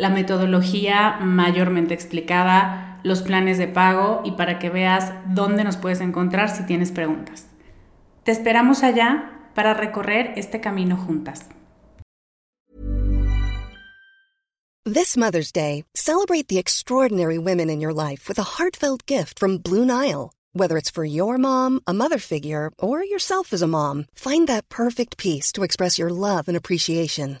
la 0.00 0.08
metodología 0.08 1.18
mayormente 1.20 1.92
explicada, 1.92 2.98
los 3.02 3.20
planes 3.20 3.58
de 3.58 3.68
pago 3.68 4.22
y 4.24 4.32
para 4.32 4.58
que 4.58 4.70
veas 4.70 5.12
dónde 5.26 5.62
nos 5.62 5.76
puedes 5.76 6.00
encontrar 6.00 6.48
si 6.48 6.64
tienes 6.64 6.90
preguntas. 6.90 7.46
Te 8.24 8.32
esperamos 8.32 8.82
allá 8.82 9.50
para 9.54 9.74
recorrer 9.74 10.32
este 10.36 10.60
camino 10.60 10.96
juntas. 10.96 11.50
This 14.86 15.18
Mother's 15.18 15.52
Day, 15.52 15.84
celebrate 15.94 16.48
the 16.48 16.58
extraordinary 16.58 17.36
women 17.36 17.68
in 17.68 17.80
your 17.80 17.92
life 17.92 18.26
with 18.26 18.38
a 18.38 18.58
heartfelt 18.58 19.04
gift 19.06 19.38
from 19.38 19.58
Blue 19.58 19.84
Nile. 19.84 20.32
Whether 20.54 20.78
it's 20.78 20.90
for 20.90 21.04
your 21.04 21.36
mom, 21.36 21.80
a 21.86 21.92
mother 21.92 22.18
figure, 22.18 22.72
or 22.78 23.04
yourself 23.04 23.52
as 23.52 23.62
a 23.62 23.68
mom, 23.68 24.06
find 24.14 24.48
that 24.48 24.70
perfect 24.70 25.18
piece 25.18 25.52
to 25.52 25.62
express 25.62 25.98
your 25.98 26.10
love 26.10 26.48
and 26.48 26.56
appreciation. 26.56 27.40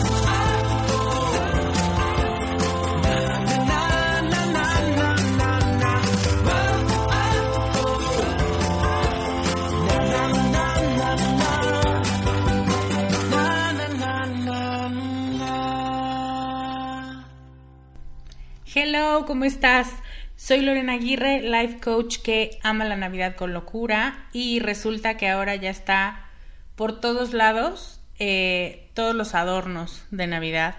Hello, 18.73 19.25
¿cómo 19.27 19.43
estás? 19.43 19.89
Soy 20.37 20.61
Lorena 20.61 20.93
Aguirre, 20.93 21.41
life 21.41 21.81
coach 21.81 22.19
que 22.19 22.57
ama 22.63 22.85
la 22.85 22.95
Navidad 22.95 23.35
con 23.35 23.51
locura 23.51 24.29
y 24.31 24.59
resulta 24.61 25.17
que 25.17 25.27
ahora 25.27 25.57
ya 25.57 25.69
está 25.69 26.29
por 26.77 27.01
todos 27.01 27.33
lados 27.33 27.99
eh, 28.17 28.89
todos 28.93 29.13
los 29.13 29.35
adornos 29.35 30.05
de 30.09 30.25
Navidad, 30.27 30.75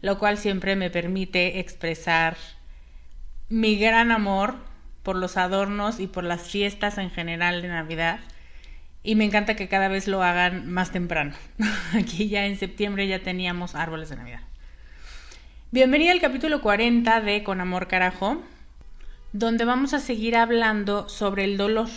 lo 0.00 0.18
cual 0.18 0.38
siempre 0.38 0.76
me 0.76 0.88
permite 0.88 1.60
expresar 1.60 2.38
mi 3.50 3.76
gran 3.76 4.12
amor 4.12 4.54
por 5.02 5.16
los 5.16 5.36
adornos 5.36 6.00
y 6.00 6.06
por 6.06 6.24
las 6.24 6.48
fiestas 6.48 6.96
en 6.96 7.10
general 7.10 7.60
de 7.60 7.68
Navidad. 7.68 8.20
Y 9.02 9.14
me 9.14 9.26
encanta 9.26 9.56
que 9.56 9.68
cada 9.68 9.88
vez 9.88 10.08
lo 10.08 10.22
hagan 10.22 10.72
más 10.72 10.90
temprano. 10.90 11.34
Aquí 11.92 12.30
ya 12.30 12.46
en 12.46 12.56
septiembre 12.56 13.06
ya 13.06 13.18
teníamos 13.18 13.74
árboles 13.74 14.08
de 14.08 14.16
Navidad. 14.16 14.40
Bienvenida 15.72 16.12
al 16.12 16.20
capítulo 16.20 16.60
40 16.60 17.20
de 17.22 17.42
Con 17.42 17.60
Amor 17.60 17.88
Carajo, 17.88 18.40
donde 19.32 19.64
vamos 19.64 19.94
a 19.94 19.98
seguir 19.98 20.36
hablando 20.36 21.08
sobre 21.08 21.42
el 21.42 21.56
dolor. 21.56 21.88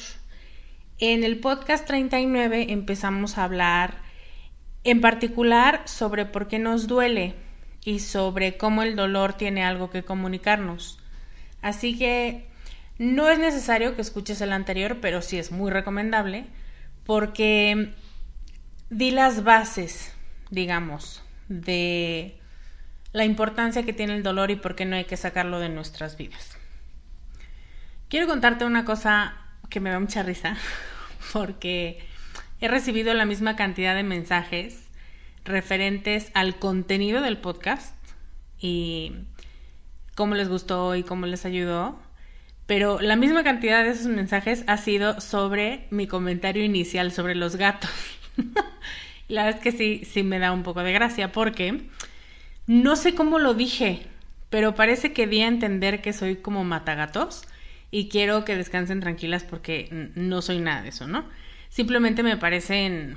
En 0.98 1.24
el 1.24 1.40
podcast 1.40 1.86
39 1.86 2.74
empezamos 2.74 3.38
a 3.38 3.44
hablar 3.44 4.02
en 4.84 5.02
particular 5.02 5.84
sobre 5.86 6.26
por 6.26 6.48
qué 6.48 6.58
nos 6.58 6.88
duele 6.88 7.36
y 7.86 8.00
sobre 8.00 8.58
cómo 8.58 8.82
el 8.82 8.96
dolor 8.96 9.34
tiene 9.34 9.64
algo 9.64 9.92
que 9.92 10.04
comunicarnos. 10.04 10.98
Así 11.62 11.96
que 11.96 12.48
no 12.98 13.30
es 13.30 13.38
necesario 13.38 13.96
que 13.96 14.02
escuches 14.02 14.42
el 14.42 14.52
anterior, 14.52 14.98
pero 15.00 15.22
sí 15.22 15.38
es 15.38 15.52
muy 15.52 15.70
recomendable 15.70 16.48
porque 17.06 17.94
di 18.90 19.12
las 19.12 19.44
bases, 19.44 20.12
digamos, 20.50 21.22
de 21.50 22.39
la 23.12 23.26
importancia 23.26 23.84
que 23.84 23.94
tiene 23.94 24.16
el 24.16 24.24
dolor 24.24 24.52
y 24.52 24.56
por 24.56 24.76
qué 24.76 24.86
no 24.86 24.96
hay 24.96 25.06
que 25.06 25.18
sacarlo 25.18 25.60
de 25.60 25.70
nuestras 25.70 26.18
vidas. 26.18 26.58
Quiero 28.08 28.28
contarte 28.28 28.66
una 28.66 28.86
cosa 28.86 29.36
que 29.70 29.80
me 29.80 29.90
da 29.90 30.00
mucha 30.00 30.24
risa, 30.24 30.58
porque 31.34 32.00
he 32.62 32.68
recibido 32.68 33.14
la 33.14 33.26
misma 33.26 33.56
cantidad 33.56 33.96
de 33.96 34.04
mensajes 34.04 34.88
referentes 35.46 36.32
al 36.34 36.58
contenido 36.58 37.22
del 37.22 37.38
podcast 37.38 37.96
y 38.60 39.14
cómo 40.16 40.36
les 40.36 40.50
gustó 40.50 40.96
y 40.96 41.04
cómo 41.04 41.26
les 41.26 41.46
ayudó, 41.46 42.00
pero 42.66 43.00
la 43.00 43.16
misma 43.16 43.44
cantidad 43.44 43.84
de 43.84 43.92
esos 43.92 44.08
mensajes 44.08 44.64
ha 44.68 44.78
sido 44.78 45.22
sobre 45.22 45.88
mi 45.90 46.08
comentario 46.08 46.64
inicial 46.64 47.12
sobre 47.12 47.36
los 47.36 47.56
gatos. 47.56 47.90
la 49.28 49.46
verdad 49.46 49.64
es 49.64 49.64
que 49.64 49.78
sí, 49.78 50.04
sí 50.06 50.24
me 50.24 50.40
da 50.40 50.52
un 50.52 50.64
poco 50.64 50.84
de 50.84 50.92
gracia 50.92 51.32
porque 51.32 51.90
no 52.70 52.96
sé 52.96 53.16
cómo 53.16 53.40
lo 53.40 53.56
dije, 53.56 54.06
pero 54.52 54.76
parece 54.76 55.12
que 55.12 55.26
di 55.26 55.42
a 55.42 55.48
entender 55.48 56.04
que 56.04 56.14
soy 56.14 56.36
como 56.36 56.64
matagatos 56.64 57.42
y 57.90 58.10
quiero 58.10 58.46
que 58.46 58.56
descansen 58.56 59.00
tranquilas 59.00 59.44
porque 59.44 60.12
no 60.14 60.44
soy 60.44 60.60
nada 60.60 60.84
de 60.84 60.90
eso, 60.90 61.08
¿no? 61.08 61.26
Simplemente 61.70 62.22
me 62.22 62.38
parecen, 62.38 63.16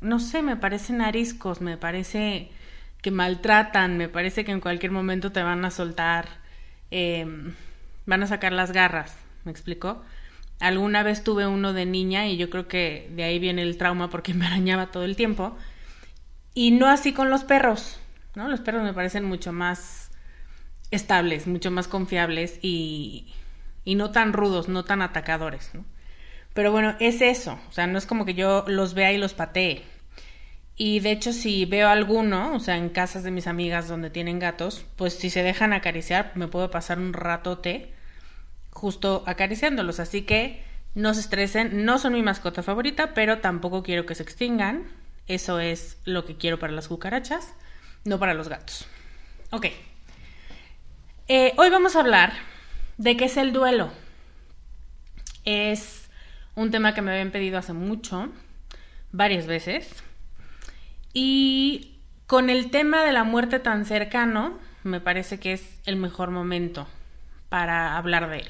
no 0.00 0.20
sé, 0.20 0.40
me 0.40 0.56
parecen 0.56 1.02
ariscos, 1.02 1.60
me 1.60 1.76
parece 1.76 2.48
que 3.02 3.10
maltratan, 3.10 3.98
me 3.98 4.08
parece 4.08 4.46
que 4.46 4.52
en 4.52 4.60
cualquier 4.60 4.90
momento 4.90 5.32
te 5.32 5.42
van 5.42 5.66
a 5.66 5.70
soltar, 5.70 6.26
em, 6.90 7.52
van 8.06 8.22
a 8.22 8.26
sacar 8.26 8.54
las 8.54 8.72
garras, 8.72 9.18
¿me 9.44 9.52
explico? 9.52 10.02
Alguna 10.60 11.02
vez 11.02 11.22
tuve 11.22 11.46
uno 11.46 11.74
de 11.74 11.84
niña 11.84 12.26
y 12.26 12.38
yo 12.38 12.48
creo 12.48 12.68
que 12.68 13.10
de 13.14 13.24
ahí 13.24 13.38
viene 13.38 13.60
el 13.60 13.76
trauma 13.76 14.08
porque 14.08 14.32
me 14.32 14.46
arañaba 14.46 14.86
todo 14.86 15.04
el 15.04 15.14
tiempo. 15.14 15.58
Y 16.54 16.70
no 16.70 16.88
así 16.88 17.12
con 17.12 17.28
los 17.28 17.44
perros. 17.44 18.00
¿No? 18.34 18.48
Los 18.48 18.60
perros 18.60 18.82
me 18.82 18.94
parecen 18.94 19.24
mucho 19.24 19.52
más 19.52 20.10
estables, 20.90 21.46
mucho 21.46 21.70
más 21.70 21.88
confiables 21.88 22.58
y, 22.62 23.34
y 23.84 23.94
no 23.96 24.10
tan 24.12 24.32
rudos, 24.32 24.68
no 24.68 24.84
tan 24.84 25.02
atacadores, 25.02 25.70
¿no? 25.74 25.84
Pero 26.54 26.72
bueno, 26.72 26.96
es 27.00 27.20
eso, 27.20 27.58
o 27.68 27.72
sea, 27.72 27.86
no 27.86 27.98
es 27.98 28.06
como 28.06 28.24
que 28.24 28.34
yo 28.34 28.64
los 28.68 28.94
vea 28.94 29.12
y 29.12 29.18
los 29.18 29.34
patee. 29.34 29.84
Y 30.76 31.00
de 31.00 31.12
hecho, 31.12 31.32
si 31.32 31.64
veo 31.66 31.88
alguno, 31.88 32.54
o 32.54 32.60
sea, 32.60 32.76
en 32.76 32.88
casas 32.90 33.22
de 33.22 33.30
mis 33.30 33.46
amigas 33.46 33.88
donde 33.88 34.10
tienen 34.10 34.38
gatos, 34.40 34.84
pues 34.96 35.14
si 35.14 35.30
se 35.30 35.42
dejan 35.42 35.72
acariciar, 35.72 36.32
me 36.34 36.48
puedo 36.48 36.70
pasar 36.70 36.98
un 36.98 37.12
ratote 37.12 37.92
justo 38.70 39.22
acariciándolos. 39.26 40.00
Así 40.00 40.22
que 40.22 40.64
No 40.94 41.12
se 41.14 41.20
estresen, 41.20 41.84
no 41.84 41.98
son 41.98 42.12
mi 42.14 42.22
mascota 42.22 42.62
favorita, 42.62 43.14
pero 43.14 43.40
tampoco 43.40 43.82
quiero 43.82 44.06
que 44.06 44.14
se 44.14 44.22
extingan. 44.22 44.84
Eso 45.26 45.58
es 45.60 45.98
lo 46.04 46.24
que 46.24 46.36
quiero 46.36 46.58
para 46.60 46.72
las 46.72 46.88
cucarachas, 46.88 47.54
no 48.04 48.18
para 48.18 48.34
los 48.34 48.48
gatos. 48.48 48.86
Ok. 49.50 49.66
Eh, 51.28 51.52
hoy 51.56 51.70
vamos 51.70 51.96
a 51.96 52.00
hablar 52.00 52.32
de 52.98 53.16
qué 53.16 53.26
es 53.26 53.36
el 53.36 53.52
duelo. 53.52 53.90
Es 55.44 56.08
un 56.54 56.70
tema 56.70 56.94
que 56.94 57.02
me 57.02 57.12
habían 57.12 57.30
pedido 57.30 57.58
hace 57.58 57.72
mucho, 57.72 58.28
varias 59.12 59.46
veces. 59.46 60.02
Y 61.12 61.98
con 62.26 62.50
el 62.50 62.70
tema 62.70 63.04
de 63.04 63.12
la 63.12 63.24
muerte 63.24 63.58
tan 63.58 63.84
cercano, 63.84 64.58
me 64.82 65.00
parece 65.00 65.40
que 65.40 65.52
es 65.52 65.80
el 65.86 65.96
mejor 65.96 66.30
momento 66.30 66.86
para 67.48 67.96
hablar 67.96 68.28
de 68.28 68.40
él. 68.40 68.48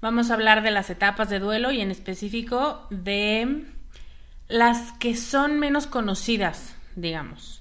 Vamos 0.00 0.30
a 0.30 0.34
hablar 0.34 0.62
de 0.62 0.70
las 0.70 0.90
etapas 0.90 1.28
de 1.28 1.38
duelo 1.38 1.72
y 1.72 1.80
en 1.80 1.90
específico 1.90 2.86
de 2.90 3.64
las 4.48 4.92
que 4.92 5.16
son 5.16 5.58
menos 5.58 5.86
conocidas, 5.86 6.74
digamos. 6.96 7.59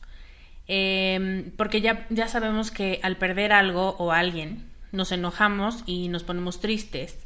Em, 0.71 1.50
porque 1.57 1.81
ya, 1.81 2.06
ya 2.12 2.27
sabemos 2.27 2.69
que 2.69 3.00
al 3.01 3.18
perder 3.18 3.54
algo 3.54 3.95
o 3.98 4.12
alguien 4.12 4.69
nos 4.92 5.12
enojamos 5.12 5.83
y 5.88 6.10
nos 6.10 6.24
ponemos 6.24 6.60
tristes. 6.60 7.18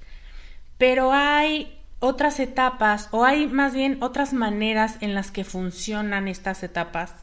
Pero 0.77 1.11
hay 1.11 1.77
otras 1.99 2.39
etapas 2.39 3.09
o 3.11 3.25
hay 3.25 3.47
más 3.47 3.73
bien 3.73 3.97
otras 4.01 4.31
maneras 4.31 4.97
en 5.01 5.13
las 5.13 5.29
que 5.29 5.43
funcionan 5.43 6.29
estas 6.29 6.63
etapas 6.63 7.15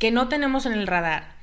que 0.00 0.10
no 0.10 0.26
tenemos 0.26 0.66
en 0.66 0.72
el 0.72 0.88
radar 0.88 1.36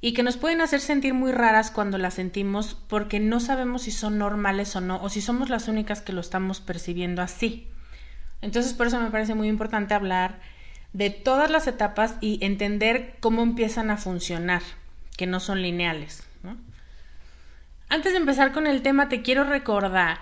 y 0.00 0.12
que 0.12 0.22
nos 0.22 0.36
pueden 0.36 0.60
hacer 0.60 0.80
sentir 0.80 1.12
muy 1.12 1.32
raras 1.32 1.72
cuando 1.72 1.98
las 1.98 2.14
sentimos 2.14 2.76
porque 2.86 3.18
no 3.18 3.40
sabemos 3.40 3.82
si 3.82 3.90
son 3.90 4.16
normales 4.16 4.76
o 4.76 4.80
no, 4.80 5.02
o 5.02 5.08
si 5.08 5.20
somos 5.20 5.50
las 5.50 5.66
únicas 5.66 6.02
que 6.02 6.12
lo 6.12 6.20
estamos 6.20 6.60
percibiendo 6.60 7.20
así. 7.20 7.68
Entonces 8.42 8.74
por 8.74 8.86
eso 8.86 9.00
me 9.00 9.10
parece 9.10 9.34
muy 9.34 9.48
importante 9.48 9.92
hablar 9.92 10.38
de 10.96 11.10
todas 11.10 11.50
las 11.50 11.66
etapas 11.66 12.14
y 12.22 12.42
entender 12.42 13.16
cómo 13.20 13.42
empiezan 13.42 13.90
a 13.90 13.98
funcionar, 13.98 14.62
que 15.18 15.26
no 15.26 15.40
son 15.40 15.60
lineales. 15.60 16.26
Antes 17.90 18.12
de 18.12 18.18
empezar 18.18 18.52
con 18.52 18.66
el 18.66 18.80
tema, 18.80 19.10
te 19.10 19.20
quiero 19.20 19.44
recordar 19.44 20.18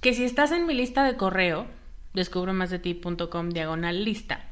que 0.00 0.12
si 0.12 0.24
estás 0.24 0.50
en 0.50 0.66
mi 0.66 0.74
lista 0.74 1.04
de 1.04 1.16
correo, 1.16 1.68
descubromasdeti.com 2.14 3.50
diagonal 3.50 4.04
lista, 4.04 4.44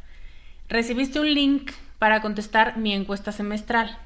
recibiste 0.68 1.18
un 1.18 1.34
link 1.34 1.72
para 1.98 2.22
contestar 2.22 2.76
mi 2.76 2.94
encuesta 2.94 3.32
semestral. 3.32 3.98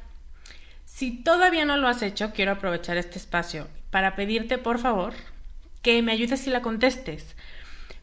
Si 0.86 1.10
todavía 1.10 1.66
no 1.66 1.76
lo 1.76 1.88
has 1.88 2.00
hecho, 2.00 2.32
quiero 2.32 2.52
aprovechar 2.52 2.96
este 2.96 3.18
espacio 3.18 3.68
para 3.90 4.16
pedirte, 4.16 4.56
por 4.56 4.78
favor, 4.78 5.12
que 5.82 6.00
me 6.00 6.12
ayudes 6.12 6.46
y 6.46 6.50
la 6.50 6.62
contestes. 6.62 7.36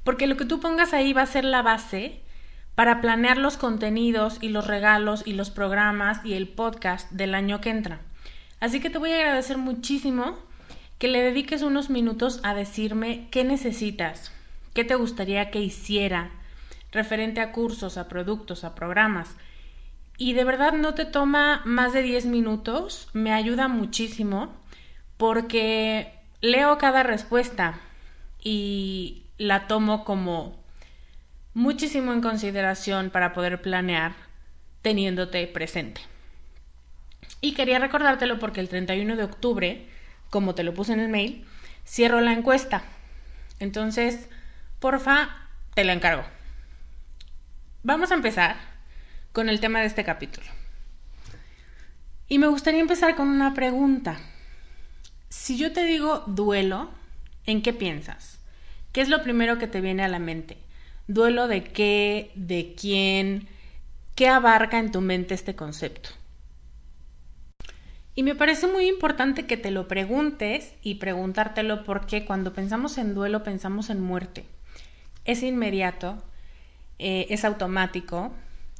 Porque 0.03 0.27
lo 0.27 0.37
que 0.37 0.45
tú 0.45 0.59
pongas 0.59 0.93
ahí 0.93 1.11
va 1.11 1.23
a 1.23 1.25
ser 1.25 1.43
la 1.43 1.63
base 1.63 2.21
para 2.81 2.99
planear 2.99 3.37
los 3.37 3.57
contenidos 3.57 4.39
y 4.41 4.49
los 4.49 4.65
regalos 4.65 5.21
y 5.23 5.33
los 5.33 5.51
programas 5.51 6.19
y 6.25 6.33
el 6.33 6.47
podcast 6.47 7.11
del 7.11 7.35
año 7.35 7.61
que 7.61 7.69
entra. 7.69 7.99
Así 8.59 8.79
que 8.79 8.89
te 8.89 8.97
voy 8.97 9.11
a 9.11 9.17
agradecer 9.17 9.59
muchísimo 9.59 10.35
que 10.97 11.07
le 11.07 11.21
dediques 11.21 11.61
unos 11.61 11.91
minutos 11.91 12.39
a 12.41 12.55
decirme 12.55 13.27
qué 13.29 13.43
necesitas, 13.43 14.31
qué 14.73 14.83
te 14.83 14.95
gustaría 14.95 15.51
que 15.51 15.61
hiciera 15.61 16.31
referente 16.91 17.39
a 17.39 17.51
cursos, 17.51 17.99
a 17.99 18.07
productos, 18.07 18.63
a 18.63 18.73
programas 18.73 19.29
y 20.17 20.33
de 20.33 20.43
verdad 20.43 20.73
no 20.73 20.95
te 20.95 21.05
toma 21.05 21.61
más 21.65 21.93
de 21.93 22.01
10 22.01 22.25
minutos, 22.25 23.09
me 23.13 23.31
ayuda 23.31 23.67
muchísimo 23.67 24.55
porque 25.17 26.15
leo 26.41 26.79
cada 26.79 27.03
respuesta 27.03 27.79
y 28.43 29.25
la 29.37 29.67
tomo 29.67 30.03
como 30.03 30.60
muchísimo 31.53 32.13
en 32.13 32.21
consideración 32.21 33.09
para 33.09 33.33
poder 33.33 33.61
planear 33.61 34.13
teniéndote 34.81 35.45
presente. 35.47 36.01
Y 37.41 37.53
quería 37.53 37.79
recordártelo 37.79 38.39
porque 38.39 38.59
el 38.59 38.69
31 38.69 39.15
de 39.15 39.23
octubre, 39.23 39.87
como 40.29 40.55
te 40.55 40.63
lo 40.63 40.73
puse 40.73 40.93
en 40.93 40.99
el 40.99 41.09
mail, 41.09 41.45
cierro 41.85 42.21
la 42.21 42.33
encuesta. 42.33 42.83
Entonces, 43.59 44.29
porfa, 44.79 45.29
te 45.73 45.83
la 45.83 45.93
encargo. 45.93 46.23
Vamos 47.83 48.11
a 48.11 48.15
empezar 48.15 48.57
con 49.31 49.49
el 49.49 49.59
tema 49.59 49.79
de 49.79 49.87
este 49.87 50.03
capítulo. 50.03 50.47
Y 52.27 52.39
me 52.39 52.47
gustaría 52.47 52.79
empezar 52.79 53.15
con 53.15 53.27
una 53.27 53.53
pregunta. 53.53 54.19
Si 55.29 55.57
yo 55.57 55.73
te 55.73 55.83
digo 55.83 56.23
duelo, 56.27 56.91
¿en 57.45 57.61
qué 57.61 57.73
piensas? 57.73 58.39
¿Qué 58.91 59.01
es 59.01 59.09
lo 59.09 59.23
primero 59.23 59.57
que 59.57 59.67
te 59.67 59.81
viene 59.81 60.03
a 60.03 60.07
la 60.07 60.19
mente? 60.19 60.57
¿Duelo 61.13 61.49
de 61.49 61.65
qué? 61.65 62.31
¿De 62.35 62.73
quién? 62.73 63.49
¿Qué 64.15 64.29
abarca 64.29 64.79
en 64.79 64.93
tu 64.93 65.01
mente 65.01 65.33
este 65.33 65.57
concepto? 65.57 66.11
Y 68.15 68.23
me 68.23 68.33
parece 68.33 68.65
muy 68.67 68.87
importante 68.87 69.45
que 69.45 69.57
te 69.57 69.71
lo 69.71 69.89
preguntes 69.89 70.73
y 70.81 70.95
preguntártelo 70.95 71.83
porque 71.83 72.23
cuando 72.23 72.53
pensamos 72.53 72.97
en 72.97 73.13
duelo 73.13 73.43
pensamos 73.43 73.89
en 73.89 73.99
muerte. 73.99 74.45
Es 75.25 75.43
inmediato, 75.43 76.15
eh, 76.97 77.27
es 77.29 77.43
automático, 77.43 78.31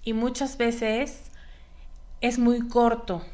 y 0.02 0.14
muchas 0.14 0.58
veces 0.58 1.32
es 2.22 2.40
muy 2.40 2.66
corto 2.70 3.26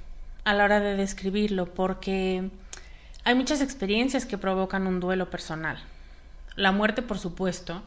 a 0.43 0.55
la 0.55 0.63
hora 0.63 0.79
de 0.79 0.95
describirlo 0.95 1.71
porque 1.71 2.49
hay 3.25 3.35
muchas 3.35 3.61
experiencias 3.61 4.25
que 4.25 4.39
provocan 4.39 4.87
un 4.87 4.99
duelo 4.99 5.29
personal. 5.29 5.77
La 6.55 6.71
muerte, 6.71 7.03
por 7.03 7.19
supuesto, 7.19 7.83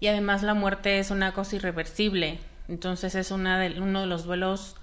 y 0.00 0.08
además 0.08 0.42
la 0.42 0.54
muerte 0.54 0.98
es 0.98 1.10
una 1.10 1.32
cosa 1.32 1.56
irreversible, 1.56 2.40
entonces 2.68 3.14
es 3.14 3.30
una 3.30 3.58
de, 3.58 3.80
uno 3.80 4.00
de 4.00 4.06
los 4.06 4.24
duelos, 4.24 4.76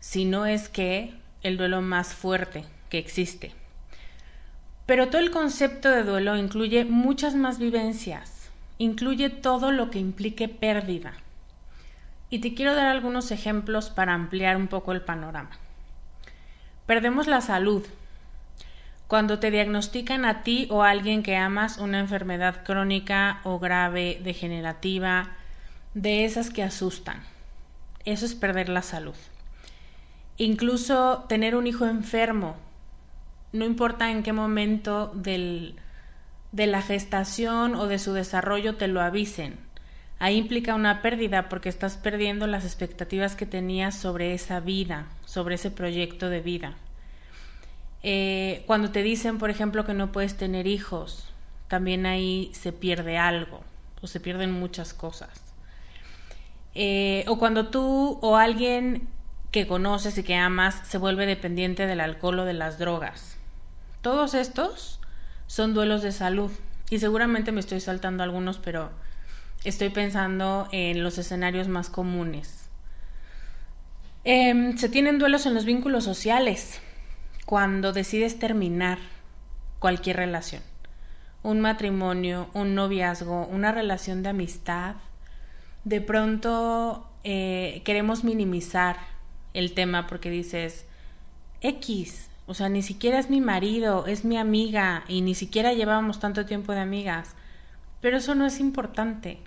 si 0.00 0.24
no 0.24 0.46
es 0.46 0.68
que 0.68 1.14
el 1.42 1.56
duelo 1.56 1.80
más 1.82 2.14
fuerte 2.14 2.64
que 2.90 2.98
existe. 2.98 3.52
Pero 4.86 5.08
todo 5.08 5.20
el 5.20 5.30
concepto 5.30 5.88
de 5.90 6.04
duelo 6.04 6.36
incluye 6.36 6.84
muchas 6.84 7.34
más 7.34 7.58
vivencias, 7.58 8.50
incluye 8.78 9.30
todo 9.30 9.72
lo 9.72 9.90
que 9.90 9.98
implique 9.98 10.48
pérdida 10.48 11.14
y 12.34 12.40
te 12.40 12.52
quiero 12.52 12.74
dar 12.74 12.88
algunos 12.88 13.30
ejemplos 13.30 13.90
para 13.90 14.12
ampliar 14.12 14.56
un 14.56 14.66
poco 14.66 14.90
el 14.90 15.02
panorama. 15.02 15.50
Perdemos 16.84 17.28
la 17.28 17.40
salud. 17.40 17.84
Cuando 19.06 19.38
te 19.38 19.50
diagnostican 19.50 20.24
a 20.24 20.42
ti 20.42 20.66
o 20.70 20.82
a 20.82 20.90
alguien 20.90 21.22
que 21.22 21.36
amas 21.36 21.78
una 21.78 22.00
enfermedad 22.00 22.64
crónica 22.64 23.40
o 23.44 23.58
grave, 23.58 24.20
degenerativa, 24.22 25.32
de 25.94 26.24
esas 26.24 26.50
que 26.50 26.62
asustan. 26.62 27.22
Eso 28.04 28.26
es 28.26 28.34
perder 28.34 28.68
la 28.68 28.82
salud. 28.82 29.14
Incluso 30.36 31.24
tener 31.28 31.54
un 31.54 31.66
hijo 31.66 31.86
enfermo. 31.86 32.56
No 33.52 33.64
importa 33.64 34.10
en 34.10 34.22
qué 34.22 34.32
momento 34.32 35.12
de 35.14 35.76
la 36.52 36.82
gestación 36.82 37.74
o 37.74 37.86
de 37.86 37.98
su 37.98 38.12
desarrollo 38.12 38.76
te 38.76 38.88
lo 38.88 39.00
avisen 39.00 39.58
ahí 40.18 40.36
implica 40.36 40.74
una 40.74 41.02
pérdida 41.02 41.48
porque 41.48 41.68
estás 41.68 41.96
perdiendo 41.96 42.46
las 42.46 42.64
expectativas 42.64 43.36
que 43.36 43.44
tenías 43.46 43.94
sobre 43.94 44.34
esa 44.34 44.60
vida, 44.60 45.06
sobre 45.26 45.56
ese 45.56 45.70
proyecto 45.70 46.30
de 46.30 46.40
vida. 46.40 46.74
Eh, 48.06 48.64
cuando 48.66 48.90
te 48.90 49.02
dicen, 49.02 49.38
por 49.38 49.48
ejemplo, 49.48 49.86
que 49.86 49.94
no 49.94 50.12
puedes 50.12 50.36
tener 50.36 50.66
hijos, 50.66 51.24
también 51.68 52.04
ahí 52.04 52.50
se 52.52 52.70
pierde 52.70 53.16
algo 53.16 53.62
o 54.02 54.06
se 54.06 54.20
pierden 54.20 54.52
muchas 54.52 54.92
cosas. 54.92 55.30
Eh, 56.74 57.24
o 57.28 57.38
cuando 57.38 57.68
tú 57.68 58.18
o 58.20 58.36
alguien 58.36 59.08
que 59.50 59.66
conoces 59.66 60.18
y 60.18 60.22
que 60.22 60.34
amas 60.34 60.82
se 60.86 60.98
vuelve 60.98 61.24
dependiente 61.24 61.86
del 61.86 62.00
alcohol 62.00 62.40
o 62.40 62.44
de 62.44 62.52
las 62.52 62.78
drogas. 62.78 63.38
Todos 64.02 64.34
estos 64.34 65.00
son 65.46 65.72
duelos 65.72 66.02
de 66.02 66.12
salud 66.12 66.50
y 66.90 66.98
seguramente 66.98 67.52
me 67.52 67.60
estoy 67.60 67.80
saltando 67.80 68.22
algunos, 68.22 68.58
pero 68.58 68.90
estoy 69.64 69.88
pensando 69.88 70.68
en 70.72 71.02
los 71.02 71.16
escenarios 71.16 71.68
más 71.68 71.88
comunes. 71.88 72.68
Em, 74.24 74.76
se 74.76 74.90
tienen 74.90 75.18
duelos 75.18 75.46
en 75.46 75.54
los 75.54 75.64
vínculos 75.64 76.04
sociales 76.04 76.82
cuando 77.44 77.92
decides 77.92 78.38
terminar 78.38 78.98
cualquier 79.78 80.16
relación. 80.16 80.62
Un 81.42 81.60
matrimonio, 81.60 82.48
un 82.54 82.74
noviazgo, 82.74 83.46
una 83.46 83.70
relación 83.70 84.22
de 84.22 84.30
amistad. 84.30 84.94
De 85.84 86.00
pronto 86.00 87.06
eh, 87.22 87.82
queremos 87.84 88.24
minimizar 88.24 88.96
el 89.52 89.72
tema 89.72 90.06
porque 90.06 90.30
dices, 90.30 90.86
X, 91.60 92.28
o 92.46 92.54
sea, 92.54 92.68
ni 92.68 92.82
siquiera 92.82 93.18
es 93.18 93.30
mi 93.30 93.40
marido, 93.40 94.06
es 94.06 94.24
mi 94.24 94.36
amiga 94.36 95.04
y 95.08 95.20
ni 95.20 95.34
siquiera 95.34 95.72
llevábamos 95.72 96.20
tanto 96.20 96.46
tiempo 96.46 96.72
de 96.72 96.80
amigas. 96.80 97.34
Pero 98.00 98.18
eso 98.18 98.34
no 98.34 98.46
es 98.46 98.60
importante. 98.60 99.38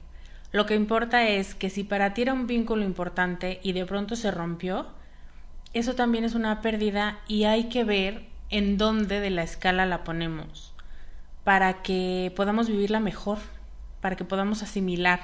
Lo 0.51 0.65
que 0.65 0.75
importa 0.75 1.27
es 1.27 1.53
que 1.53 1.69
si 1.69 1.83
para 1.83 2.13
ti 2.13 2.23
era 2.23 2.33
un 2.33 2.47
vínculo 2.47 2.83
importante 2.83 3.59
y 3.61 3.73
de 3.73 3.85
pronto 3.85 4.15
se 4.15 4.31
rompió, 4.31 4.87
eso 5.73 5.95
también 5.95 6.23
es 6.23 6.35
una 6.35 6.61
pérdida 6.61 7.19
y 7.27 7.43
hay 7.45 7.69
que 7.69 7.83
ver 7.83 8.25
en 8.49 8.77
dónde 8.77 9.19
de 9.19 9.29
la 9.29 9.43
escala 9.43 9.85
la 9.85 10.03
ponemos. 10.03 10.73
para 11.43 11.81
que 11.81 12.33
podamos 12.35 12.67
vivirla 12.67 12.99
mejor, 12.99 13.37
para 14.01 14.17
que 14.17 14.25
podamos 14.25 14.63
asimilar 14.63 15.21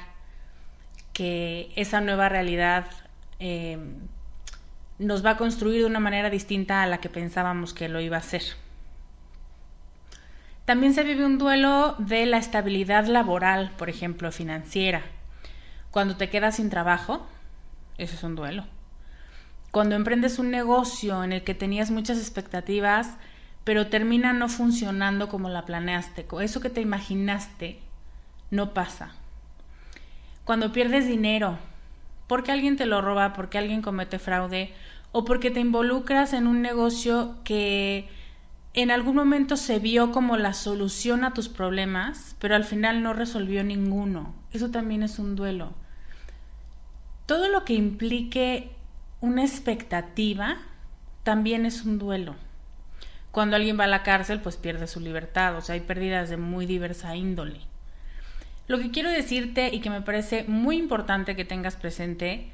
que 1.11 1.73
esa 1.75 1.99
nueva 1.99 2.29
realidad 2.29 2.85
eh, 3.39 3.77
nos 4.99 5.25
va 5.25 5.31
a 5.31 5.37
construir 5.37 5.79
de 5.81 5.85
una 5.85 5.99
manera 5.99 6.29
distinta 6.29 6.81
a 6.81 6.87
la 6.87 6.99
que 6.99 7.09
pensábamos 7.09 7.73
que 7.73 7.89
lo 7.89 7.99
iba 7.99 8.15
a 8.15 8.21
hacer. 8.21 8.43
También 10.63 10.93
se 10.93 11.03
vive 11.03 11.25
un 11.25 11.37
duelo 11.37 11.95
de 11.99 12.25
la 12.25 12.37
estabilidad 12.37 13.05
laboral, 13.07 13.71
por 13.77 13.89
ejemplo, 13.89 14.31
financiera. 14.31 15.01
Cuando 15.91 16.15
te 16.15 16.29
quedas 16.29 16.55
sin 16.55 16.69
trabajo, 16.69 17.27
eso 17.97 18.15
es 18.15 18.23
un 18.23 18.35
duelo. 18.35 18.65
Cuando 19.73 19.95
emprendes 19.95 20.37
un 20.37 20.51
negocio 20.51 21.23
en 21.23 21.33
el 21.33 21.43
que 21.43 21.55
tenías 21.55 21.89
muchas 21.89 22.19
expectativas, 22.19 23.09
pero 23.63 23.87
termina 23.87 24.31
no 24.31 24.47
funcionando 24.47 25.29
como 25.29 25.49
la 25.49 25.65
planeaste, 25.65 26.27
eso 26.43 26.61
que 26.61 26.69
te 26.69 26.79
imaginaste 26.79 27.79
no 28.51 28.75
pasa. 28.75 29.15
Cuando 30.43 30.71
pierdes 30.71 31.07
dinero, 31.07 31.57
porque 32.27 32.51
alguien 32.51 32.77
te 32.77 32.85
lo 32.85 33.01
roba, 33.01 33.33
porque 33.33 33.57
alguien 33.57 33.81
comete 33.81 34.19
fraude, 34.19 34.71
o 35.11 35.25
porque 35.25 35.49
te 35.49 35.61
involucras 35.61 36.33
en 36.33 36.45
un 36.45 36.61
negocio 36.61 37.37
que 37.43 38.07
en 38.75 38.91
algún 38.91 39.15
momento 39.15 39.57
se 39.57 39.79
vio 39.79 40.11
como 40.11 40.37
la 40.37 40.53
solución 40.53 41.23
a 41.23 41.33
tus 41.33 41.49
problemas, 41.49 42.35
pero 42.37 42.55
al 42.55 42.63
final 42.63 43.01
no 43.01 43.13
resolvió 43.13 43.63
ninguno. 43.63 44.35
Eso 44.51 44.69
también 44.69 45.01
es 45.01 45.17
un 45.17 45.35
duelo. 45.35 45.73
Todo 47.25 47.49
lo 47.49 47.65
que 47.65 47.73
implique 47.73 48.69
una 49.23 49.45
expectativa 49.45 50.57
también 51.23 51.65
es 51.65 51.85
un 51.85 51.97
duelo. 51.97 52.35
Cuando 53.31 53.55
alguien 53.55 53.79
va 53.79 53.85
a 53.85 53.87
la 53.87 54.03
cárcel, 54.03 54.41
pues 54.41 54.57
pierde 54.57 54.85
su 54.85 54.99
libertad, 54.99 55.55
o 55.55 55.61
sea, 55.61 55.75
hay 55.75 55.79
pérdidas 55.79 56.29
de 56.29 56.35
muy 56.35 56.65
diversa 56.65 57.15
índole. 57.15 57.61
Lo 58.67 58.79
que 58.79 58.91
quiero 58.91 59.09
decirte 59.09 59.73
y 59.73 59.79
que 59.79 59.89
me 59.89 60.01
parece 60.01 60.43
muy 60.49 60.75
importante 60.75 61.37
que 61.37 61.45
tengas 61.45 61.77
presente 61.77 62.51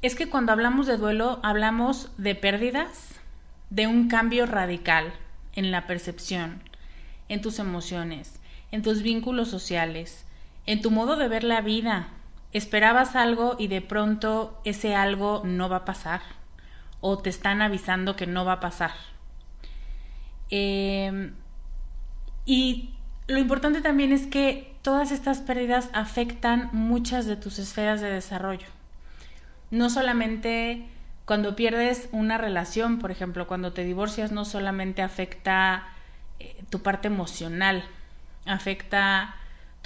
es 0.00 0.14
que 0.14 0.30
cuando 0.30 0.52
hablamos 0.52 0.86
de 0.86 0.96
duelo 0.96 1.38
hablamos 1.42 2.10
de 2.16 2.34
pérdidas, 2.34 3.10
de 3.68 3.86
un 3.86 4.08
cambio 4.08 4.46
radical 4.46 5.12
en 5.54 5.70
la 5.70 5.86
percepción, 5.86 6.62
en 7.28 7.42
tus 7.42 7.58
emociones, 7.58 8.40
en 8.72 8.80
tus 8.80 9.02
vínculos 9.02 9.50
sociales, 9.50 10.24
en 10.64 10.80
tu 10.80 10.90
modo 10.90 11.16
de 11.16 11.28
ver 11.28 11.44
la 11.44 11.60
vida. 11.60 12.08
Esperabas 12.56 13.16
algo 13.16 13.54
y 13.58 13.68
de 13.68 13.82
pronto 13.82 14.58
ese 14.64 14.94
algo 14.94 15.42
no 15.44 15.68
va 15.68 15.76
a 15.76 15.84
pasar 15.84 16.22
o 17.02 17.18
te 17.18 17.28
están 17.28 17.60
avisando 17.60 18.16
que 18.16 18.26
no 18.26 18.46
va 18.46 18.52
a 18.52 18.60
pasar. 18.60 18.92
Em, 20.48 21.34
y 22.46 22.94
lo 23.26 23.38
importante 23.38 23.82
también 23.82 24.10
es 24.10 24.26
que 24.26 24.74
todas 24.80 25.12
estas 25.12 25.40
pérdidas 25.40 25.90
afectan 25.92 26.70
muchas 26.72 27.26
de 27.26 27.36
tus 27.36 27.58
esferas 27.58 28.00
de 28.00 28.10
desarrollo. 28.10 28.68
No 29.70 29.90
solamente 29.90 30.88
cuando 31.26 31.56
pierdes 31.56 32.08
una 32.10 32.38
relación, 32.38 33.00
por 33.00 33.10
ejemplo, 33.10 33.46
cuando 33.46 33.74
te 33.74 33.84
divorcias, 33.84 34.32
no 34.32 34.46
solamente 34.46 35.02
afecta 35.02 35.88
eh, 36.38 36.64
tu 36.70 36.80
parte 36.80 37.08
emocional, 37.08 37.84
afecta 38.46 39.36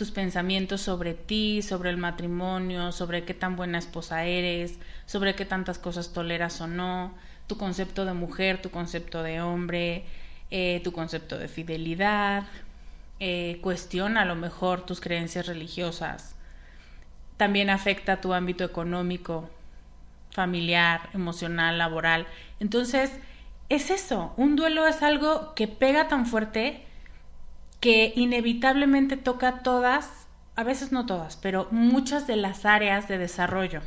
tus 0.01 0.13
pensamientos 0.13 0.81
sobre 0.81 1.13
ti, 1.13 1.61
sobre 1.61 1.91
el 1.91 1.99
matrimonio, 1.99 2.91
sobre 2.91 3.27
qué 3.27 3.35
tan 3.35 3.55
buena 3.55 3.77
esposa 3.77 4.25
eres, 4.25 4.79
sobre 5.05 5.35
qué 5.35 5.45
tantas 5.45 5.79
cosas 5.79 6.15
toleras 6.15 6.59
o 6.63 6.67
no, 6.67 7.15
tu 7.47 7.59
concepto 7.59 8.07
de 8.07 8.15
mujer, 8.15 8.63
tu 8.63 8.71
concepto 8.71 9.23
de 9.23 9.43
hombre, 9.43 10.07
eh, 10.51 10.81
tu 10.83 10.93
concepto 10.93 11.37
de 11.37 11.49
fidelidad, 11.49 12.45
eh, 13.19 13.59
cuestiona 13.61 14.23
a 14.23 14.25
lo 14.25 14.37
mejor 14.37 14.87
tus 14.87 15.03
creencias 15.03 15.47
religiosas. 15.47 16.35
También 17.37 17.69
afecta 17.69 18.23
tu 18.23 18.33
ámbito 18.33 18.65
económico, 18.65 19.51
familiar, 20.31 21.11
emocional, 21.13 21.77
laboral. 21.77 22.27
Entonces, 22.59 23.13
es 23.69 23.91
eso, 23.91 24.33
un 24.39 24.57
duelo 24.57 24.87
es 24.87 25.03
algo 25.03 25.55
que 25.55 25.69
pega 25.69 26.09
tan 26.09 26.25
fuerte 26.25 26.87
que 27.81 28.13
inevitablemente 28.15 29.17
toca 29.17 29.63
todas, 29.63 30.09
a 30.55 30.63
veces 30.63 30.93
no 30.93 31.07
todas, 31.07 31.37
pero 31.37 31.67
muchas 31.71 32.27
de 32.27 32.37
las 32.37 32.67
áreas 32.67 33.09
de 33.09 33.19
desarrollo. 33.19 33.81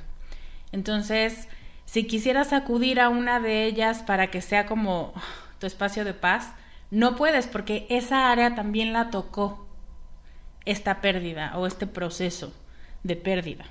Entonces, 0.72 1.48
si 1.86 2.06
quisieras 2.06 2.54
acudir 2.54 3.00
a 3.00 3.10
una 3.10 3.40
de 3.40 3.66
ellas 3.66 4.02
para 4.02 4.32
que 4.32 4.42
sea 4.42 4.66
como 4.66 5.14
tu 5.60 5.68
espacio 5.68 6.04
de 6.06 6.14
paz, 6.14 6.52
no 6.90 7.16
puedes 7.16 7.48
porque 7.48 7.86
esa 7.90 8.32
área 8.32 8.56
también 8.56 8.94
la 8.94 9.10
tocó 9.10 9.68
esta 10.66 11.02
pérdida 11.02 11.58
o 11.58 11.68
este 11.68 11.88
proceso 11.88 12.54
de 13.04 13.16
pérdida. 13.16 13.66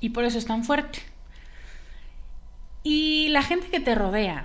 Y 0.00 0.10
por 0.10 0.24
eso 0.24 0.38
es 0.38 0.46
tan 0.46 0.64
fuerte. 0.64 1.00
Y 2.82 3.28
la 3.28 3.42
gente 3.42 3.68
que 3.68 3.80
te 3.80 3.94
rodea, 3.94 4.44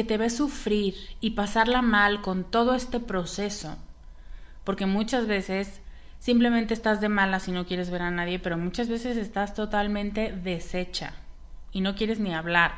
que 0.00 0.04
te 0.04 0.16
ve 0.16 0.30
sufrir 0.30 0.94
y 1.20 1.32
pasarla 1.32 1.82
mal 1.82 2.22
con 2.22 2.50
todo 2.50 2.74
este 2.74 3.00
proceso, 3.00 3.76
porque 4.64 4.86
muchas 4.86 5.26
veces 5.26 5.82
simplemente 6.18 6.72
estás 6.72 7.02
de 7.02 7.10
mala 7.10 7.38
si 7.38 7.52
no 7.52 7.66
quieres 7.66 7.90
ver 7.90 8.00
a 8.00 8.10
nadie, 8.10 8.38
pero 8.38 8.56
muchas 8.56 8.88
veces 8.88 9.18
estás 9.18 9.52
totalmente 9.52 10.32
deshecha 10.32 11.12
y 11.70 11.82
no 11.82 11.96
quieres 11.96 12.18
ni 12.18 12.32
hablar 12.32 12.72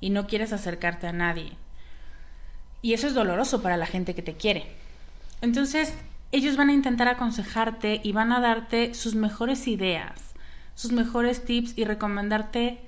y 0.00 0.10
no 0.10 0.26
quieres 0.26 0.52
acercarte 0.52 1.06
a 1.06 1.12
nadie. 1.12 1.52
Y 2.82 2.94
eso 2.94 3.06
es 3.06 3.14
doloroso 3.14 3.62
para 3.62 3.76
la 3.76 3.86
gente 3.86 4.16
que 4.16 4.22
te 4.22 4.34
quiere. 4.34 4.66
Entonces, 5.42 5.94
ellos 6.32 6.56
van 6.56 6.70
a 6.70 6.74
intentar 6.74 7.06
aconsejarte 7.06 8.00
y 8.02 8.10
van 8.10 8.32
a 8.32 8.40
darte 8.40 8.94
sus 8.94 9.14
mejores 9.14 9.68
ideas, 9.68 10.34
sus 10.74 10.90
mejores 10.90 11.44
tips 11.44 11.78
y 11.78 11.84
recomendarte 11.84 12.80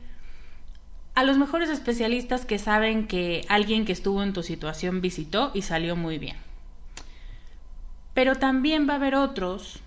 a 1.16 1.24
los 1.24 1.38
mejores 1.38 1.70
especialistas 1.70 2.44
que 2.44 2.58
saben 2.58 3.08
que 3.08 3.46
alguien 3.48 3.86
que 3.86 3.92
estuvo 3.92 4.22
en 4.22 4.34
tu 4.34 4.42
situación 4.42 5.00
visitó 5.00 5.50
y 5.54 5.62
salió 5.62 5.96
muy 5.96 6.18
bien. 6.18 6.36
Pero 8.12 8.36
también 8.36 8.86
va 8.86 8.92
a 8.92 8.96
haber 8.96 9.14
otros 9.14 9.80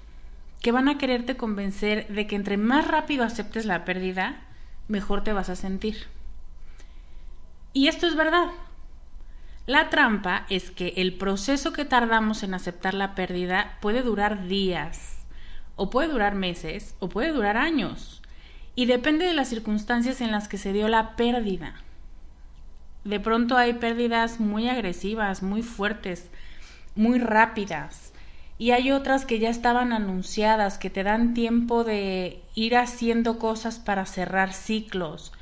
que 0.59 0.71
van 0.71 0.89
a 0.89 0.98
quererte 0.98 1.38
convencer 1.38 2.07
de 2.07 2.25
que 2.25 2.36
entre 2.36 2.57
más 2.57 2.88
rápido 2.88 3.24
aceptes 3.24 3.65
la 3.65 3.86
pérdida, 3.86 4.41
mejor 4.88 5.24
te 5.24 5.31
vas 5.31 5.50
a 5.50 5.55
sentir. 5.55 6.07
Y 7.74 7.89
esto 7.89 8.07
es 8.07 8.15
verdad. 8.15 8.48
La 9.67 9.91
trampa 9.91 10.48
es 10.50 10.71
que 10.71 10.95
el 10.98 11.13
proceso 11.13 11.74
que 11.74 11.86
tardamos 11.86 12.41
en 12.41 12.55
aceptar 12.55 12.95
la 12.95 13.13
pérdida 13.13 13.77
puede 13.81 14.01
durar 14.01 14.48
días, 14.48 15.27
o 15.75 15.91
puede 15.91 16.09
durar 16.09 16.33
meses, 16.33 16.95
o 16.98 17.07
puede 17.07 17.31
durar 17.31 17.55
años 17.55 18.19
y 18.79 18.86
depende 18.86 19.25
de 19.25 19.33
las 19.33 19.50
circunstancias 19.50 20.21
en 20.21 20.31
las 20.31 20.48
que 20.48 20.57
se 20.57 20.71
dio 20.71 20.88
la 20.88 21.17
pérdida. 21.17 21.74
De 23.03 23.19
pronto 23.19 23.57
hay 23.57 23.74
pérdidas 23.74 24.39
muy 24.39 24.69
agresivas, 24.69 25.43
muy 25.43 25.63
fuertes, 25.63 26.29
muy 26.95 27.19
rápidas. 27.19 28.13
Y 28.57 28.71
hay 28.71 28.93
otras 28.93 29.25
que 29.25 29.38
ya 29.38 29.50
estaban 29.50 29.91
anunciadas, 29.91 30.77
que 30.77 30.89
te 30.89 31.03
dan 31.03 31.33
tiempo 31.33 31.83
de 31.83 32.41
ir 32.55 32.77
haciendo 32.77 33.38
cosas 33.38 33.79
para 33.79 34.05
cerrar 34.05 34.53
ciclos. 34.53 35.33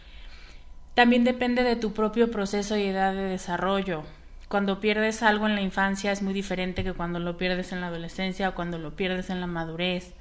También 0.96 1.24
depende 1.24 1.62
de 1.62 1.76
tu 1.76 1.94
propio 1.94 2.32
proceso 2.32 2.76
y 2.76 2.86
edad 2.86 3.14
de 3.14 3.22
desarrollo. 3.22 4.02
Cuando 4.50 4.80
pierdes 4.80 5.22
algo 5.22 5.46
en 5.46 5.54
la 5.54 5.62
infancia 5.62 6.12
es 6.12 6.24
muy 6.24 6.34
diferente 6.34 6.84
que 6.84 6.94
cuando 6.94 7.20
lo 7.20 7.38
pierdes 7.38 7.72
en 7.72 7.82
la 7.82 7.88
adolescencia 7.90 8.50
o 8.50 8.56
cuando 8.56 8.80
lo 8.80 8.96
pierdes 8.96 9.30
en 9.30 9.42
la 9.42 9.46
madurez. 9.46 10.16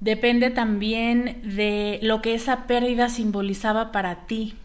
Depende 0.00 0.48
también 0.48 1.42
de 1.44 2.00
lo 2.02 2.22
que 2.22 2.34
esa 2.34 2.66
pérdida 2.66 3.10
simbolizaba 3.10 3.92
para 3.92 4.26
ti. 4.26 4.56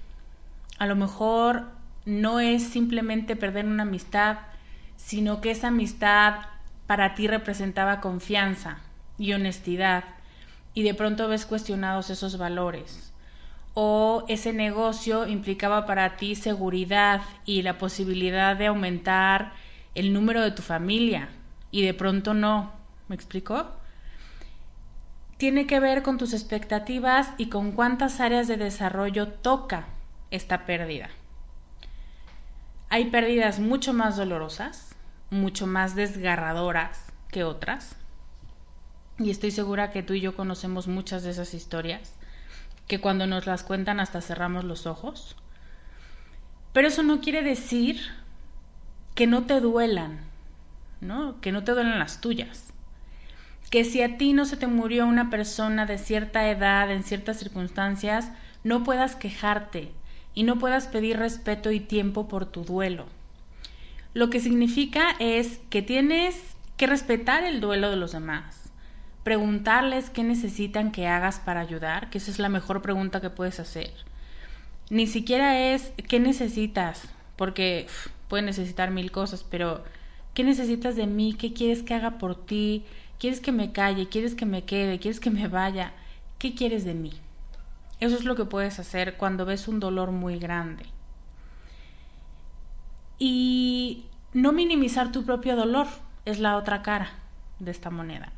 A 0.80 0.86
lo 0.88 0.96
mejor 0.96 1.65
no 2.06 2.39
es 2.39 2.63
simplemente 2.63 3.36
perder 3.36 3.65
una 3.65 3.84
amistad, 3.84 4.38
sino 4.96 5.42
que 5.42 5.51
esa 5.51 5.68
amistad 5.68 6.36
para 6.88 7.15
ti 7.15 7.27
representaba 7.27 8.00
confianza 8.00 8.77
y 9.18 9.34
honestidad 9.34 10.06
y 10.74 10.84
de 10.84 10.94
pronto 10.94 11.27
ves 11.27 11.46
cuestionados 11.46 12.10
esos 12.10 12.38
valores. 12.38 13.12
O 13.74 14.24
ese 14.30 14.54
negocio 14.54 15.27
implicaba 15.27 15.86
para 15.86 16.15
ti 16.15 16.36
seguridad 16.36 17.22
y 17.46 17.62
la 17.62 17.77
posibilidad 17.77 18.56
de 18.56 18.68
aumentar 18.68 19.51
el 19.96 20.13
número 20.13 20.42
de 20.42 20.51
tu 20.51 20.62
familia 20.62 21.27
y 21.72 21.82
de 21.82 21.94
pronto 21.94 22.34
no. 22.34 22.72
¿Me 23.10 23.15
explicó? 23.15 23.68
Tiene 25.38 25.68
que 25.68 25.80
ver 25.80 26.04
con 26.04 26.18
tus 26.18 26.34
expectativas 26.34 27.30
y 27.38 27.50
con 27.50 27.72
cuántas 27.72 28.20
áreas 28.20 28.48
de 28.48 28.58
desarrollo 28.58 29.27
toca 29.27 29.88
esta 30.32 30.65
pérdida. 30.65 31.10
Hay 32.89 33.10
pérdidas 33.10 33.60
mucho 33.60 33.94
más 33.94 34.18
dolorosas, 34.18 34.96
mucho 35.30 35.68
más 35.68 35.96
desgarradoras 35.96 37.06
que 37.30 37.44
otras. 37.44 37.96
Y 39.18 39.30
estoy 39.30 39.51
segura 39.51 39.92
que 39.92 40.04
tú 40.04 40.13
y 40.13 40.22
yo 40.22 40.36
conocemos 40.36 40.88
muchas 40.88 41.24
de 41.24 41.32
esas 41.32 41.54
historias, 41.54 42.13
que 42.88 43.01
cuando 43.01 43.27
nos 43.27 43.46
las 43.46 43.63
cuentan 43.63 44.00
hasta 44.00 44.22
cerramos 44.22 44.63
los 44.63 44.86
ojos. 44.86 45.36
Pero 46.74 46.88
eso 46.88 47.04
no 47.04 47.22
quiere 47.22 47.42
decir 47.42 48.00
que 49.15 49.27
no 49.27 49.44
te 49.44 49.60
duelan. 49.60 50.36
¿no? 51.01 51.39
Que 51.42 51.51
no 51.51 51.63
te 51.63 51.74
duelen 51.74 52.00
las 52.00 52.22
tuyas. 52.22 52.74
Que 53.70 53.84
si 53.84 54.02
a 54.02 54.18
ti 54.18 54.34
no 54.34 54.46
se 54.46 54.58
te 54.58 54.68
murió 54.68 55.06
una 55.06 55.30
persona 55.30 55.86
de 55.86 55.98
cierta 55.98 56.50
edad, 56.50 56.92
en 56.92 57.04
ciertas 57.04 57.38
circunstancias, 57.38 58.32
no 58.64 58.84
puedas 58.84 59.16
quejarte 59.16 59.92
y 60.34 60.44
no 60.44 60.60
puedas 60.60 60.88
pedir 60.88 61.18
respeto 61.18 61.72
y 61.72 61.80
tiempo 61.80 62.28
por 62.28 62.46
tu 62.46 62.64
duelo. 62.64 63.06
Lo 64.14 64.30
que 64.30 64.40
significa 64.40 65.16
es 65.20 65.60
que 65.70 65.82
tienes 65.82 66.36
que 66.78 66.88
respetar 66.88 67.44
el 67.44 67.62
duelo 67.62 67.90
de 67.90 67.96
los 67.96 68.12
demás, 68.12 68.72
preguntarles 69.24 70.10
qué 70.10 70.24
necesitan 70.24 70.92
que 70.92 71.08
hagas 71.08 71.40
para 71.40 71.62
ayudar, 71.62 72.10
que 72.10 72.18
esa 72.18 72.32
es 72.32 72.40
la 72.40 72.50
mejor 72.50 72.82
pregunta 72.82 73.22
que 73.22 73.30
puedes 73.30 73.60
hacer. 73.60 73.92
Ni 74.90 75.08
siquiera 75.08 75.60
es 75.74 75.92
qué 76.08 76.20
necesitas, 76.20 77.08
porque 77.36 77.88
puedes 78.28 78.46
necesitar 78.46 78.92
mil 78.92 79.12
cosas, 79.12 79.44
pero 79.44 79.84
¿qué 80.34 80.44
necesitas 80.44 80.96
de 80.96 81.08
mí? 81.08 81.34
¿Qué 81.34 81.54
quieres 81.54 81.82
que 81.82 81.94
haga 81.94 82.18
por 82.18 82.46
ti? 82.46 82.86
¿Quieres 83.20 83.40
que 83.40 83.52
me 83.52 83.72
calle? 83.72 84.10
¿Quieres 84.10 84.36
que 84.36 84.46
me 84.46 84.66
quede? 84.66 85.00
¿Quieres 85.00 85.20
que 85.20 85.32
me 85.32 85.48
vaya? 85.48 85.94
¿Qué 86.38 86.54
quieres 86.54 86.84
de 86.84 86.94
mí? 86.94 87.14
Eso 88.00 88.16
es 88.16 88.26
lo 88.26 88.36
que 88.36 88.46
puedes 88.46 88.80
hacer 88.80 89.16
cuando 89.18 89.46
ves 89.46 89.68
un 89.68 89.80
dolor 89.80 90.12
muy 90.12 90.38
grande. 90.38 90.86
Y 93.18 94.06
no 94.34 94.52
minimizar 94.52 95.12
tu 95.12 95.24
propio 95.24 95.56
dolor 95.56 95.88
es 96.26 96.40
la 96.40 96.58
otra 96.58 96.82
cara 96.82 97.14
de 97.60 97.72
esta 97.72 97.90
moneda. 97.90 98.34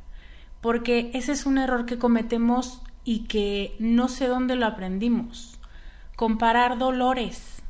Porque 0.61 1.09
ese 1.13 1.31
es 1.31 1.45
un 1.45 1.57
error 1.57 1.85
que 1.85 1.97
cometemos 1.97 2.81
y 3.03 3.21
que 3.21 3.75
no 3.79 4.07
sé 4.09 4.27
dónde 4.27 4.55
lo 4.55 4.67
aprendimos. 4.67 5.59
Comparar 6.15 6.77
dolores. 6.77 7.63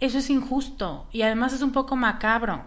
Eso 0.00 0.18
es 0.18 0.30
injusto 0.30 1.06
y 1.12 1.22
además 1.22 1.52
es 1.52 1.62
un 1.62 1.72
poco 1.72 1.96
macabro. 1.96 2.64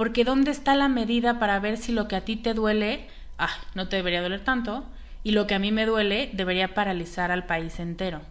Porque 0.00 0.24
¿dónde 0.24 0.50
está 0.50 0.74
la 0.74 0.88
medida 0.88 1.38
para 1.38 1.60
ver 1.60 1.76
si 1.76 1.92
lo 1.92 2.08
que 2.08 2.16
a 2.16 2.24
ti 2.24 2.36
te 2.36 2.54
duele, 2.54 3.06
ah, 3.36 3.50
no 3.74 3.86
te 3.90 3.96
debería 3.96 4.22
doler 4.22 4.42
tanto, 4.42 4.86
y 5.24 5.32
lo 5.32 5.46
que 5.46 5.54
a 5.54 5.58
mí 5.58 5.72
me 5.72 5.84
duele 5.84 6.30
debería 6.32 6.72
paralizar 6.72 7.30
al 7.30 7.44
país 7.44 7.78
entero? 7.78 8.22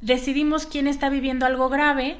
Decidimos 0.00 0.66
quién 0.66 0.88
está 0.88 1.08
viviendo 1.08 1.46
algo 1.46 1.68
grave 1.68 2.16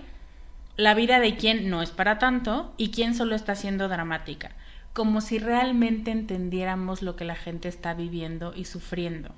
la 0.77 0.95
vida 0.95 1.19
de 1.19 1.35
quien 1.35 1.69
no 1.69 1.83
es 1.83 1.91
para 1.91 2.21
tanto 2.21 2.73
y 2.77 2.93
quién 2.93 3.17
solo 3.17 3.35
está 3.35 3.57
siendo 3.57 3.89
dramática, 3.89 4.53
como 4.93 5.21
si 5.21 5.41
realmente 5.41 6.13
entendiéramos 6.13 7.03
lo 7.03 7.17
que 7.17 7.25
la 7.25 7.35
gente 7.35 7.67
está 7.67 7.95
viviendo 7.95 8.53
y 8.55 8.65
sufriendo. 8.65 9.35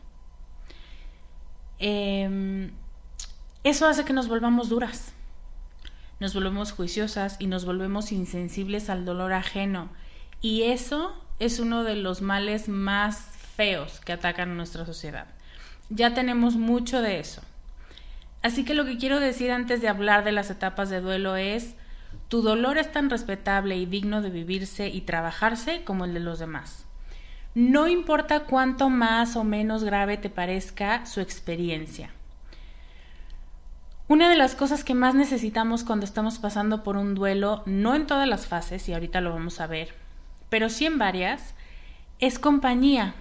Em, 1.79 2.73
eso 3.65 3.87
hace 3.87 4.05
que 4.05 4.13
nos 4.13 4.29
volvamos 4.29 4.69
duras, 4.69 5.15
nos 6.21 6.35
volvemos 6.35 6.73
juiciosas 6.73 7.37
y 7.39 7.47
nos 7.47 7.65
volvemos 7.65 8.13
insensibles 8.13 8.91
al 8.91 9.05
dolor 9.05 9.33
ajeno. 9.33 9.89
Y 10.41 10.65
eso 10.65 11.13
es 11.39 11.59
uno 11.59 11.83
de 11.83 11.97
los 11.97 12.21
males 12.21 12.69
más 12.69 13.19
feos 13.57 14.01
que 14.01 14.13
atacan 14.13 14.51
a 14.51 14.55
nuestra 14.55 14.85
sociedad. 14.85 15.27
Ya 15.89 16.15
tenemos 16.15 16.57
mucho 16.57 17.03
de 17.03 17.19
eso. 17.19 17.43
Así 18.43 18.65
que 18.65 18.75
lo 18.75 18.85
que 18.85 18.99
quiero 18.99 19.19
decir 19.19 19.51
antes 19.51 19.81
de 19.81 19.89
hablar 19.89 20.23
de 20.25 20.33
las 20.33 20.51
etapas 20.51 20.89
de 20.89 21.01
duelo 21.01 21.37
es, 21.37 21.75
tu 22.29 22.43
dolor 22.43 22.79
es 22.79 22.93
tan 22.93 23.11
respetable 23.11 23.77
y 23.77 23.87
digno 23.87 24.23
de 24.23 24.31
vivirse 24.31 24.89
y 24.89 25.01
trabajarse 25.03 25.85
como 25.85 26.05
el 26.05 26.15
de 26.15 26.21
los 26.21 26.39
demás. 26.39 26.87
No 27.55 27.89
importa 27.89 28.45
cuánto 28.45 28.89
más 28.89 29.37
o 29.37 29.45
menos 29.45 29.85
grave 29.85 30.17
te 30.17 30.31
parezca 30.31 31.05
su 31.07 31.21
experiencia. 31.21 32.11
Una 34.11 34.29
de 34.29 34.35
las 34.35 34.57
cosas 34.57 34.83
que 34.83 34.95
más 34.95 35.15
necesitamos 35.15 35.85
cuando 35.85 36.05
estamos 36.05 36.41
pasando 36.41 36.83
por 36.83 36.97
un 36.97 37.15
duelo, 37.15 37.63
no 37.65 37.95
en 37.95 38.09
todas 38.09 38.27
las 38.27 38.49
fases, 38.49 38.89
y 38.89 38.93
ahorita 38.93 39.21
lo 39.21 39.31
vamos 39.31 39.61
a 39.61 39.69
ver, 39.69 39.95
pero 40.49 40.69
sí 40.69 40.85
en 40.85 40.99
varias, 40.99 41.55
es 42.19 42.41
compañía. 42.41 43.15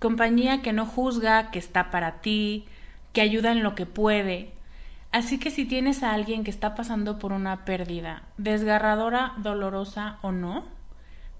Compañía 0.00 0.60
que 0.60 0.72
no 0.72 0.84
juzga, 0.84 1.52
que 1.52 1.60
está 1.60 1.92
para 1.92 2.22
ti, 2.22 2.64
que 3.12 3.20
ayuda 3.20 3.52
en 3.52 3.62
lo 3.62 3.76
que 3.76 3.86
puede, 3.86 4.52
Así 5.12 5.38
que 5.38 5.52
si 5.52 5.64
tienes 5.64 6.02
a 6.02 6.12
alguien 6.12 6.42
que 6.42 6.50
está 6.50 6.74
pasando 6.74 7.20
por 7.20 7.30
una 7.30 7.64
pérdida, 7.64 8.22
desgarradora, 8.36 9.34
dolorosa 9.36 10.18
o 10.22 10.32
no, 10.32 10.64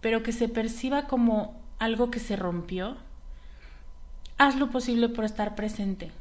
pero 0.01 0.23
que 0.23 0.31
se 0.31 0.49
perciba 0.49 1.09
como 1.09 1.61
algo 1.81 2.13
que 2.13 2.21
se 2.21 2.37
rompió, 2.37 2.99
haz 4.39 4.55
lo 4.55 4.71
posible 4.71 5.09
por 5.09 5.25
estar 5.25 5.57
presente. 5.57 6.13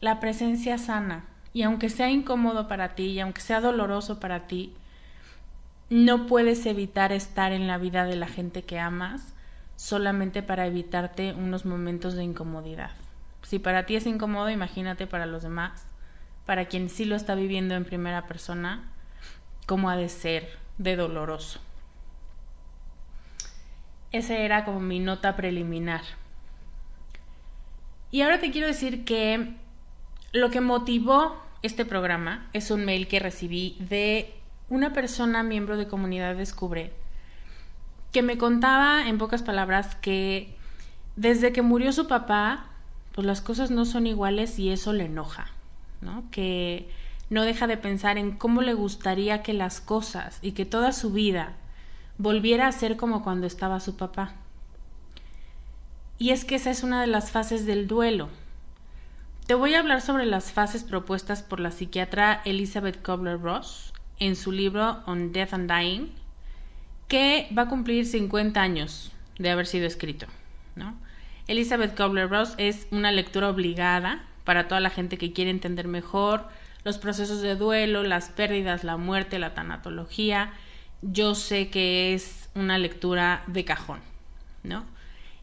La 0.00 0.20
presencia 0.20 0.78
sana, 0.78 1.24
y 1.52 1.62
aunque 1.62 1.88
sea 1.88 2.10
incómodo 2.10 2.68
para 2.68 2.94
ti, 2.94 3.06
y 3.06 3.20
aunque 3.20 3.40
sea 3.40 3.60
doloroso 3.60 4.20
para 4.20 4.46
ti, 4.46 4.74
no 5.88 6.26
puedes 6.26 6.66
evitar 6.66 7.12
estar 7.12 7.52
en 7.52 7.66
la 7.66 7.78
vida 7.78 8.04
de 8.04 8.16
la 8.16 8.26
gente 8.28 8.62
que 8.62 8.78
amas 8.78 9.34
solamente 9.76 10.42
para 10.42 10.66
evitarte 10.66 11.32
unos 11.32 11.64
momentos 11.64 12.14
de 12.14 12.22
incomodidad. 12.22 12.92
Si 13.42 13.58
para 13.58 13.86
ti 13.86 13.96
es 13.96 14.06
incómodo, 14.06 14.50
imagínate 14.50 15.06
para 15.06 15.26
los 15.26 15.42
demás 15.42 15.90
para 16.50 16.66
quien 16.66 16.88
sí 16.88 17.04
lo 17.04 17.14
está 17.14 17.36
viviendo 17.36 17.76
en 17.76 17.84
primera 17.84 18.26
persona, 18.26 18.82
cómo 19.66 19.88
ha 19.88 19.96
de 19.96 20.08
ser 20.08 20.58
de 20.78 20.96
doloroso. 20.96 21.60
Esa 24.10 24.36
era 24.36 24.64
como 24.64 24.80
mi 24.80 24.98
nota 24.98 25.36
preliminar. 25.36 26.00
Y 28.10 28.22
ahora 28.22 28.40
te 28.40 28.50
quiero 28.50 28.66
decir 28.66 29.04
que 29.04 29.54
lo 30.32 30.50
que 30.50 30.60
motivó 30.60 31.36
este 31.62 31.84
programa 31.84 32.48
es 32.52 32.70
un 32.70 32.84
mail 32.84 33.08
que 33.08 33.18
recibí 33.18 33.76
de 33.80 34.32
una 34.68 34.92
persona 34.92 35.42
miembro 35.42 35.76
de 35.76 35.88
Comunidad 35.88 36.36
Descubre 36.36 36.92
que 38.12 38.22
me 38.22 38.38
contaba 38.38 39.08
en 39.08 39.18
pocas 39.18 39.42
palabras 39.42 39.94
que 39.96 40.56
desde 41.16 41.52
que 41.52 41.62
murió 41.62 41.92
su 41.92 42.06
papá, 42.06 42.66
pues 43.12 43.26
las 43.26 43.40
cosas 43.40 43.70
no 43.70 43.84
son 43.84 44.06
iguales 44.06 44.58
y 44.58 44.70
eso 44.70 44.92
le 44.92 45.04
enoja. 45.04 45.48
Que 46.30 46.88
no 47.28 47.42
deja 47.42 47.66
de 47.66 47.76
pensar 47.76 48.18
en 48.18 48.32
cómo 48.32 48.62
le 48.62 48.74
gustaría 48.74 49.42
que 49.42 49.52
las 49.52 49.80
cosas 49.80 50.38
y 50.42 50.52
que 50.52 50.64
toda 50.64 50.92
su 50.92 51.12
vida 51.12 51.52
volviera 52.18 52.66
a 52.66 52.72
ser 52.72 52.96
como 52.96 53.22
cuando 53.22 53.46
estaba 53.46 53.80
su 53.80 53.96
papá. 53.96 54.32
Y 56.18 56.30
es 56.30 56.44
que 56.44 56.56
esa 56.56 56.70
es 56.70 56.82
una 56.82 57.00
de 57.00 57.06
las 57.06 57.30
fases 57.30 57.66
del 57.66 57.86
duelo. 57.86 58.28
Te 59.50 59.56
voy 59.56 59.74
a 59.74 59.80
hablar 59.80 60.00
sobre 60.00 60.26
las 60.26 60.52
fases 60.52 60.84
propuestas 60.84 61.42
por 61.42 61.58
la 61.58 61.72
psiquiatra 61.72 62.40
Elizabeth 62.44 63.02
Kubler-Ross 63.02 63.92
en 64.20 64.36
su 64.36 64.52
libro 64.52 65.02
On 65.06 65.32
Death 65.32 65.54
and 65.54 65.68
Dying, 65.68 66.12
que 67.08 67.48
va 67.58 67.62
a 67.62 67.68
cumplir 67.68 68.06
50 68.06 68.62
años 68.62 69.10
de 69.40 69.50
haber 69.50 69.66
sido 69.66 69.88
escrito. 69.88 70.26
Elizabeth 71.48 71.96
Kubler-Ross 71.96 72.54
es 72.58 72.86
una 72.92 73.10
lectura 73.10 73.48
obligada 73.48 74.24
para 74.44 74.68
toda 74.68 74.80
la 74.80 74.90
gente 74.90 75.18
que 75.18 75.32
quiere 75.32 75.50
entender 75.50 75.88
mejor 75.88 76.46
los 76.84 76.98
procesos 76.98 77.42
de 77.42 77.56
duelo, 77.56 78.04
las 78.04 78.28
pérdidas, 78.28 78.84
la 78.84 78.98
muerte, 78.98 79.40
la 79.40 79.52
tanatología. 79.52 80.52
Yo 81.02 81.34
sé 81.34 81.70
que 81.70 82.14
es 82.14 82.50
una 82.54 82.78
lectura 82.78 83.42
de 83.48 83.64
cajón, 83.64 83.98
¿no? 84.62 84.84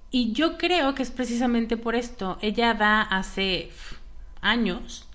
Y 0.10 0.32
yo 0.32 0.58
creo 0.58 0.96
que 0.96 1.04
es 1.04 1.12
precisamente 1.12 1.76
por 1.76 1.94
esto. 1.94 2.38
Ella 2.42 2.74
da 2.74 3.02
hace 3.02 3.72
años 4.48 5.08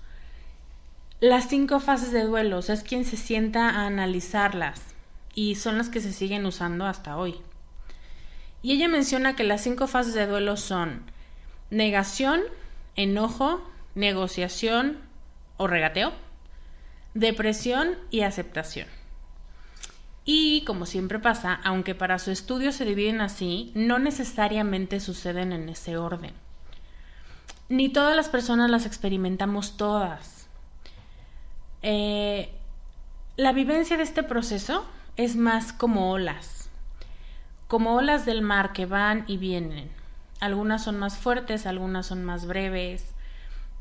las 1.23 1.47
cinco 1.47 1.79
fases 1.79 2.11
de 2.11 2.25
duelo, 2.25 2.57
o 2.57 2.61
sea, 2.61 2.75
es 2.75 2.83
quien 2.83 3.05
se 3.05 3.15
sienta 3.15 3.69
a 3.69 3.85
analizarlas 3.85 4.81
y 5.33 5.55
son 5.55 5.77
las 5.77 5.87
que 5.87 6.01
se 6.01 6.11
siguen 6.11 6.45
usando 6.45 6.85
hasta 6.85 7.15
hoy. 7.15 7.35
Y 8.61 8.73
ella 8.73 8.89
menciona 8.89 9.33
que 9.33 9.45
las 9.45 9.63
cinco 9.63 9.87
fases 9.87 10.13
de 10.15 10.27
duelo 10.27 10.57
son 10.57 11.03
negación, 11.69 12.41
enojo, 12.97 13.61
negociación 13.95 14.99
o 15.55 15.67
regateo, 15.67 16.11
depresión 17.13 17.97
y 18.11 18.21
aceptación. 18.21 18.87
Y 20.25 20.65
como 20.65 20.85
siempre 20.85 21.19
pasa, 21.19 21.53
aunque 21.63 21.95
para 21.95 22.19
su 22.19 22.31
estudio 22.31 22.73
se 22.73 22.83
dividen 22.83 23.21
así, 23.21 23.71
no 23.75 23.97
necesariamente 23.97 24.99
suceden 24.99 25.53
en 25.53 25.69
ese 25.69 25.95
orden. 25.95 26.33
Ni 27.69 27.89
todas 27.89 28.15
las 28.15 28.29
personas 28.29 28.69
las 28.69 28.85
experimentamos 28.85 29.77
todas. 29.77 30.47
Eh, 31.81 32.53
la 33.35 33.51
vivencia 33.51 33.97
de 33.97 34.03
este 34.03 34.23
proceso 34.23 34.85
es 35.17 35.35
más 35.35 35.73
como 35.73 36.11
olas, 36.11 36.69
como 37.67 37.95
olas 37.95 38.25
del 38.25 38.41
mar 38.41 38.73
que 38.73 38.85
van 38.85 39.25
y 39.27 39.37
vienen. 39.37 39.89
Algunas 40.39 40.83
son 40.83 40.99
más 40.99 41.17
fuertes, 41.17 41.65
algunas 41.65 42.05
son 42.05 42.23
más 42.23 42.45
breves, 42.45 43.13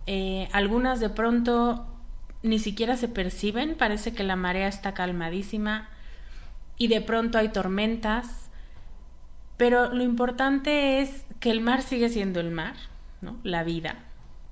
eh, 0.07 0.49
algunas 0.53 1.01
de 1.01 1.11
pronto 1.11 1.87
ni 2.42 2.59
siquiera 2.59 2.97
se 2.97 3.09
perciben, 3.09 3.77
parece 3.77 4.12
que 4.12 4.25
la 4.25 4.37
marea 4.37 4.68
está 4.68 4.95
calmadísima 4.95 5.88
y 6.77 6.88
de 6.88 7.01
pronto 7.01 7.38
hay 7.38 7.51
tormentas, 7.51 8.51
pero 9.57 9.92
lo 9.92 10.03
importante 10.03 11.01
es 11.01 11.25
que 11.38 11.51
el 11.51 11.61
mar 11.61 11.83
sigue 11.83 12.09
siendo 12.09 12.40
el 12.40 12.51
mar, 12.51 12.75
la 13.42 13.64
vida, 13.64 13.96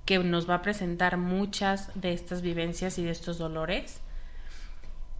que 0.04 0.18
nos 0.18 0.48
va 0.48 0.56
a 0.56 0.62
presentar 0.62 1.16
muchas 1.16 1.90
de 1.94 2.12
estas 2.12 2.42
vivencias 2.42 2.98
y 2.98 3.04
de 3.04 3.10
estos 3.10 3.38
dolores, 3.38 4.00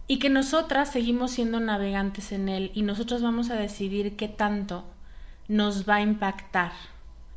y 0.07 0.19
que 0.19 0.29
nosotras 0.29 0.91
seguimos 0.91 1.31
siendo 1.31 1.59
navegantes 1.59 2.31
en 2.31 2.49
él 2.49 2.71
y 2.73 2.81
nosotros 2.81 3.21
vamos 3.21 3.49
a 3.49 3.55
decidir 3.55 4.17
qué 4.17 4.27
tanto 4.27 4.83
nos 5.47 5.87
va 5.87 5.95
a 5.95 6.01
impactar 6.01 6.73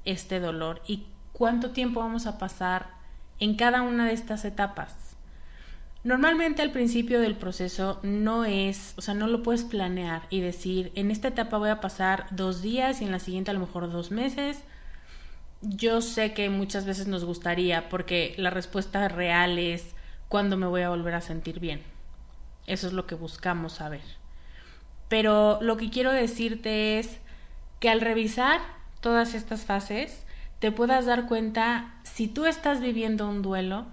este 0.04 0.40
dolor 0.40 0.82
y 0.86 1.04
cuánto 1.32 1.70
tiempo 1.70 2.00
vamos 2.00 2.26
a 2.26 2.38
pasar 2.38 2.88
en 3.38 3.54
cada 3.56 3.82
una 3.82 4.06
de 4.06 4.12
estas 4.12 4.44
etapas. 4.44 4.94
Normalmente 6.04 6.62
al 6.62 6.70
principio 6.70 7.20
del 7.20 7.34
proceso 7.34 7.98
no 8.02 8.44
es, 8.44 8.92
o 8.98 9.00
sea, 9.00 9.14
no 9.14 9.26
lo 9.26 9.42
puedes 9.42 9.64
planear 9.64 10.22
y 10.28 10.40
decir, 10.40 10.92
en 10.96 11.10
esta 11.10 11.28
etapa 11.28 11.56
voy 11.56 11.70
a 11.70 11.80
pasar 11.80 12.26
dos 12.30 12.60
días 12.60 13.00
y 13.00 13.04
en 13.04 13.12
la 13.12 13.18
siguiente 13.18 13.50
a 13.50 13.54
lo 13.54 13.60
mejor 13.60 13.90
dos 13.90 14.10
meses. 14.10 14.62
Yo 15.64 16.00
sé 16.00 16.32
que 16.34 16.50
muchas 16.50 16.84
veces 16.84 17.06
nos 17.06 17.24
gustaría 17.24 17.88
porque 17.88 18.34
la 18.36 18.50
respuesta 18.50 19.08
real 19.08 19.58
es 19.58 19.94
cuándo 20.28 20.56
me 20.56 20.66
voy 20.66 20.82
a 20.82 20.90
volver 20.90 21.14
a 21.14 21.20
sentir 21.20 21.60
bien. 21.60 21.82
Eso 22.66 22.86
es 22.86 22.92
lo 22.92 23.06
que 23.06 23.14
buscamos 23.14 23.74
saber. 23.74 24.02
Pero 25.08 25.58
lo 25.60 25.76
que 25.76 25.90
quiero 25.90 26.12
decirte 26.12 26.98
es 26.98 27.18
que 27.80 27.88
al 27.88 28.00
revisar 28.00 28.60
todas 29.00 29.34
estas 29.34 29.64
fases, 29.64 30.24
te 30.58 30.72
puedas 30.72 31.06
dar 31.06 31.26
cuenta 31.26 31.94
si 32.04 32.28
tú 32.28 32.46
estás 32.46 32.80
viviendo 32.80 33.28
un 33.28 33.42
duelo, 33.42 33.86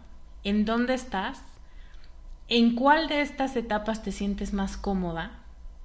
en 0.44 0.66
dónde 0.66 0.94
estás 0.94 1.44
¿En 2.52 2.76
cuál 2.76 3.08
de 3.08 3.22
estas 3.22 3.56
etapas 3.56 4.04
te 4.04 4.12
sientes 4.12 4.52
más 4.52 4.76
cómoda? 4.76 5.32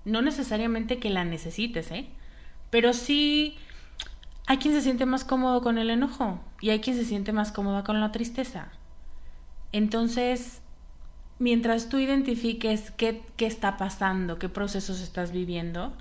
No 0.05 0.21
necesariamente 0.21 0.99
que 0.99 1.11
la 1.11 1.25
necesites, 1.25 1.93
¿eh? 1.93 2.07
Pero 2.71 2.93
sí 2.93 3.57
hay 4.47 4.59
quien 4.59 4.75
se 4.75 4.83
siente 4.83 5.07
más 5.07 5.25
cómodo 5.25 5.61
con 5.61 5.77
el 5.77 5.91
enojo 5.91 6.41
y 6.61 6.71
hay 6.71 6.81
quien 6.81 6.97
se 6.97 7.05
siente 7.05 7.33
más 7.33 7.51
cómoda 7.51 7.83
con 7.83 8.01
la 8.01 8.13
tristeza. 8.13 8.69
Entonces, 9.73 10.63
mientras 11.41 11.89
tú 11.89 11.99
identifiques 11.99 12.93
qué, 12.93 13.23
está 13.39 13.77
pasando, 13.77 14.39
qué 14.39 14.49
procesos 14.49 15.01
estás 15.01 15.33
viviendo, 15.33 15.93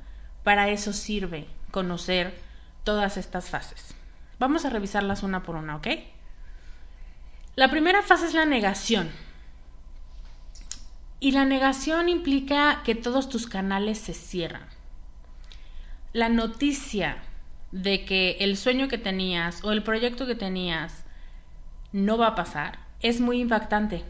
para 0.43 0.69
eso 0.69 0.93
sirve 0.93 1.47
conocer 1.71 2.39
todas 2.83 3.17
estas 3.17 3.49
fases. 3.49 3.95
Vamos 4.37 4.63
a 4.63 4.69
revisarlas 4.69 5.23
una 5.23 5.41
por 5.41 5.55
una, 5.55 5.77
¿ok? 5.77 5.87
La 7.55 7.71
primera 7.71 8.03
fase 8.03 8.27
es 8.27 8.35
la 8.35 8.45
negación. 8.45 9.09
Y 11.19 11.31
la 11.31 11.45
negación 11.45 12.09
implica 12.09 12.83
que 12.83 12.93
todos 12.93 13.27
tus 13.27 13.47
canales 13.47 13.97
se 13.97 14.13
cierran. 14.13 14.67
La 16.13 16.29
noticia 16.29 17.17
de 17.71 18.05
que 18.05 18.37
el 18.39 18.57
sueño 18.57 18.87
que 18.87 18.97
tenías 18.97 19.63
o 19.63 19.71
el 19.71 19.83
proyecto 19.83 20.25
que 20.25 20.35
tenías 20.35 21.05
no 21.91 22.17
va 22.17 22.27
a 22.27 22.35
pasar 22.35 22.79
es 23.01 23.19
muy 23.19 23.39
impactante. 23.39 24.03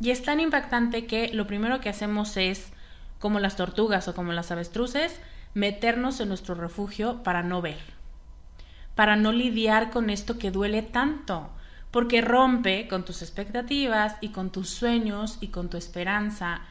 Y 0.00 0.10
es 0.10 0.22
tan 0.22 0.40
impactante 0.40 1.06
que 1.06 1.32
lo 1.32 1.46
primero 1.46 1.80
que 1.80 1.88
hacemos 1.88 2.36
es, 2.36 2.72
como 3.18 3.38
las 3.38 3.56
tortugas 3.56 4.08
o 4.08 4.14
como 4.14 4.32
las 4.32 4.50
avestruces, 4.50 5.20
meternos 5.54 6.20
en 6.20 6.28
nuestro 6.28 6.54
refugio 6.54 7.22
para 7.22 7.42
no 7.42 7.60
ver, 7.60 7.80
para 8.94 9.16
no 9.16 9.32
lidiar 9.32 9.90
con 9.90 10.10
esto 10.10 10.38
que 10.38 10.50
duele 10.50 10.82
tanto, 10.82 11.50
porque 11.90 12.20
rompe 12.20 12.88
con 12.88 13.04
tus 13.04 13.20
expectativas 13.20 14.16
y 14.20 14.28
con 14.28 14.50
tus 14.50 14.70
sueños 14.70 15.38
y 15.40 15.48
con 15.48 15.68
tu 15.68 15.76
esperanza 15.76 16.62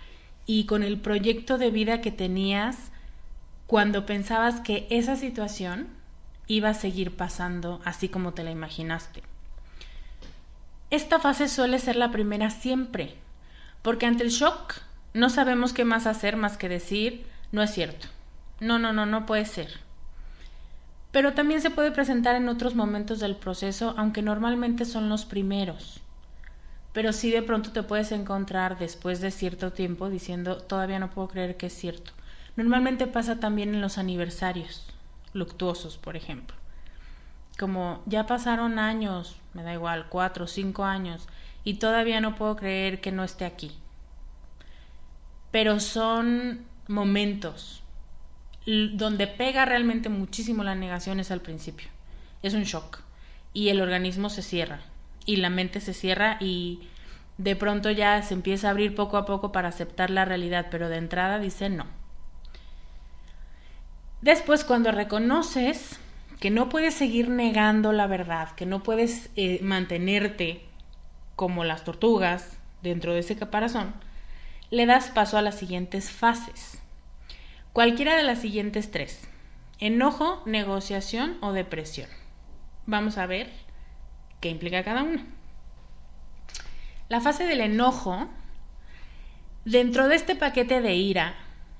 y 0.45 0.65
con 0.65 0.81
el 0.81 0.99
proyecto 0.99 1.57
de 1.57 1.71
vida 1.71 2.01
que 2.01 2.11
tenías 2.11 2.91
cuando 3.67 4.05
pensabas 4.05 4.61
que 4.61 4.87
esa 4.89 5.15
situación 5.15 5.98
iba 6.49 6.69
a 6.69 6.73
seguir 6.73 7.15
pasando 7.15 7.79
así 7.85 8.09
como 8.09 8.33
te 8.33 8.43
la 8.43 8.51
imaginaste. 8.51 9.23
Esta 10.89 11.19
fase 11.19 11.47
suele 11.47 11.79
ser 11.79 11.95
la 11.95 12.11
primera 12.11 12.49
siempre, 12.49 13.15
porque 13.81 14.05
ante 14.05 14.23
el 14.23 14.31
shock 14.31 14.73
no 15.13 15.29
sabemos 15.29 15.71
qué 15.71 15.85
más 15.85 16.07
hacer 16.07 16.35
más 16.35 16.57
que 16.57 16.67
decir, 16.67 17.25
no 17.53 17.63
es 17.63 17.71
cierto, 17.71 18.07
no, 18.59 18.79
no, 18.79 18.91
no, 18.91 19.05
no 19.05 19.25
puede 19.25 19.45
ser 19.45 19.69
pero 21.11 21.33
también 21.33 21.61
se 21.61 21.71
puede 21.71 21.91
presentar 21.91 22.35
en 22.35 22.49
otros 22.49 22.75
momentos 22.75 23.19
del 23.19 23.35
proceso, 23.35 23.95
aunque 23.97 24.21
normalmente 24.21 24.85
son 24.85 25.09
los 25.09 25.25
primeros. 25.25 26.01
Pero 26.93 27.13
sí 27.13 27.31
de 27.31 27.41
pronto 27.41 27.71
te 27.71 27.83
puedes 27.83 28.11
encontrar 28.11 28.77
después 28.77 29.19
de 29.21 29.31
cierto 29.31 29.71
tiempo 29.71 30.09
diciendo, 30.09 30.57
todavía 30.57 30.99
no 30.99 31.09
puedo 31.09 31.27
creer 31.27 31.57
que 31.57 31.67
es 31.67 31.73
cierto. 31.73 32.11
Normalmente 32.55 33.07
pasa 33.07 33.39
también 33.39 33.73
en 33.73 33.81
los 33.81 33.97
aniversarios 33.97 34.85
luctuosos, 35.33 35.97
por 35.97 36.15
ejemplo. 36.15 36.55
Como 37.57 38.01
ya 38.05 38.25
pasaron 38.25 38.79
años, 38.79 39.35
me 39.53 39.63
da 39.63 39.73
igual, 39.73 40.07
cuatro 40.09 40.45
o 40.45 40.47
cinco 40.47 40.85
años, 40.85 41.27
y 41.63 41.75
todavía 41.75 42.21
no 42.21 42.35
puedo 42.35 42.55
creer 42.55 43.01
que 43.01 43.11
no 43.11 43.23
esté 43.23 43.45
aquí. 43.45 43.71
Pero 45.51 45.79
son 45.79 46.65
momentos, 46.87 47.83
donde 48.65 49.27
pega 49.27 49.65
realmente 49.65 50.09
muchísimo 50.09 50.63
la 50.63 50.75
negación 50.75 51.19
es 51.19 51.31
al 51.31 51.41
principio. 51.41 51.89
Es 52.43 52.53
un 52.53 52.63
shock. 52.63 52.99
Y 53.53 53.69
el 53.69 53.81
organismo 53.81 54.29
se 54.29 54.41
cierra. 54.41 54.81
Y 55.25 55.37
la 55.37 55.49
mente 55.49 55.81
se 55.81 55.93
cierra 55.93 56.37
y 56.39 56.87
de 57.37 57.55
pronto 57.55 57.89
ya 57.89 58.21
se 58.21 58.33
empieza 58.33 58.67
a 58.67 58.71
abrir 58.71 58.95
poco 58.95 59.17
a 59.17 59.25
poco 59.25 59.51
para 59.51 59.69
aceptar 59.69 60.09
la 60.09 60.25
realidad, 60.25 60.67
pero 60.69 60.89
de 60.89 60.97
entrada 60.97 61.39
dice 61.39 61.69
no. 61.69 61.85
Después, 64.21 64.63
cuando 64.63 64.91
reconoces 64.91 65.99
que 66.39 66.49
no 66.49 66.69
puedes 66.69 66.93
seguir 66.93 67.29
negando 67.29 67.91
la 67.91 68.07
verdad, 68.07 68.51
que 68.51 68.65
no 68.65 68.83
puedes 68.83 69.29
eh, 69.35 69.59
mantenerte 69.61 70.65
como 71.35 71.63
las 71.63 71.83
tortugas 71.83 72.57
dentro 72.81 73.13
de 73.13 73.19
ese 73.19 73.37
caparazón, 73.37 73.93
le 74.71 74.85
das 74.85 75.09
paso 75.09 75.37
a 75.37 75.41
las 75.41 75.55
siguientes 75.55 76.11
fases. 76.11 76.81
Cualquiera 77.73 78.15
de 78.15 78.23
las 78.23 78.39
siguientes 78.39 78.91
tres. 78.91 79.27
Enojo, 79.79 80.43
negociación 80.45 81.37
o 81.41 81.53
depresión. 81.53 82.09
Vamos 82.85 83.17
a 83.17 83.25
ver 83.25 83.49
qué 84.41 84.49
implica 84.49 84.83
cada 84.83 85.03
uno. 85.03 85.23
La 87.07 87.21
fase 87.21 87.45
del 87.45 87.61
enojo, 87.61 88.27
dentro 89.65 90.07
de 90.09 90.15
este 90.15 90.35
paquete 90.35 90.81
de 90.81 90.95
ira, 90.95 91.35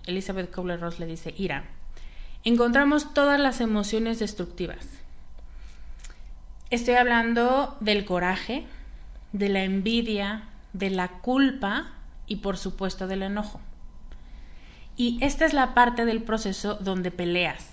Elizabeth 0.06 0.54
Kubler-Ross 0.54 1.00
le 1.00 1.06
dice 1.06 1.34
ira, 1.38 1.66
encontramos 2.44 3.14
todas 3.14 3.40
las 3.40 3.62
emociones 3.62 4.20
destructivas. 4.20 4.88
Estoy 6.70 6.96
hablando 6.96 7.76
del 7.80 8.06
coraje, 8.06 8.66
de 9.32 9.50
la 9.50 9.64
envidia, 9.64 10.44
de 10.74 10.90
la 10.90 11.08
culpa 11.08 11.88
y 12.28 12.38
por 12.38 12.58
supuesto 12.58 13.08
del 13.08 13.24
enojo. 13.24 13.60
Y 14.96 15.18
esta 15.22 15.46
es 15.46 15.54
la 15.54 15.74
parte 15.74 16.06
del 16.06 16.22
proceso 16.22 16.76
donde 16.76 17.10
peleas. 17.10 17.66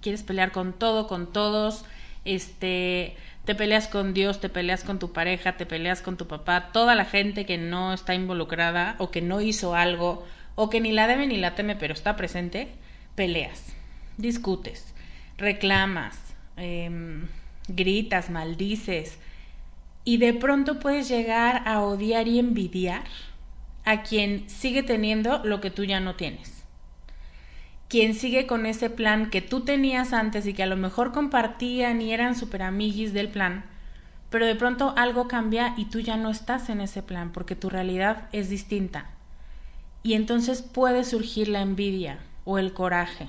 Quieres 0.00 0.22
pelear 0.22 0.52
con 0.52 0.72
todo, 0.72 1.06
con 1.06 1.32
todos, 1.32 1.84
este, 2.24 3.16
te 3.44 3.54
peleas 3.54 3.88
con 3.88 4.14
Dios, 4.14 4.40
te 4.40 4.48
peleas 4.48 4.84
con 4.84 4.98
tu 4.98 5.12
pareja, 5.12 5.56
te 5.56 5.66
peleas 5.66 6.02
con 6.02 6.16
tu 6.16 6.26
papá, 6.26 6.72
toda 6.72 6.94
la 6.94 7.04
gente 7.04 7.46
que 7.46 7.58
no 7.58 7.92
está 7.92 8.14
involucrada 8.14 8.96
o 8.98 9.10
que 9.10 9.22
no 9.22 9.40
hizo 9.40 9.74
algo 9.74 10.26
o 10.56 10.68
que 10.68 10.80
ni 10.80 10.92
la 10.92 11.06
debe 11.06 11.26
ni 11.26 11.36
la 11.36 11.54
teme 11.54 11.76
pero 11.76 11.94
está 11.94 12.16
presente, 12.16 12.68
peleas, 13.14 13.74
discutes, 14.16 14.94
reclamas, 15.38 16.18
em, 16.56 17.28
gritas, 17.68 18.30
maldices 18.30 19.18
y 20.04 20.16
de 20.16 20.34
pronto 20.34 20.78
puedes 20.78 21.08
llegar 21.08 21.62
a 21.66 21.80
odiar 21.80 22.28
y 22.28 22.38
envidiar 22.38 23.04
a 23.84 24.02
quien 24.02 24.48
sigue 24.48 24.82
teniendo 24.82 25.42
lo 25.44 25.60
que 25.60 25.70
tú 25.70 25.84
ya 25.84 26.00
no 26.00 26.16
tienes. 26.16 26.64
Quien 27.88 28.14
sigue 28.14 28.46
con 28.46 28.66
ese 28.66 28.88
plan 28.88 29.30
que 29.30 29.42
tú 29.42 29.62
tenías 29.62 30.12
antes 30.12 30.46
y 30.46 30.54
que 30.54 30.62
a 30.62 30.66
lo 30.66 30.76
mejor 30.76 31.12
compartían 31.12 32.00
y 32.00 32.12
eran 32.12 32.36
super 32.36 32.62
amiguis 32.62 33.12
del 33.12 33.28
plan, 33.28 33.64
pero 34.30 34.46
de 34.46 34.54
pronto 34.54 34.94
algo 34.96 35.26
cambia 35.26 35.74
y 35.76 35.86
tú 35.86 35.98
ya 35.98 36.16
no 36.16 36.30
estás 36.30 36.68
en 36.68 36.80
ese 36.80 37.02
plan 37.02 37.32
porque 37.32 37.56
tu 37.56 37.68
realidad 37.68 38.28
es 38.32 38.48
distinta. 38.48 39.10
Y 40.02 40.14
entonces 40.14 40.62
puede 40.62 41.04
surgir 41.04 41.48
la 41.48 41.62
envidia 41.62 42.20
o 42.44 42.58
el 42.58 42.72
coraje. 42.72 43.28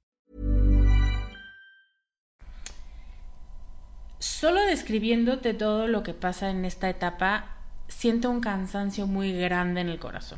Solo 4.21 4.61
describiéndote 4.61 5.55
todo 5.55 5.87
lo 5.87 6.03
que 6.03 6.13
pasa 6.13 6.51
en 6.51 6.63
esta 6.63 6.87
etapa, 6.87 7.55
siento 7.87 8.29
un 8.29 8.39
cansancio 8.39 9.07
muy 9.07 9.33
grande 9.33 9.81
en 9.81 9.89
el 9.89 9.97
corazón. 9.97 10.37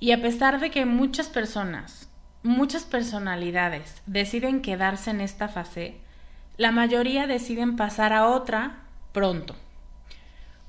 Y 0.00 0.12
a 0.12 0.20
pesar 0.20 0.60
de 0.60 0.70
que 0.70 0.84
muchas 0.84 1.28
personas, 1.28 2.10
muchas 2.42 2.84
personalidades 2.84 4.02
deciden 4.04 4.60
quedarse 4.60 5.08
en 5.08 5.22
esta 5.22 5.48
fase, 5.48 5.96
la 6.58 6.72
mayoría 6.72 7.26
deciden 7.26 7.76
pasar 7.76 8.12
a 8.12 8.28
otra 8.28 8.80
pronto. 9.12 9.56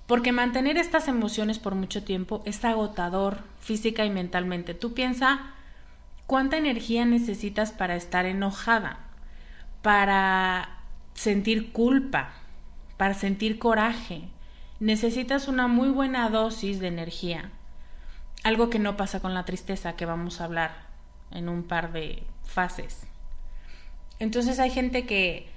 Porque 0.08 0.32
mantener 0.32 0.78
estas 0.78 1.10
emociones 1.10 1.60
por 1.60 1.76
mucho 1.76 2.06
tiempo 2.06 2.44
es 2.46 2.64
agotador 2.64 3.40
física 3.60 4.06
y 4.06 4.10
mentalmente. 4.10 4.74
Tú 4.74 4.94
piensa 4.94 5.52
cuánta 6.28 6.56
energía 6.56 7.04
necesitas 7.04 7.74
para 7.74 7.98
estar 7.98 8.26
enojada, 8.26 9.00
para 9.82 10.73
sentir 11.14 11.72
culpa, 11.72 12.34
para 12.98 13.14
sentir 13.14 13.60
coraje. 13.60 14.24
Necesitas 14.80 15.48
una 15.48 15.68
muy 15.68 15.90
buena 15.90 16.30
dosis 16.30 16.80
de 16.80 16.88
energía. 16.88 17.52
Algo 18.44 18.70
que 18.70 18.80
no 18.80 18.98
pasa 18.98 19.20
con 19.20 19.34
la 19.34 19.46
tristeza, 19.46 19.96
que 19.96 20.06
vamos 20.06 20.42
a 20.42 20.46
hablar 20.46 20.88
en 21.32 21.50
un 21.50 21.64
par 21.64 21.92
de 21.92 22.24
fases. 22.44 23.08
Entonces 24.20 24.60
hay 24.60 24.70
gente 24.70 25.06
que 25.06 25.50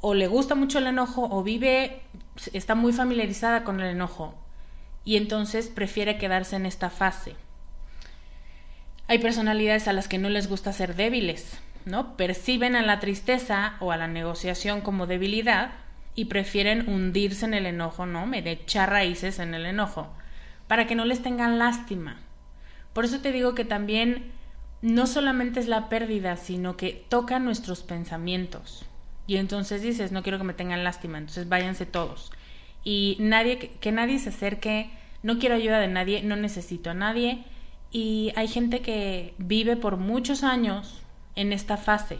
o 0.00 0.14
le 0.14 0.26
gusta 0.26 0.54
mucho 0.54 0.78
el 0.78 0.88
enojo 0.88 1.28
o 1.30 1.42
vive, 1.42 2.02
está 2.52 2.74
muy 2.74 2.92
familiarizada 2.92 3.62
con 3.64 3.80
el 3.80 3.86
enojo 3.86 4.34
y 5.04 5.16
entonces 5.16 5.68
prefiere 5.68 6.18
quedarse 6.18 6.56
en 6.56 6.66
esta 6.66 6.90
fase. 6.90 7.36
Hay 9.08 9.18
personalidades 9.18 9.88
a 9.88 9.92
las 9.92 10.08
que 10.08 10.18
no 10.18 10.28
les 10.28 10.48
gusta 10.48 10.72
ser 10.72 10.96
débiles, 10.96 11.58
¿no? 11.84 12.16
Perciben 12.16 12.76
a 12.76 12.82
la 12.82 13.00
tristeza 13.00 13.74
o 13.80 13.92
a 13.92 13.96
la 13.96 14.08
negociación 14.08 14.80
como 14.80 15.06
debilidad 15.06 15.72
y 16.14 16.26
prefieren 16.26 16.88
hundirse 16.88 17.44
en 17.46 17.54
el 17.54 17.66
enojo, 17.66 18.06
¿no? 18.06 18.26
Me 18.26 18.38
echar 18.38 18.90
raíces 18.90 19.38
en 19.38 19.54
el 19.54 19.66
enojo, 19.66 20.12
para 20.68 20.86
que 20.86 20.94
no 20.94 21.04
les 21.04 21.22
tengan 21.22 21.58
lástima. 21.58 22.18
Por 22.92 23.04
eso 23.04 23.20
te 23.20 23.32
digo 23.32 23.54
que 23.54 23.64
también 23.64 24.30
no 24.82 25.06
solamente 25.06 25.60
es 25.60 25.68
la 25.68 25.88
pérdida, 25.88 26.36
sino 26.36 26.76
que 26.76 27.04
toca 27.08 27.38
nuestros 27.38 27.82
pensamientos. 27.82 28.84
Y 29.26 29.36
entonces 29.36 29.82
dices, 29.82 30.12
no 30.12 30.22
quiero 30.22 30.38
que 30.38 30.44
me 30.44 30.54
tengan 30.54 30.84
lástima, 30.84 31.18
entonces 31.18 31.48
váyanse 31.48 31.86
todos. 31.86 32.32
Y 32.84 33.16
nadie, 33.20 33.58
que 33.80 33.92
nadie 33.92 34.18
se 34.18 34.30
acerque, 34.30 34.90
no 35.22 35.38
quiero 35.38 35.54
ayuda 35.54 35.78
de 35.78 35.88
nadie, 35.88 36.22
no 36.22 36.36
necesito 36.36 36.90
a 36.90 36.94
nadie. 36.94 37.44
Y 37.92 38.32
hay 38.36 38.48
gente 38.48 38.80
que 38.80 39.34
vive 39.38 39.76
por 39.76 39.96
muchos 39.96 40.42
años 40.42 41.01
en 41.36 41.52
esta 41.52 41.76
fase. 41.76 42.18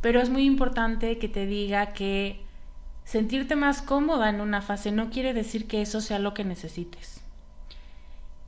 Pero 0.00 0.20
es 0.20 0.30
muy 0.30 0.44
importante 0.44 1.18
que 1.18 1.28
te 1.28 1.46
diga 1.46 1.92
que 1.92 2.40
sentirte 3.04 3.56
más 3.56 3.82
cómoda 3.82 4.28
en 4.28 4.40
una 4.40 4.62
fase 4.62 4.92
no 4.92 5.10
quiere 5.10 5.34
decir 5.34 5.66
que 5.66 5.82
eso 5.82 6.00
sea 6.00 6.18
lo 6.18 6.34
que 6.34 6.44
necesites 6.44 7.16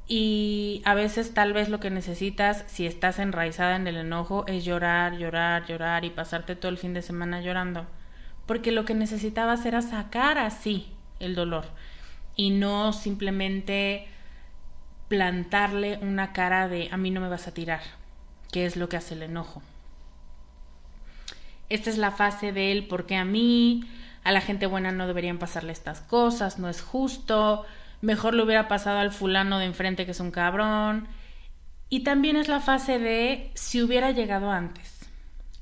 y 0.09 0.81
a 0.87 0.95
veces 0.95 1.35
tal 1.35 1.53
vez 1.53 1.69
lo 1.69 1.81
que 1.81 1.91
necesitas 1.91 2.65
si 2.67 2.87
estás 2.87 3.19
enraizada 3.19 3.77
en 3.77 3.87
el 3.87 3.99
enojo 3.99 4.47
es 4.47 4.65
llorar, 4.65 5.19
llorar, 5.19 5.67
llorar 5.67 6.07
y 6.07 6.11
pasarte 6.11 6.57
todo 6.57 6.71
el 6.71 6.79
fin 6.79 6.95
de 6.95 7.03
semana 7.03 7.43
llorando, 7.43 7.87
porque 8.47 8.73
lo 8.73 8.87
que 8.87 8.95
necesitabas 8.95 9.67
era 9.67 9.83
sacar 9.83 10.39
así 10.39 10.91
el 11.21 11.35
dolor 11.35 11.67
y 12.37 12.51
no 12.51 12.95
simplemente 12.95 14.09
plantarle 15.09 15.99
una 15.99 16.33
cara 16.33 16.69
de 16.69 16.89
a 16.91 16.97
mí 16.97 17.11
no 17.11 17.21
me 17.21 17.29
vas 17.29 17.47
a 17.47 17.53
tirar, 17.53 17.83
que 18.53 18.67
es 18.67 18.77
lo 18.77 18.89
que 18.89 18.97
hace 18.97 19.15
el 19.15 19.23
enojo. 19.23 19.63
Esta 21.69 21.91
es 21.91 21.99
la 21.99 22.11
fase 22.11 22.53
de 22.53 22.73
él 22.73 22.87
porque 22.89 23.17
a 23.17 23.25
mí, 23.25 23.85
a 24.25 24.33
la 24.33 24.41
gente 24.41 24.67
buena 24.67 24.91
no 24.91 25.07
deberían 25.07 25.39
pasarle 25.39 25.73
estas 25.73 26.01
cosas, 26.01 26.59
no 26.59 26.69
es 26.69 26.81
justo, 26.81 27.67
mejor 28.01 28.35
le 28.35 28.43
hubiera 28.43 28.69
pasado 28.69 28.99
al 28.99 29.13
fulano 29.13 29.59
de 29.59 29.67
enfrente 29.67 30.05
que 30.05 30.13
es 30.13 30.21
un 30.21 30.31
cabrón. 30.31 31.09
Y 31.91 32.01
también 32.01 32.37
es 32.37 32.49
la 32.49 32.61
fase 32.61 32.99
de 32.99 33.51
si 33.55 33.83
hubiera 33.83 34.11
llegado 34.11 34.51
antes, 34.51 34.99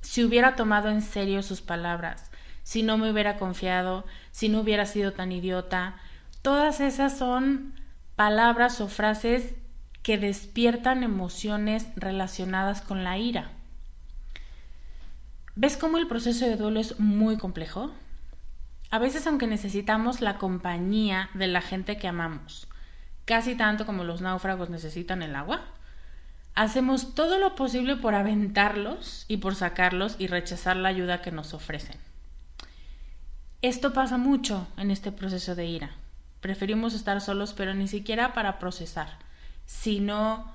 si 0.00 0.24
hubiera 0.24 0.56
tomado 0.56 0.88
en 0.88 1.02
serio 1.02 1.42
sus 1.42 1.60
palabras, 1.60 2.30
si 2.62 2.82
no 2.82 2.98
me 2.98 3.10
hubiera 3.10 3.36
confiado, 3.38 4.04
si 4.32 4.48
no 4.48 4.60
hubiera 4.60 4.86
sido 4.86 5.12
tan 5.12 5.30
idiota. 5.32 5.96
Todas 6.42 6.80
esas 6.80 7.16
son 7.16 7.74
palabras 8.16 8.80
o 8.80 8.88
frases 8.88 9.54
que 10.06 10.18
despiertan 10.18 11.02
emociones 11.02 11.88
relacionadas 11.96 12.80
con 12.80 13.02
la 13.02 13.18
ira. 13.18 13.50
¿Ves 15.56 15.76
cómo 15.76 15.98
el 15.98 16.06
proceso 16.06 16.46
de 16.46 16.54
duelo 16.54 16.78
es 16.78 17.00
muy 17.00 17.36
complejo? 17.38 17.90
A 18.92 19.00
veces 19.00 19.26
aunque 19.26 19.48
necesitamos 19.48 20.20
la 20.20 20.38
compañía 20.38 21.28
de 21.34 21.48
la 21.48 21.60
gente 21.60 21.96
que 21.96 22.06
amamos, 22.06 22.68
casi 23.24 23.56
tanto 23.56 23.84
como 23.84 24.04
los 24.04 24.20
náufragos 24.20 24.70
necesitan 24.70 25.22
el 25.22 25.34
agua, 25.34 25.62
hacemos 26.54 27.16
todo 27.16 27.40
lo 27.40 27.56
posible 27.56 27.96
por 27.96 28.14
aventarlos 28.14 29.24
y 29.26 29.38
por 29.38 29.56
sacarlos 29.56 30.14
y 30.20 30.28
rechazar 30.28 30.76
la 30.76 30.88
ayuda 30.88 31.20
que 31.20 31.32
nos 31.32 31.52
ofrecen. 31.52 31.96
Esto 33.60 33.92
pasa 33.92 34.18
mucho 34.18 34.68
en 34.76 34.92
este 34.92 35.10
proceso 35.10 35.56
de 35.56 35.66
ira. 35.66 35.90
Preferimos 36.40 36.94
estar 36.94 37.20
solos, 37.20 37.54
pero 37.54 37.74
ni 37.74 37.88
siquiera 37.88 38.34
para 38.34 38.60
procesar, 38.60 39.25
sino 39.66 40.52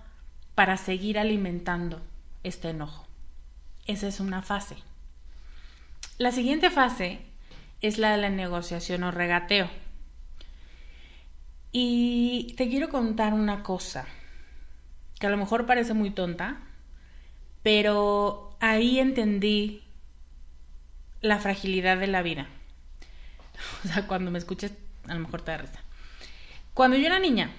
para 0.55 0.77
seguir 0.77 1.19
alimentando 1.19 2.01
este 2.43 2.69
enojo. 2.69 3.05
Esa 3.85 4.07
es 4.07 4.19
una 4.19 4.41
fase. 4.41 4.77
La 6.17 6.31
siguiente 6.31 6.69
fase 6.69 7.19
es 7.81 7.97
la 7.97 8.11
de 8.11 8.17
la 8.17 8.29
negociación 8.29 9.03
o 9.03 9.11
regateo. 9.11 9.69
Y 11.71 12.53
te 12.57 12.69
quiero 12.69 12.89
contar 12.89 13.33
una 13.33 13.63
cosa, 13.63 14.05
que 15.19 15.27
a 15.27 15.29
lo 15.29 15.37
mejor 15.37 15.65
parece 15.65 15.93
muy 15.93 16.11
tonta, 16.11 16.59
pero 17.63 18.55
ahí 18.59 18.99
entendí 18.99 19.83
la 21.21 21.39
fragilidad 21.39 21.97
de 21.97 22.07
la 22.07 22.21
vida. 22.21 22.47
O 23.85 23.87
sea, 23.87 24.07
cuando 24.07 24.31
me 24.31 24.39
escuches, 24.39 24.73
a 25.07 25.13
lo 25.13 25.19
mejor 25.19 25.41
te 25.41 25.51
da 25.51 25.57
risa. 25.57 25.79
Cuando 26.73 26.97
yo 26.97 27.05
era 27.05 27.19
niña, 27.19 27.51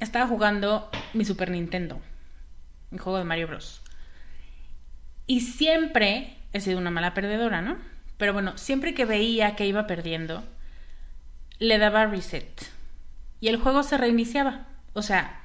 estaba 0.00 0.26
jugando 0.26 0.90
mi 1.14 1.24
Super 1.24 1.50
Nintendo, 1.50 2.00
mi 2.90 2.98
juego 2.98 3.18
de 3.18 3.24
Mario 3.24 3.48
Bros. 3.48 3.82
Y 5.26 5.40
siempre 5.40 6.36
he 6.52 6.60
sido 6.60 6.78
una 6.78 6.90
mala 6.90 7.14
perdedora, 7.14 7.60
¿no? 7.60 7.76
Pero 8.16 8.32
bueno, 8.32 8.56
siempre 8.56 8.94
que 8.94 9.04
veía 9.04 9.56
que 9.56 9.66
iba 9.66 9.86
perdiendo, 9.86 10.42
le 11.58 11.78
daba 11.78 12.06
reset. 12.06 12.70
Y 13.40 13.48
el 13.48 13.58
juego 13.58 13.82
se 13.82 13.98
reiniciaba. 13.98 14.66
O 14.94 15.02
sea, 15.02 15.40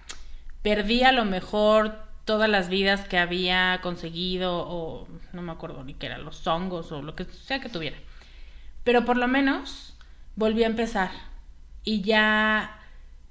perdía 0.62 1.10
a 1.10 1.12
lo 1.14 1.26
mejor 1.26 2.02
todas 2.26 2.50
las 2.50 2.70
vidas 2.70 3.08
que 3.08 3.18
había 3.18 3.80
conseguido 3.82 4.66
o 4.68 5.08
no 5.34 5.42
me 5.42 5.52
acuerdo 5.52 5.84
ni 5.84 5.94
qué 5.94 6.08
eran 6.08 6.24
los 6.24 6.48
hongos 6.48 6.92
o 6.92 7.02
lo 7.02 7.16
que 7.16 7.26
sea 7.26 7.60
que 7.60 7.70
tuviera. 7.70 7.98
Pero 8.84 9.06
por 9.06 9.18
lo 9.18 9.28
menos 9.28 9.96
volví 10.36 10.64
a 10.64 10.68
empezar 10.68 11.12
y 11.84 12.02
ya 12.02 12.80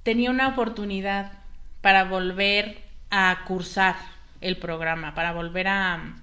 tenía 0.02 0.30
una 0.30 0.48
oportunidad 0.48 1.41
para 1.82 2.04
volver 2.04 2.80
a 3.10 3.44
cursar 3.44 3.96
el 4.40 4.56
programa, 4.56 5.14
para 5.14 5.32
volver 5.32 5.68
a 5.68 6.14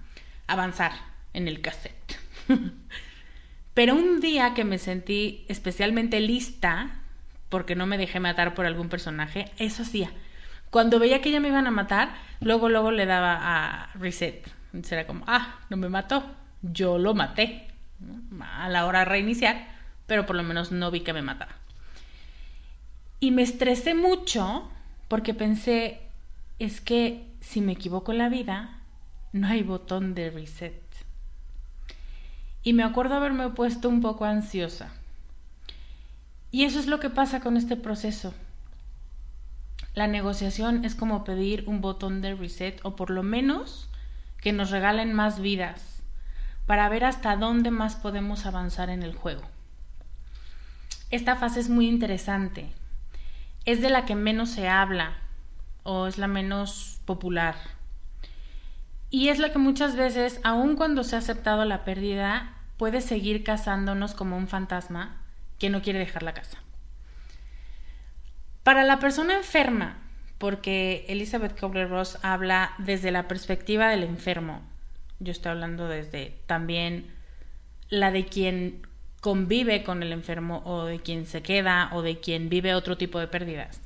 avanzar 0.47 0.91
en 1.33 1.47
el 1.47 1.61
cassette. 1.61 2.17
Pero 3.75 3.93
un 3.93 4.19
día 4.19 4.53
que 4.55 4.65
me 4.65 4.79
sentí 4.79 5.45
especialmente 5.47 6.19
lista, 6.19 7.01
porque 7.49 7.75
no 7.75 7.85
me 7.85 7.97
dejé 7.97 8.19
matar 8.19 8.55
por 8.55 8.65
algún 8.65 8.89
personaje, 8.89 9.51
eso 9.57 9.83
hacía. 9.83 10.11
Cuando 10.69 10.99
veía 10.99 11.21
que 11.21 11.31
ya 11.31 11.39
me 11.39 11.47
iban 11.47 11.67
a 11.67 11.71
matar, 11.71 12.15
luego, 12.41 12.69
luego 12.69 12.91
le 12.91 13.05
daba 13.05 13.39
a 13.41 13.91
reset. 13.93 14.47
Era 14.89 15.07
como, 15.07 15.23
ah, 15.27 15.59
no 15.69 15.77
me 15.77 15.89
mató, 15.89 16.35
yo 16.61 16.97
lo 16.97 17.13
maté. 17.13 17.67
A 18.39 18.69
la 18.69 18.85
hora 18.85 18.99
de 18.99 19.05
reiniciar, 19.05 19.67
pero 20.07 20.25
por 20.25 20.35
lo 20.35 20.43
menos 20.43 20.71
no 20.71 20.91
vi 20.91 21.01
que 21.01 21.13
me 21.13 21.21
matara. 21.21 21.55
Y 23.19 23.31
me 23.31 23.41
estresé 23.41 23.93
mucho 23.93 24.71
porque 25.09 25.33
pensé, 25.33 25.99
es 26.59 26.79
que 26.79 27.27
si 27.41 27.59
me 27.59 27.73
equivoco 27.73 28.13
en 28.13 28.19
la 28.19 28.29
vida, 28.29 28.79
no 29.33 29.47
hay 29.47 29.63
botón 29.63 30.15
de 30.15 30.29
reset 30.29 30.89
y 32.63 32.73
me 32.73 32.83
acuerdo 32.83 33.15
haberme 33.15 33.49
puesto 33.49 33.89
un 33.89 34.01
poco 34.01 34.25
ansiosa. 34.25 34.89
Y 36.51 36.63
eso 36.63 36.79
es 36.79 36.87
lo 36.87 36.99
que 36.99 37.09
pasa 37.09 37.39
con 37.39 37.57
este 37.57 37.75
proceso. 37.75 38.33
La 39.93 40.07
negociación 40.07 40.85
es 40.85 40.95
como 40.95 41.23
pedir 41.23 41.63
un 41.67 41.81
botón 41.81 42.21
de 42.21 42.35
reset 42.35 42.79
o 42.83 42.95
por 42.95 43.09
lo 43.09 43.23
menos 43.23 43.89
que 44.41 44.53
nos 44.53 44.71
regalen 44.71 45.13
más 45.13 45.39
vidas 45.39 46.01
para 46.65 46.89
ver 46.89 47.05
hasta 47.05 47.35
dónde 47.35 47.71
más 47.71 47.95
podemos 47.95 48.45
avanzar 48.45 48.89
en 48.89 49.03
el 49.03 49.15
juego. 49.15 49.41
Esta 51.11 51.35
fase 51.35 51.59
es 51.59 51.69
muy 51.69 51.87
interesante. 51.87 52.69
Es 53.69 53.81
de 53.81 53.91
la 53.91 54.05
que 54.05 54.15
menos 54.15 54.49
se 54.49 54.67
habla 54.67 55.13
o 55.83 56.07
es 56.07 56.17
la 56.17 56.25
menos 56.25 57.01
popular. 57.05 57.53
Y 59.11 59.29
es 59.29 59.37
la 59.37 59.51
que 59.51 59.59
muchas 59.59 59.95
veces, 59.95 60.39
aun 60.43 60.75
cuando 60.75 61.03
se 61.03 61.15
ha 61.15 61.19
aceptado 61.19 61.65
la 61.65 61.83
pérdida, 61.83 62.51
puede 62.77 62.99
seguir 62.99 63.43
cazándonos 63.43 64.15
como 64.15 64.37
un 64.37 64.47
fantasma 64.47 65.21
que 65.59 65.69
no 65.69 65.83
quiere 65.83 65.99
dejar 65.99 66.23
la 66.23 66.33
casa. 66.33 66.57
Para 68.63 68.83
la 68.85 68.97
persona 68.97 69.37
enferma, 69.37 69.97
porque 70.39 71.05
Elizabeth 71.07 71.55
Kubler-Ross 71.59 72.17
habla 72.23 72.73
desde 72.79 73.11
la 73.11 73.27
perspectiva 73.27 73.87
del 73.89 74.01
enfermo, 74.01 74.63
yo 75.19 75.31
estoy 75.31 75.51
hablando 75.51 75.87
desde 75.87 76.41
también 76.47 77.13
la 77.89 78.09
de 78.09 78.25
quien 78.25 78.81
convive 79.21 79.83
con 79.83 80.03
el 80.03 80.11
enfermo 80.11 80.61
o 80.65 80.85
de 80.85 80.99
quien 80.99 81.25
se 81.25 81.41
queda 81.41 81.89
o 81.93 82.01
de 82.01 82.19
quien 82.19 82.49
vive 82.49 82.73
otro 82.73 82.97
tipo 82.97 83.19
de 83.19 83.27
pérdidas. 83.27 83.81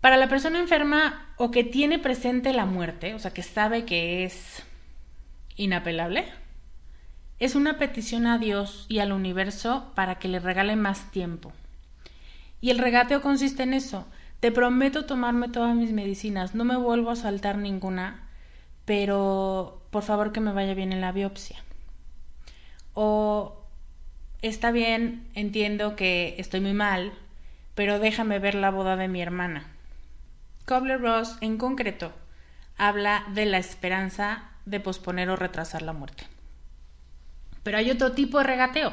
Para 0.00 0.16
la 0.16 0.28
persona 0.28 0.60
enferma 0.60 1.26
o 1.36 1.50
que 1.50 1.64
tiene 1.64 1.98
presente 1.98 2.52
la 2.52 2.66
muerte, 2.66 3.14
o 3.14 3.18
sea, 3.18 3.32
que 3.32 3.42
sabe 3.42 3.84
que 3.84 4.24
es 4.24 4.62
inapelable, 5.56 6.26
es 7.40 7.54
una 7.54 7.78
petición 7.78 8.26
a 8.26 8.38
Dios 8.38 8.86
y 8.88 9.00
al 9.00 9.12
universo 9.12 9.92
para 9.94 10.18
que 10.18 10.28
le 10.28 10.38
regale 10.38 10.76
más 10.76 11.10
tiempo. 11.10 11.52
Y 12.60 12.70
el 12.70 12.78
regateo 12.78 13.20
consiste 13.20 13.62
en 13.62 13.74
eso. 13.74 14.06
Te 14.40 14.52
prometo 14.52 15.04
tomarme 15.04 15.48
todas 15.48 15.74
mis 15.74 15.92
medicinas, 15.92 16.54
no 16.54 16.64
me 16.64 16.76
vuelvo 16.76 17.10
a 17.10 17.16
saltar 17.16 17.58
ninguna, 17.58 18.28
pero 18.84 19.82
por 19.90 20.02
favor 20.02 20.32
que 20.32 20.40
me 20.40 20.52
vaya 20.52 20.74
bien 20.74 20.92
en 20.92 21.00
la 21.00 21.12
biopsia. 21.12 21.62
O 22.94 23.57
está 24.42 24.70
bien, 24.70 25.28
entiendo 25.34 25.96
que 25.96 26.34
estoy 26.38 26.60
muy 26.60 26.74
mal, 26.74 27.12
pero 27.74 27.98
déjame 27.98 28.38
ver 28.38 28.54
la 28.54 28.70
boda 28.70 28.96
de 28.96 29.08
mi 29.08 29.20
hermana. 29.20 29.66
Cobler-Ross, 30.66 31.38
en 31.40 31.58
concreto, 31.58 32.12
habla 32.76 33.24
de 33.34 33.46
la 33.46 33.58
esperanza 33.58 34.50
de 34.66 34.80
posponer 34.80 35.30
o 35.30 35.36
retrasar 35.36 35.82
la 35.82 35.92
muerte. 35.92 36.24
Pero 37.62 37.78
hay 37.78 37.90
otro 37.90 38.12
tipo 38.12 38.38
de 38.38 38.44
regateo, 38.44 38.92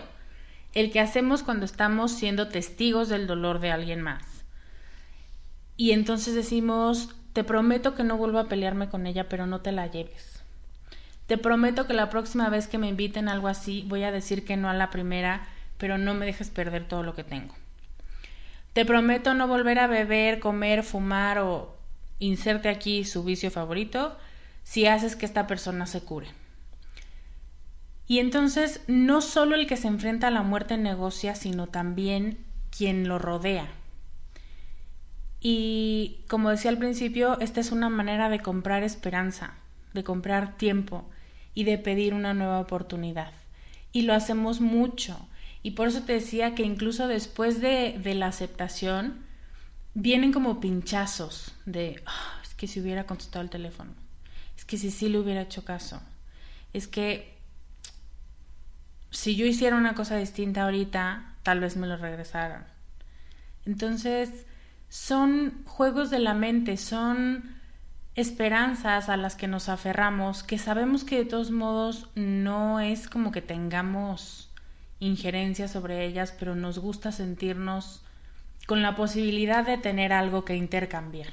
el 0.73 0.91
que 0.91 0.99
hacemos 0.99 1.43
cuando 1.43 1.65
estamos 1.65 2.12
siendo 2.12 2.49
testigos 2.49 3.10
del 3.10 3.27
dolor 3.27 3.60
de 3.60 3.71
alguien 3.71 4.01
más. 4.01 4.45
Y 5.77 5.91
entonces 5.91 6.36
decimos, 6.36 7.15
te 7.34 7.43
prometo 7.43 7.95
que 7.95 8.03
no 8.03 8.17
vuelvo 8.17 8.39
a 8.39 8.47
pelearme 8.47 8.89
con 8.89 9.08
ella, 9.08 9.27
pero 9.29 9.45
no 9.45 9.62
te 9.62 9.71
la 9.71 9.88
lleves. 9.88 10.35
Te 11.28 11.38
prometo 11.38 11.88
que 11.88 11.94
la 11.94 12.10
próxima 12.10 12.50
vez 12.50 12.68
que 12.68 12.78
me 12.78 12.88
inviten 12.88 13.30
algo 13.30 13.48
así, 13.48 13.84
voy 13.88 14.04
a 14.04 14.12
decir 14.12 14.46
que 14.46 14.58
no 14.58 14.70
a 14.70 14.74
la 14.74 14.92
primera, 14.92 15.48
pero 15.78 15.98
no 15.98 16.14
me 16.14 16.26
dejes 16.26 16.50
perder 16.50 16.88
todo 16.88 17.04
lo 17.04 17.16
que 17.16 17.24
tengo. 17.24 17.56
Te 18.74 18.86
prometo 18.86 19.34
no 19.34 19.48
volver 19.48 19.80
a 19.80 19.88
beber, 19.88 20.40
comer, 20.40 20.84
fumar 20.84 21.40
o 21.40 21.76
inserte 22.20 22.70
aquí 22.70 23.06
su 23.06 23.24
vicio 23.24 23.50
favorito 23.50 24.18
si 24.64 24.86
haces 24.86 25.16
que 25.16 25.26
esta 25.26 25.48
persona 25.48 25.88
se 25.88 26.02
cure. 26.02 26.28
Y 28.08 28.20
entonces 28.20 28.82
no 28.88 29.22
solo 29.22 29.56
el 29.56 29.66
que 29.66 29.78
se 29.78 29.88
enfrenta 29.88 30.28
a 30.28 30.32
la 30.32 30.44
muerte 30.44 30.78
negocia, 30.78 31.34
sino 31.36 31.68
también 31.68 32.38
quien 32.76 33.08
lo 33.08 33.18
rodea. 33.18 33.68
Y 35.40 36.20
como 36.28 36.50
decía 36.50 36.70
al 36.70 36.78
principio, 36.78 37.40
esta 37.40 37.60
es 37.60 37.72
una 37.72 37.90
manera 37.90 38.30
de 38.30 38.40
comprar 38.40 38.84
esperanza, 38.84 39.54
de 39.94 40.04
comprar 40.04 40.58
tiempo 40.58 41.06
y 41.56 41.63
de 41.63 41.80
pedir 41.80 42.13
una 42.13 42.34
nueva 42.36 42.60
oportunidad. 42.60 43.32
Y 43.91 44.04
lo 44.04 44.13
hacemos 44.13 44.62
mucho. 44.62 45.18
Y 45.63 45.72
por 45.72 45.88
eso 45.88 46.04
te 46.04 46.13
decía 46.13 46.54
que 46.54 46.63
incluso 46.63 47.08
después 47.08 47.62
de, 47.62 48.00
la 48.13 48.28
aceptación, 48.28 49.26
vienen 49.96 50.32
como 50.32 50.60
pinchazos 50.60 51.54
de, 51.65 52.04
ah, 52.06 52.39
es 52.44 52.54
que 52.54 52.68
si 52.68 52.82
hubiera 52.82 53.08
contestado 53.08 53.41
el 53.41 53.50
teléfono, 53.50 53.91
es 54.56 54.65
que 54.65 54.78
si 54.78 54.91
sí 54.91 55.10
le 55.10 55.18
hubiera 55.18 55.41
hecho 55.41 55.65
caso, 55.65 56.02
es 56.74 56.88
que 56.88 57.34
si 59.10 59.36
yo 59.36 59.46
hiciera 59.46 59.78
una 59.78 59.96
cosa 59.96 60.18
distinta 60.18 60.63
ahorita, 60.63 61.36
tal 61.41 61.62
vez 61.62 61.78
me 61.78 61.88
lo 61.88 61.96
regresaran. 61.96 62.68
Entonces, 63.65 64.46
son 64.89 65.63
juegos 65.65 66.10
de 66.10 66.20
la 66.20 66.34
mente, 66.34 66.78
son 66.78 67.55
esperanzas 68.15 69.10
a 69.10 69.17
las 69.17 69.36
que 69.36 69.47
nos 69.47 69.67
aferramos, 69.67 70.43
que 70.43 70.58
sabemos 70.58 71.04
que 71.04 71.17
de 71.17 71.25
todos 71.25 71.51
modos 71.51 72.10
no 72.15 72.80
es 72.80 73.10
como 73.10 73.32
que 73.32 73.41
tengamos 73.41 74.49
injerencia 74.99 75.67
sobre 75.67 76.06
ellas, 76.06 76.34
pero 76.38 76.56
nos 76.56 76.80
gusta 76.80 77.12
sentirnos 77.12 78.01
con 78.67 78.82
la 78.82 78.95
posibilidad 78.95 79.65
de 79.65 79.78
tener 79.78 80.13
algo 80.13 80.45
que 80.45 80.56
intercambiar. 80.56 81.32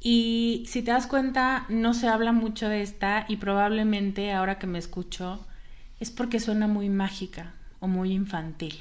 Y 0.00 0.64
si 0.66 0.82
te 0.82 0.92
das 0.92 1.06
cuenta, 1.06 1.66
no 1.68 1.92
se 1.92 2.08
habla 2.08 2.32
mucho 2.32 2.68
de 2.68 2.82
esta 2.82 3.26
y 3.28 3.36
probablemente 3.36 4.32
ahora 4.32 4.58
que 4.58 4.66
me 4.66 4.78
escucho 4.78 5.44
es 6.00 6.10
porque 6.10 6.40
suena 6.40 6.66
muy 6.66 6.88
mágica 6.88 7.52
o 7.80 7.88
muy 7.88 8.12
infantil. 8.12 8.80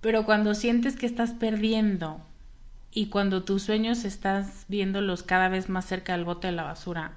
Pero 0.00 0.24
cuando 0.24 0.54
sientes 0.54 0.96
que 0.96 1.06
estás 1.06 1.32
perdiendo 1.32 2.22
y 2.92 3.06
cuando 3.06 3.44
tus 3.44 3.62
sueños 3.62 4.04
estás 4.04 4.64
viéndolos 4.68 5.22
cada 5.22 5.48
vez 5.48 5.68
más 5.68 5.86
cerca 5.86 6.12
del 6.12 6.24
bote 6.24 6.48
de 6.48 6.52
la 6.52 6.64
basura, 6.64 7.12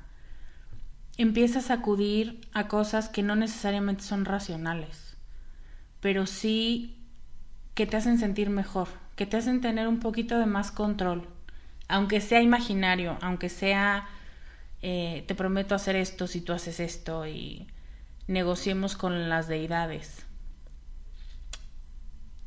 empiezas 1.17 1.71
a 1.71 1.75
acudir 1.75 2.41
a 2.53 2.67
cosas 2.67 3.09
que 3.09 3.23
no 3.23 3.36
necesariamente 3.36 4.03
son 4.03 4.25
racionales, 4.25 5.17
pero 5.99 6.25
sí 6.25 6.97
que 7.73 7.88
te 7.88 7.97
hacen 7.97 8.19
sentir 8.19 8.49
mejor, 8.49 8.88
que 9.15 9.25
te 9.25 9.38
hacen 9.38 9.62
tener 9.62 9.88
un 9.88 9.99
poquito 9.99 10.38
de 10.38 10.45
más 10.45 10.71
control, 10.71 11.27
aunque 11.88 12.21
sea 12.21 12.41
imaginario, 12.41 13.17
aunque 13.21 13.49
sea 13.49 14.07
eh, 14.86 15.23
te 15.27 15.33
prometo 15.33 15.75
hacer 15.75 15.95
esto 15.95 16.27
si 16.27 16.41
tú 16.41 16.51
haces 16.51 16.81
esto 16.81 17.25
y 17.25 17.67
negociemos 18.27 18.95
con 18.95 19.29
las 19.29 19.47
deidades. 19.47 20.25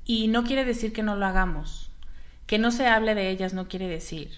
Y 0.05 0.29
no 0.29 0.45
quiere 0.45 0.65
decir 0.65 0.93
que 0.93 1.03
no 1.03 1.17
lo 1.17 1.27
hagamos, 1.27 1.86
que 2.47 2.59
no 2.59 2.71
se 2.71 2.87
hable 2.87 3.15
de 3.15 3.31
ellas 3.31 3.55
no 3.55 3.69
quiere 3.69 3.89
decir 3.89 4.31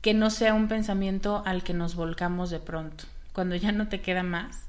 que 0.00 0.14
no 0.14 0.30
sea 0.30 0.54
un 0.54 0.68
pensamiento 0.68 1.42
al 1.44 1.64
que 1.64 1.74
nos 1.74 1.94
volcamos 1.94 2.50
de 2.50 2.60
pronto 2.60 3.04
cuando 3.38 3.54
ya 3.54 3.70
no 3.70 3.86
te 3.86 4.00
queda 4.00 4.24
más, 4.24 4.64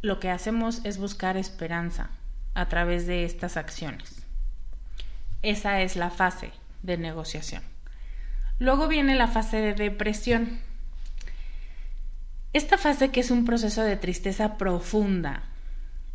lo 0.00 0.18
que 0.18 0.30
hacemos 0.30 0.80
es 0.84 0.96
buscar 0.96 1.36
esperanza 1.36 2.08
a 2.54 2.70
través 2.70 3.06
de 3.06 3.26
estas 3.26 3.58
acciones. 3.58 4.22
Esa 5.42 5.82
es 5.82 5.94
la 5.94 6.08
fase 6.08 6.52
de 6.82 6.96
negociación. 6.96 7.62
Luego 8.58 8.88
viene 8.88 9.14
la 9.14 9.28
fase 9.28 9.58
de 9.58 9.74
depresión. 9.74 10.58
Esta 12.54 12.78
fase, 12.78 13.10
que 13.10 13.20
es 13.20 13.30
un 13.30 13.44
proceso 13.44 13.82
de 13.82 13.96
tristeza 13.96 14.56
profunda, 14.56 15.42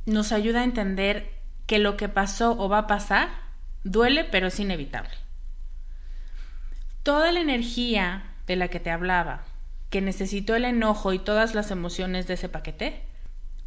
nos 0.07 0.31
ayuda 0.31 0.61
a 0.61 0.63
entender 0.63 1.29
que 1.67 1.77
lo 1.77 1.95
que 1.95 2.09
pasó 2.09 2.57
o 2.57 2.69
va 2.69 2.79
a 2.79 2.87
pasar 2.87 3.29
duele, 3.83 4.23
pero 4.23 4.47
es 4.47 4.59
inevitable. 4.59 5.13
Toda 7.03 7.31
la 7.31 7.39
energía 7.39 8.21
de 8.45 8.55
la 8.55 8.67
que 8.67 8.79
te 8.79 8.91
hablaba, 8.91 9.43
que 9.89 10.01
necesitó 10.01 10.55
el 10.55 10.65
enojo 10.65 11.13
y 11.13 11.19
todas 11.19 11.55
las 11.55 11.71
emociones 11.71 12.27
de 12.27 12.35
ese 12.35 12.47
paquete, 12.47 13.01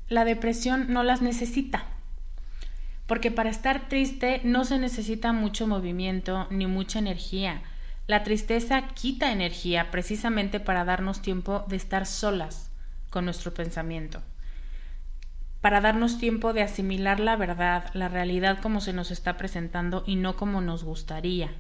la 0.08 0.24
depresión 0.24 0.86
no 0.92 1.02
las 1.02 1.20
necesita. 1.20 1.84
Porque 3.08 3.32
para 3.32 3.50
estar 3.50 3.88
triste 3.88 4.40
no 4.44 4.64
se 4.64 4.78
necesita 4.78 5.32
mucho 5.32 5.66
movimiento 5.66 6.46
ni 6.50 6.68
mucha 6.68 7.00
energía. 7.00 7.62
La 8.06 8.22
tristeza 8.22 8.86
quita 8.94 9.32
energía 9.32 9.90
precisamente 9.90 10.60
para 10.60 10.84
darnos 10.84 11.20
tiempo 11.20 11.64
de 11.66 11.74
estar 11.74 12.06
solas 12.06 12.70
con 13.10 13.24
nuestro 13.24 13.52
pensamiento. 13.52 14.22
Para 15.60 15.80
darnos 15.80 16.18
tiempo 16.18 16.52
de 16.52 16.62
asimilar 16.62 17.18
la 17.18 17.34
verdad, 17.34 17.90
la 17.94 18.08
realidad 18.08 18.60
como 18.60 18.80
se 18.80 18.92
nos 18.92 19.10
está 19.10 19.36
presentando 19.36 20.04
y 20.06 20.14
no 20.14 20.36
como 20.36 20.60
nos 20.60 20.84
gustaría. 20.84 21.50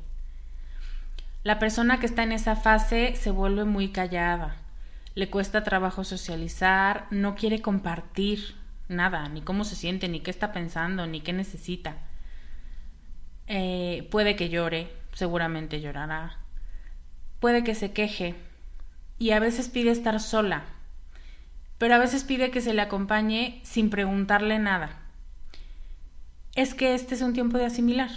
La 1.44 1.58
persona 1.58 2.00
que 2.00 2.06
está 2.06 2.22
en 2.22 2.32
esa 2.32 2.56
fase 2.56 3.16
se 3.16 3.30
vuelve 3.30 3.66
muy 3.66 3.88
callada, 3.88 4.56
le 5.14 5.28
cuesta 5.28 5.62
trabajo 5.62 6.02
socializar, 6.02 7.06
no 7.10 7.34
quiere 7.34 7.60
compartir 7.60 8.54
nada, 8.88 9.28
ni 9.28 9.42
cómo 9.42 9.64
se 9.64 9.76
siente, 9.76 10.08
ni 10.08 10.20
qué 10.20 10.30
está 10.30 10.52
pensando, 10.52 11.06
ni 11.06 11.20
qué 11.20 11.34
necesita. 11.34 11.96
Eh, 13.46 14.08
puede 14.10 14.36
que 14.36 14.48
llore, 14.48 14.90
seguramente 15.12 15.82
llorará. 15.82 16.38
Puede 17.40 17.62
que 17.62 17.74
se 17.74 17.92
queje 17.92 18.36
y 19.18 19.32
a 19.32 19.38
veces 19.38 19.68
pide 19.68 19.90
estar 19.90 20.18
sola, 20.20 20.64
pero 21.76 21.94
a 21.94 21.98
veces 21.98 22.24
pide 22.24 22.50
que 22.50 22.62
se 22.62 22.72
le 22.72 22.80
acompañe 22.80 23.60
sin 23.64 23.90
preguntarle 23.90 24.58
nada. 24.58 24.98
Es 26.54 26.72
que 26.72 26.94
este 26.94 27.14
es 27.14 27.20
un 27.20 27.34
tiempo 27.34 27.58
de 27.58 27.66
asimilar 27.66 28.08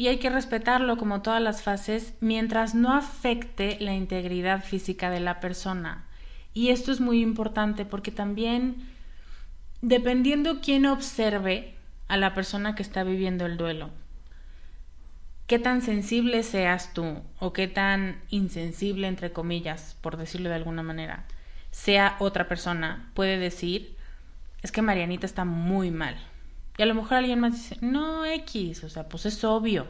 y 0.00 0.08
hay 0.08 0.16
que 0.16 0.30
respetarlo 0.30 0.96
como 0.96 1.20
todas 1.20 1.42
las 1.42 1.60
fases 1.60 2.14
mientras 2.20 2.74
no 2.74 2.94
afecte 2.94 3.76
la 3.80 3.92
integridad 3.92 4.64
física 4.64 5.10
de 5.10 5.20
la 5.20 5.40
persona. 5.40 6.06
Y 6.54 6.70
esto 6.70 6.90
es 6.90 7.00
muy 7.00 7.20
importante 7.20 7.84
porque 7.84 8.10
también, 8.10 8.76
dependiendo 9.82 10.62
quién 10.62 10.86
observe 10.86 11.74
a 12.08 12.16
la 12.16 12.32
persona 12.32 12.74
que 12.74 12.82
está 12.82 13.04
viviendo 13.04 13.44
el 13.44 13.58
duelo, 13.58 13.90
qué 15.46 15.58
tan 15.58 15.82
sensible 15.82 16.44
seas 16.44 16.94
tú 16.94 17.20
o 17.38 17.52
qué 17.52 17.68
tan 17.68 18.22
insensible, 18.30 19.06
entre 19.06 19.32
comillas, 19.32 19.98
por 20.00 20.16
decirlo 20.16 20.48
de 20.48 20.54
alguna 20.54 20.82
manera, 20.82 21.26
sea 21.72 22.16
otra 22.20 22.48
persona, 22.48 23.10
puede 23.12 23.36
decir, 23.36 23.98
es 24.62 24.72
que 24.72 24.80
Marianita 24.80 25.26
está 25.26 25.44
muy 25.44 25.90
mal 25.90 26.16
y 26.76 26.82
a 26.82 26.86
lo 26.86 26.94
mejor 26.94 27.18
alguien 27.18 27.40
más 27.40 27.52
dice, 27.52 27.76
no, 27.80 28.24
X, 28.24 28.84
o 28.84 28.88
sea, 28.88 29.08
pues 29.08 29.26
es 29.26 29.44
obvio, 29.44 29.86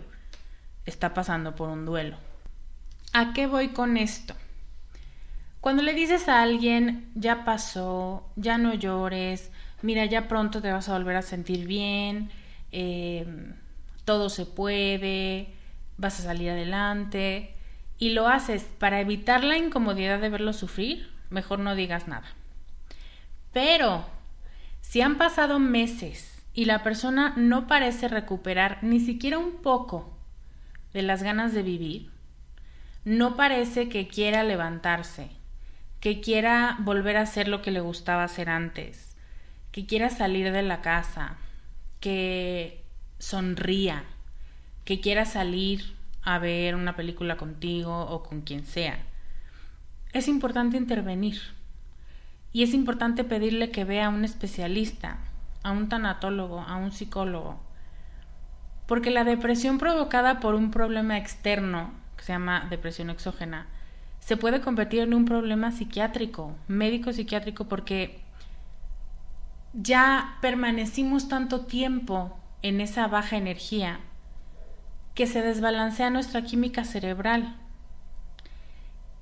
está 0.87 1.15
pasando 1.15 1.55
por 1.55 1.69
un 1.69 1.87
duelo. 1.87 2.17
¿A 3.13 3.33
qué 3.33 3.47
voy 3.47 3.69
con 3.69 3.97
esto? 3.97 4.35
Cuando 5.61 5.83
le 5.83 5.93
dices 5.93 6.29
a 6.29 6.43
alguien, 6.43 7.11
ya 7.15 7.45
pasó, 7.45 8.27
ya 8.37 8.57
no 8.57 8.75
llores, 8.75 9.51
mira, 9.83 10.07
ya 10.07 10.27
pronto 10.27 10.63
te 10.63 10.73
vas 10.73 10.89
a 10.89 10.95
volver 10.95 11.17
a 11.17 11.23
sentir 11.23 11.67
bien, 11.67 12.31
eh, 12.73 13.27
todo 14.05 14.31
se 14.31 14.47
puede, 14.47 15.55
vas 15.99 16.19
a 16.21 16.23
salir 16.23 16.51
adelante, 16.51 17.55
y 17.99 18.11
lo 18.11 18.29
haces 18.29 18.63
para 18.79 19.01
evitar 19.01 19.45
la 19.45 19.59
incomodidad 19.59 20.19
de 20.21 20.31
verlo 20.31 20.53
sufrir, 20.55 21.11
mejor 21.29 21.59
no 21.59 21.75
digas 21.75 22.09
nada. 22.09 22.27
Pero, 23.53 24.07
si 24.81 25.03
han 25.03 25.19
pasado 25.19 25.59
meses 25.59 26.30
y 26.53 26.65
la 26.65 26.83
persona 26.83 27.35
no 27.37 27.67
parece 27.67 28.09
recuperar 28.09 28.79
ni 28.83 29.01
siquiera 29.01 29.39
un 29.39 29.63
poco 29.63 30.17
de 30.93 31.03
las 31.03 31.23
ganas 31.23 31.55
de 31.55 31.63
vivir, 31.63 32.11
no 33.05 33.37
parece 33.37 33.89
que 33.89 34.09
quiera 34.09 34.43
levantarse, 34.43 35.31
que 36.01 36.21
quiera 36.21 36.77
volver 36.81 37.17
a 37.17 37.23
hacer 37.23 37.49
lo 37.49 37.63
que 37.63 37.71
le 37.71 37.81
gustaba 37.81 38.25
hacer 38.25 38.51
antes, 38.51 39.17
que 39.73 39.87
quiera 39.87 40.11
salir 40.11 40.53
de 40.53 40.63
la 40.63 40.81
casa, 40.81 41.37
que 42.01 42.85
sonría, 43.19 44.05
que 44.85 45.01
quiera 45.01 45.25
salir 45.25 45.95
a 46.23 46.39
ver 46.39 46.75
una 46.75 46.97
película 46.97 47.37
contigo 47.37 48.01
o 48.03 48.23
con 48.23 48.43
quien 48.43 48.65
sea. 48.65 48.99
Es 50.13 50.27
importante 50.27 50.77
intervenir 50.77 51.41
y 52.53 52.65
es 52.65 52.75
importante 52.75 53.23
pedirle 53.23 53.71
que 53.71 53.85
vea 53.85 54.07
a 54.07 54.11
un 54.11 54.25
especialista, 54.25 55.19
a 55.63 55.73
un 55.73 55.89
tanatólogo, 55.89 56.61
a 56.61 56.77
un 56.77 56.93
psicólogo, 56.93 57.61
porque 58.87 59.11
la 59.11 59.25
depresión 59.25 59.79
provocada 59.79 60.41
por 60.41 60.55
un 60.55 60.71
problema 60.71 61.19
externo, 61.19 61.93
que 62.17 62.25
se 62.25 62.33
llama 62.33 62.67
depresión 62.71 63.11
exógena, 63.11 63.67
se 64.21 64.37
puede 64.37 64.61
convertir 64.61 65.01
en 65.01 65.15
un 65.15 65.25
problema 65.25 65.73
psiquiátrico, 65.73 66.55
médico 66.69 67.13
psiquiátrico, 67.13 67.65
porque 67.65 68.21
ya 69.73 70.37
permanecimos 70.41 71.29
tanto 71.29 71.61
tiempo 71.67 72.37
en 72.63 72.81
esa 72.81 73.07
baja 73.07 73.37
energía 73.37 74.01
que 75.15 75.27
se 75.27 75.43
desbalancea 75.43 76.11
nuestra 76.11 76.43
química 76.43 76.85
cerebral. 76.85 77.57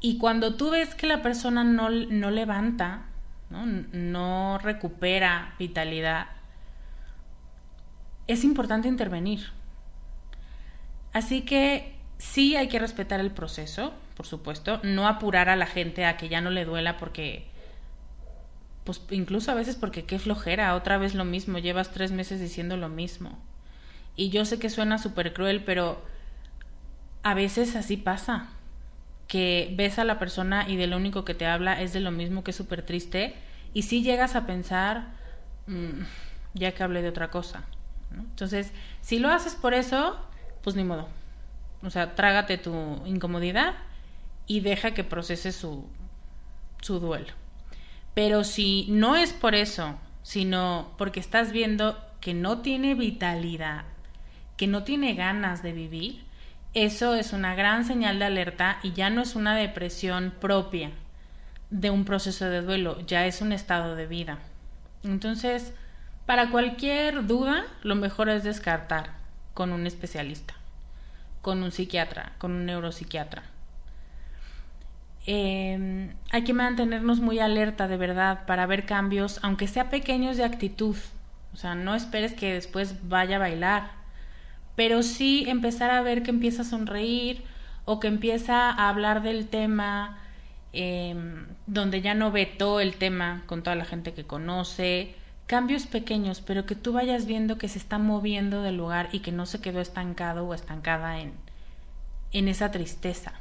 Y 0.00 0.18
cuando 0.18 0.56
tú 0.56 0.70
ves 0.70 0.94
que 0.94 1.06
la 1.06 1.22
persona 1.22 1.64
no, 1.64 1.90
no 1.90 2.30
levanta, 2.30 3.07
¿no? 3.50 3.66
no 3.66 4.58
recupera 4.58 5.54
vitalidad, 5.58 6.28
es 8.26 8.44
importante 8.44 8.88
intervenir. 8.88 9.50
Así 11.12 11.42
que 11.42 11.96
sí 12.18 12.56
hay 12.56 12.68
que 12.68 12.78
respetar 12.78 13.20
el 13.20 13.30
proceso, 13.30 13.94
por 14.16 14.26
supuesto, 14.26 14.80
no 14.82 15.08
apurar 15.08 15.48
a 15.48 15.56
la 15.56 15.66
gente 15.66 16.04
a 16.04 16.16
que 16.16 16.28
ya 16.28 16.40
no 16.40 16.50
le 16.50 16.64
duela 16.64 16.98
porque, 16.98 17.46
pues 18.84 19.00
incluso 19.10 19.50
a 19.50 19.54
veces 19.54 19.76
porque 19.76 20.04
qué 20.04 20.18
flojera, 20.18 20.74
otra 20.74 20.98
vez 20.98 21.14
lo 21.14 21.24
mismo, 21.24 21.58
llevas 21.58 21.90
tres 21.90 22.12
meses 22.12 22.40
diciendo 22.40 22.76
lo 22.76 22.88
mismo. 22.88 23.38
Y 24.14 24.30
yo 24.30 24.44
sé 24.44 24.58
que 24.58 24.68
suena 24.68 24.98
súper 24.98 25.32
cruel, 25.32 25.62
pero 25.64 26.02
a 27.22 27.34
veces 27.34 27.76
así 27.76 27.96
pasa, 27.96 28.48
que 29.28 29.72
ves 29.76 29.98
a 29.98 30.04
la 30.04 30.18
persona 30.18 30.68
y 30.68 30.76
de 30.76 30.86
lo 30.86 30.96
único 30.96 31.24
que 31.24 31.34
te 31.34 31.46
habla 31.46 31.80
es 31.80 31.92
de 31.92 32.00
lo 32.00 32.10
mismo 32.10 32.42
que 32.42 32.50
es 32.50 32.56
súper 32.56 32.82
triste, 32.82 33.34
y 33.74 33.82
si 33.82 34.02
llegas 34.02 34.34
a 34.34 34.46
pensar, 34.46 35.08
mm, 35.66 36.00
ya 36.54 36.72
que 36.72 36.82
hablé 36.82 37.02
de 37.02 37.10
otra 37.10 37.30
cosa. 37.30 37.64
Entonces, 38.10 38.72
si 39.02 39.18
lo 39.18 39.30
haces 39.30 39.54
por 39.54 39.74
eso, 39.74 40.18
pues 40.62 40.74
ni 40.74 40.82
modo. 40.82 41.08
O 41.82 41.90
sea, 41.90 42.14
trágate 42.14 42.58
tu 42.58 42.72
incomodidad 43.06 43.74
y 44.46 44.60
deja 44.60 44.92
que 44.92 45.04
procese 45.04 45.52
su, 45.52 45.86
su 46.80 46.98
duelo. 46.98 47.32
Pero 48.14 48.42
si 48.44 48.86
no 48.88 49.14
es 49.14 49.32
por 49.32 49.54
eso, 49.54 49.98
sino 50.22 50.92
porque 50.96 51.20
estás 51.20 51.52
viendo 51.52 52.02
que 52.20 52.34
no 52.34 52.62
tiene 52.62 52.94
vitalidad, 52.94 53.84
que 54.56 54.66
no 54.66 54.82
tiene 54.82 55.14
ganas 55.14 55.62
de 55.62 55.72
vivir, 55.72 56.24
eso 56.84 57.14
es 57.14 57.32
una 57.32 57.54
gran 57.54 57.84
señal 57.84 58.18
de 58.18 58.26
alerta 58.26 58.78
y 58.82 58.92
ya 58.92 59.10
no 59.10 59.22
es 59.22 59.36
una 59.36 59.54
depresión 59.54 60.32
propia 60.40 60.90
de 61.70 61.90
un 61.90 62.04
proceso 62.04 62.46
de 62.46 62.62
duelo, 62.62 63.00
ya 63.06 63.26
es 63.26 63.40
un 63.40 63.52
estado 63.52 63.96
de 63.96 64.06
vida. 64.06 64.38
Entonces, 65.02 65.72
para 66.26 66.50
cualquier 66.50 67.26
duda, 67.26 67.64
lo 67.82 67.94
mejor 67.94 68.28
es 68.28 68.44
descartar 68.44 69.10
con 69.54 69.72
un 69.72 69.86
especialista, 69.86 70.54
con 71.42 71.62
un 71.62 71.72
psiquiatra, 71.72 72.32
con 72.38 72.52
un 72.52 72.66
neuropsiquiatra. 72.66 73.42
Em, 75.26 76.14
hay 76.30 76.44
que 76.44 76.54
mantenernos 76.54 77.20
muy 77.20 77.38
alerta 77.38 77.86
de 77.88 77.96
verdad 77.96 78.46
para 78.46 78.66
ver 78.66 78.86
cambios, 78.86 79.40
aunque 79.42 79.68
sea 79.68 79.90
pequeños 79.90 80.36
de 80.36 80.44
actitud. 80.44 80.96
O 81.52 81.56
sea, 81.56 81.74
no 81.74 81.94
esperes 81.94 82.32
que 82.32 82.54
después 82.54 83.08
vaya 83.08 83.36
a 83.36 83.40
bailar, 83.40 83.90
pero 84.78 85.02
sí 85.02 85.44
empezar 85.48 85.90
a 85.90 86.02
ver 86.02 86.22
que 86.22 86.30
empieza 86.30 86.62
a 86.62 86.64
sonreír 86.64 87.42
o 87.84 87.98
que 87.98 88.06
empieza 88.06 88.70
a 88.70 88.88
hablar 88.88 89.24
del 89.24 89.48
tema, 89.48 90.20
em, 90.72 91.48
donde 91.66 92.00
ya 92.00 92.14
no 92.14 92.30
vetó 92.30 92.78
el 92.78 92.94
tema 92.94 93.42
con 93.46 93.64
toda 93.64 93.74
la 93.74 93.84
gente 93.84 94.14
que 94.14 94.22
conoce. 94.22 95.16
Cambios 95.48 95.88
pequeños, 95.88 96.40
pero 96.40 96.64
que 96.64 96.76
tú 96.76 96.92
vayas 96.92 97.26
viendo 97.26 97.58
que 97.58 97.66
se 97.66 97.76
está 97.76 97.98
moviendo 97.98 98.62
del 98.62 98.76
lugar 98.76 99.08
y 99.10 99.18
que 99.18 99.32
no 99.32 99.46
se 99.46 99.60
quedó 99.60 99.80
estancado 99.80 100.46
o 100.46 100.54
estancada 100.54 101.18
en, 101.18 101.32
en 102.30 102.46
esa 102.46 102.70
tristeza 102.70 103.32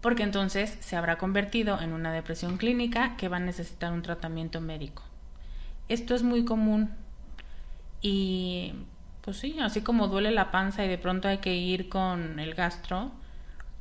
porque 0.00 0.22
entonces 0.22 0.78
se 0.80 0.96
habrá 0.96 1.18
convertido 1.18 1.78
en 1.80 1.92
una 1.92 2.10
depresión 2.10 2.56
clínica 2.56 3.16
que 3.18 3.28
va 3.28 3.36
a 3.36 3.40
necesitar 3.40 3.92
un 3.92 4.02
tratamiento 4.02 4.62
médico. 4.62 5.02
Esto 5.88 6.14
es 6.14 6.22
muy 6.22 6.46
común 6.46 6.90
y 8.00 8.74
pues 9.24 9.38
sí, 9.38 9.56
así 9.60 9.80
como 9.80 10.08
duele 10.08 10.30
la 10.30 10.50
panza 10.50 10.84
y 10.84 10.88
de 10.88 10.98
pronto 10.98 11.28
hay 11.28 11.38
que 11.38 11.54
ir 11.54 11.88
con 11.88 12.38
el 12.38 12.54
gastro, 12.54 13.10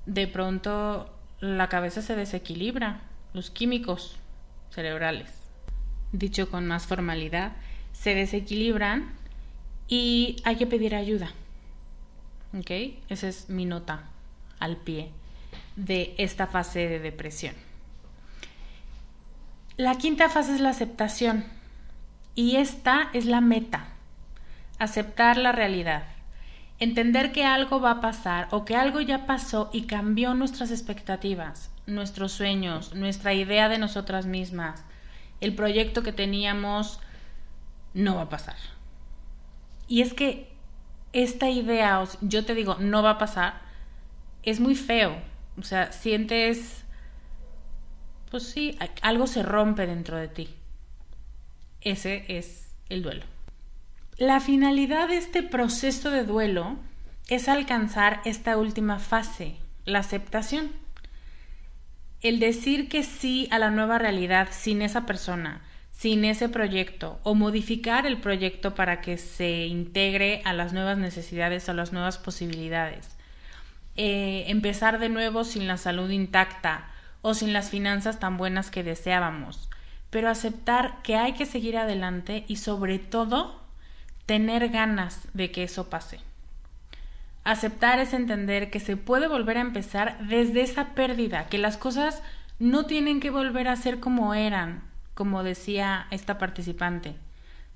de 0.05 0.25
pronto 0.25 1.13
la 1.41 1.67
cabeza 1.67 2.01
se 2.01 2.15
desequilibra, 2.15 3.01
los 3.33 3.49
químicos 3.51 4.15
cerebrales, 4.69 5.29
dicho 6.13 6.49
con 6.49 6.65
más 6.65 6.87
formalidad, 6.87 7.51
se 7.91 8.15
desequilibran 8.15 9.11
y 9.89 10.37
hay 10.45 10.55
que 10.55 10.65
pedir 10.65 10.95
ayuda. 10.95 11.31
¿Ok? 12.57 12.71
Esa 13.09 13.27
es 13.27 13.49
mi 13.49 13.65
nota 13.65 14.03
al 14.59 14.77
pie 14.77 15.09
de 15.75 16.15
esta 16.17 16.47
fase 16.47 16.87
de 16.87 16.99
depresión. 16.99 17.55
La 19.75 19.97
quinta 19.97 20.29
fase 20.29 20.55
es 20.55 20.61
la 20.61 20.69
aceptación 20.69 21.43
y 22.33 22.55
esta 22.55 23.09
es 23.11 23.25
la 23.25 23.41
meta, 23.41 23.92
aceptar 24.79 25.37
la 25.37 25.51
realidad, 25.51 26.03
entender 26.79 27.31
que 27.31 27.45
algo 27.45 27.79
va 27.79 27.91
a 27.91 28.01
pasar 28.01 28.47
o 28.51 28.65
que 28.65 28.75
algo 28.75 29.01
ya 29.01 29.25
pasó 29.25 29.69
y 29.73 29.83
cambió 29.83 30.33
nuestras 30.33 30.71
expectativas, 30.71 31.71
nuestros 31.85 32.31
sueños, 32.31 32.93
nuestra 32.93 33.33
idea 33.33 33.69
de 33.69 33.77
nosotras 33.77 34.25
mismas, 34.25 34.83
el 35.41 35.55
proyecto 35.55 36.03
que 36.03 36.13
teníamos 36.13 36.99
no 37.93 38.15
va 38.15 38.23
a 38.23 38.29
pasar. 38.29 38.55
Y 39.87 40.01
es 40.01 40.13
que 40.13 40.51
esta 41.13 41.49
idea, 41.49 42.03
yo 42.21 42.45
te 42.45 42.55
digo, 42.55 42.77
no 42.79 43.03
va 43.03 43.11
a 43.11 43.17
pasar, 43.17 43.61
es 44.41 44.59
muy 44.59 44.75
feo, 44.75 45.15
o 45.57 45.63
sea, 45.63 45.91
sientes, 45.91 46.83
pues 48.31 48.43
sí, 48.43 48.77
algo 49.01 49.27
se 49.27 49.43
rompe 49.43 49.85
dentro 49.85 50.17
de 50.17 50.27
ti. 50.27 50.49
Ese 51.81 52.25
es 52.27 52.73
el 52.89 53.03
duelo. 53.03 53.32
La 54.19 54.39
finalidad 54.39 55.07
de 55.07 55.17
este 55.17 55.41
proceso 55.41 56.11
de 56.11 56.23
duelo 56.23 56.77
es 57.29 57.49
alcanzar 57.49 58.21
esta 58.25 58.57
última 58.57 58.99
fase, 58.99 59.55
la 59.85 59.99
aceptación. 59.99 60.71
El 62.21 62.39
decir 62.39 62.89
que 62.89 63.01
sí 63.01 63.47
a 63.49 63.57
la 63.57 63.71
nueva 63.71 63.97
realidad 63.97 64.49
sin 64.51 64.83
esa 64.83 65.07
persona, 65.07 65.63
sin 65.91 66.25
ese 66.25 66.47
proyecto, 66.47 67.19
o 67.23 67.33
modificar 67.33 68.05
el 68.05 68.21
proyecto 68.21 68.75
para 68.75 69.01
que 69.01 69.17
se 69.17 69.65
integre 69.65 70.43
a 70.45 70.53
las 70.53 70.73
nuevas 70.73 70.99
necesidades, 70.99 71.67
a 71.67 71.73
las 71.73 71.91
nuevas 71.91 72.19
posibilidades. 72.19 73.17
Eh, 73.95 74.43
empezar 74.47 74.99
de 74.99 75.09
nuevo 75.09 75.43
sin 75.43 75.65
la 75.65 75.77
salud 75.77 76.11
intacta 76.11 76.87
o 77.23 77.33
sin 77.33 77.51
las 77.51 77.71
finanzas 77.71 78.19
tan 78.19 78.37
buenas 78.37 78.69
que 78.69 78.83
deseábamos, 78.83 79.71
pero 80.11 80.29
aceptar 80.29 81.01
que 81.01 81.15
hay 81.15 81.33
que 81.33 81.47
seguir 81.47 81.77
adelante 81.77 82.45
y 82.47 82.57
sobre 82.57 82.99
todo 82.99 83.62
tener 84.25 84.69
ganas 84.69 85.27
de 85.33 85.51
que 85.51 85.63
eso 85.63 85.89
pase. 85.89 86.19
Aceptar 87.43 87.99
es 87.99 88.13
entender 88.13 88.69
que 88.69 88.79
se 88.79 88.95
puede 88.95 89.27
volver 89.27 89.57
a 89.57 89.61
empezar 89.61 90.17
desde 90.27 90.61
esa 90.61 90.95
pérdida, 90.95 91.47
que 91.49 91.57
las 91.57 91.77
cosas 91.77 92.21
no 92.59 92.85
tienen 92.85 93.19
que 93.19 93.29
volver 93.29 93.67
a 93.67 93.75
ser 93.75 93.99
como 93.99 94.33
eran, 94.33 94.83
como 95.13 95.43
decía 95.43 96.07
esta 96.11 96.37
participante 96.37 97.15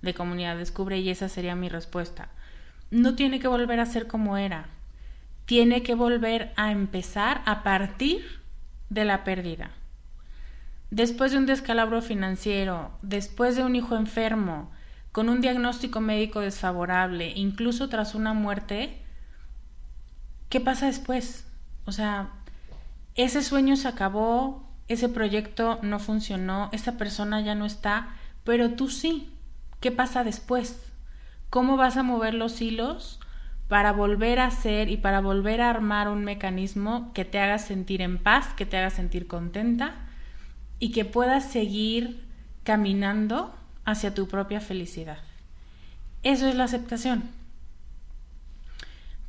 de 0.01 0.13
Comunidad 0.13 0.57
Descubre 0.57 0.99
y 0.99 1.09
esa 1.09 1.27
sería 1.27 1.55
mi 1.55 1.69
respuesta. 1.69 2.29
No 2.91 3.15
tiene 3.15 3.39
que 3.39 3.47
volver 3.47 3.79
a 3.79 3.85
ser 3.85 4.07
como 4.07 4.37
era 4.37 4.67
tiene 5.47 5.81
que 5.81 5.95
volver 5.95 6.51
a 6.57 6.71
empezar 6.71 7.41
a 7.45 7.63
partir 7.63 8.41
de 8.89 9.05
la 9.05 9.23
pérdida. 9.23 9.71
Después 10.91 11.31
de 11.31 11.37
un 11.37 11.45
descalabro 11.45 12.01
financiero, 12.01 12.91
después 13.01 13.55
de 13.55 13.63
un 13.63 13.77
hijo 13.77 13.95
enfermo, 13.95 14.69
con 15.17 15.29
un 15.29 15.41
diagnóstico 15.41 15.99
médico 15.99 16.41
desfavorable, 16.41 17.33
incluso 17.35 17.89
tras 17.89 18.13
una 18.13 18.33
muerte, 18.33 19.01
¿qué 20.47 20.61
pasa 20.61 20.85
después? 20.85 21.47
O 21.85 21.91
sea, 21.91 22.29
ese 23.15 23.41
sueño 23.41 23.77
se 23.77 23.87
acabó, 23.87 24.69
ese 24.87 25.09
proyecto 25.09 25.79
no 25.81 25.97
funcionó, 25.97 26.69
esa 26.71 26.99
persona 26.99 27.41
ya 27.41 27.55
no 27.55 27.65
está, 27.65 28.09
pero 28.43 28.75
tú 28.75 28.91
sí. 28.91 29.33
¿Qué 29.79 29.91
pasa 29.91 30.23
después? 30.23 30.79
¿Cómo 31.49 31.77
vas 31.77 31.97
a 31.97 32.03
mover 32.03 32.35
los 32.35 32.61
hilos 32.61 33.19
para 33.67 33.93
volver 33.93 34.37
a 34.37 34.45
hacer 34.45 34.87
y 34.87 34.97
para 34.97 35.19
volver 35.19 35.61
a 35.61 35.71
armar 35.71 36.09
un 36.09 36.25
mecanismo 36.25 37.11
que 37.13 37.25
te 37.25 37.39
haga 37.39 37.57
sentir 37.57 38.03
en 38.03 38.19
paz, 38.19 38.53
que 38.55 38.67
te 38.67 38.77
haga 38.77 38.91
sentir 38.91 39.25
contenta 39.25 39.95
y 40.77 40.91
que 40.91 41.05
puedas 41.05 41.51
seguir 41.51 42.23
caminando 42.63 43.56
hacia 43.87 44.13
tu 44.13 44.27
propia 44.27 44.59
felicidad? 44.59 45.17
Eso 46.21 46.47
es 46.47 46.55
la 46.55 46.65
aceptación. 46.65 47.31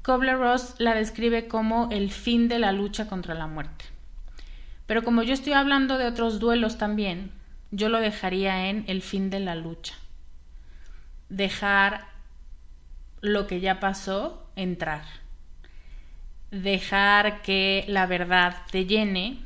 Kobler-Ross 0.02 0.74
la 0.78 0.94
describe 0.94 1.46
como 1.46 1.88
el 1.92 2.10
fin 2.10 2.48
de 2.48 2.58
la 2.58 2.72
lucha 2.72 3.06
contra 3.06 3.34
la 3.34 3.46
muerte. 3.46 3.84
Pero 4.86 5.04
como 5.04 5.22
yo 5.22 5.32
estoy 5.32 5.52
hablando 5.52 5.96
de 5.96 6.06
otros 6.06 6.40
duelos 6.40 6.76
también, 6.76 7.30
yo 7.70 7.88
lo 7.88 8.00
dejaría 8.00 8.68
en 8.68 8.84
el 8.88 9.00
fin 9.00 9.30
de 9.30 9.38
la 9.38 9.54
lucha. 9.54 9.94
Dejar 11.28 12.06
lo 13.20 13.46
que 13.46 13.60
ya 13.60 13.78
pasó 13.78 14.50
entrar. 14.56 15.04
Dejar 16.50 17.42
que 17.42 17.84
la 17.86 18.06
verdad 18.06 18.56
te 18.72 18.86
llene, 18.86 19.38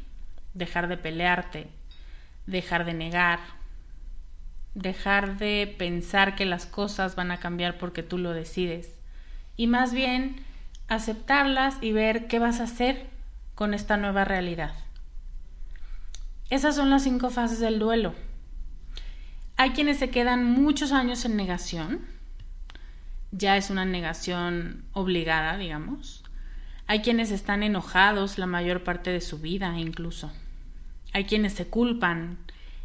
dejar 0.55 0.89
de 0.89 0.97
pelearte, 0.97 1.67
dejar 2.47 2.87
de 2.87 2.95
negar, 2.95 3.41
dejar 4.75 5.39
de 5.39 5.75
pensar 5.79 6.35
que 6.35 6.47
las 6.47 6.66
cosas 6.66 7.14
van 7.16 7.31
a 7.31 7.39
cambiar 7.39 7.79
porque 7.79 8.03
tú 8.03 8.18
lo 8.18 8.33
decides 8.33 8.97
y 9.57 9.66
más 9.66 9.93
bien 9.93 10.37
aceptarlas 10.89 11.77
y 11.81 11.93
ver 11.93 12.27
qué 12.27 12.39
vas 12.39 12.61
a 12.61 12.64
hacer 12.64 13.11
con 13.55 13.75
esta 13.75 13.97
nueva 13.97 14.25
realidad. 14.25 14.75
Esas 16.51 16.77
son 16.77 16.91
las 16.91 17.03
cinco 17.03 17.31
fases 17.31 17.61
del 17.61 17.79
duelo. 17.79 18.14
Hay 19.57 19.70
quienes 19.70 19.99
se 19.99 20.11
quedan 20.11 20.45
muchos 20.45 20.93
años 20.93 21.25
en 21.25 21.37
negación, 21.37 22.01
ya 23.31 23.57
es 23.57 23.70
una 23.70 23.85
negación 23.85 24.85
obligada, 24.93 25.57
digamos. 25.57 26.25
Hay 26.87 27.01
quienes 27.01 27.31
están 27.31 27.62
enojados 27.62 28.39
la 28.39 28.47
mayor 28.47 28.85
parte 28.85 29.11
de 29.11 29.20
su 29.20 29.39
vida 29.39 29.79
incluso. 29.79 30.31
Hay 31.12 31.25
quienes 31.25 31.55
se 31.55 31.68
culpan 31.68 32.39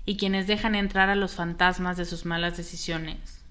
y 0.07 0.15
quienes 0.15 0.47
dejan 0.47 0.73
entrar 0.73 1.09
a 1.09 1.15
los 1.15 1.35
fantasmas 1.35 1.97
de 1.97 2.05
sus 2.05 2.25
malas 2.25 2.55
decisiones 2.55 3.43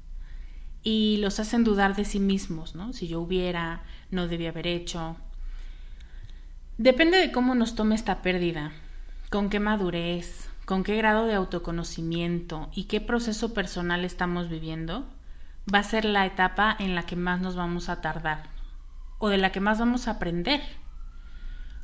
y 0.83 1.19
los 1.19 1.39
hacen 1.39 1.65
dudar 1.65 1.95
de 1.95 2.07
sí 2.07 2.19
mismos, 2.19 2.75
¿no? 2.75 2.95
Si 2.95 3.09
yo 3.09 3.21
hubiera, 3.21 3.83
no 4.11 4.27
debía 4.27 4.49
haber 4.49 4.67
hecho. 4.67 5.17
Depende 6.79 7.19
de 7.19 7.31
cómo 7.31 7.55
nos 7.55 7.75
tome 7.75 7.95
esta 7.95 8.23
pérdida 8.23 8.73
con 9.29 9.51
qué 9.51 9.61
madurez, 9.61 10.49
con 10.65 10.83
qué 10.83 10.97
grado 10.97 11.27
de 11.27 11.35
autoconocimiento 11.35 12.71
y 12.75 12.85
qué 12.85 13.03
proceso 13.03 13.53
personal 13.53 14.07
estamos 14.07 14.49
viviendo, 14.49 15.07
va 15.73 15.81
a 15.81 15.83
ser 15.83 16.07
la 16.07 16.25
etapa 16.25 16.75
en 16.79 16.95
la 16.95 17.03
que 17.03 17.17
más 17.17 17.43
nos 17.43 17.55
vamos 17.55 17.91
a 17.91 18.01
tardar 18.01 18.45
o 19.19 19.29
de 19.29 19.37
la 19.37 19.53
que 19.53 19.61
más 19.61 19.79
vamos 19.79 20.09
a 20.09 20.13
aprender. 20.13 20.63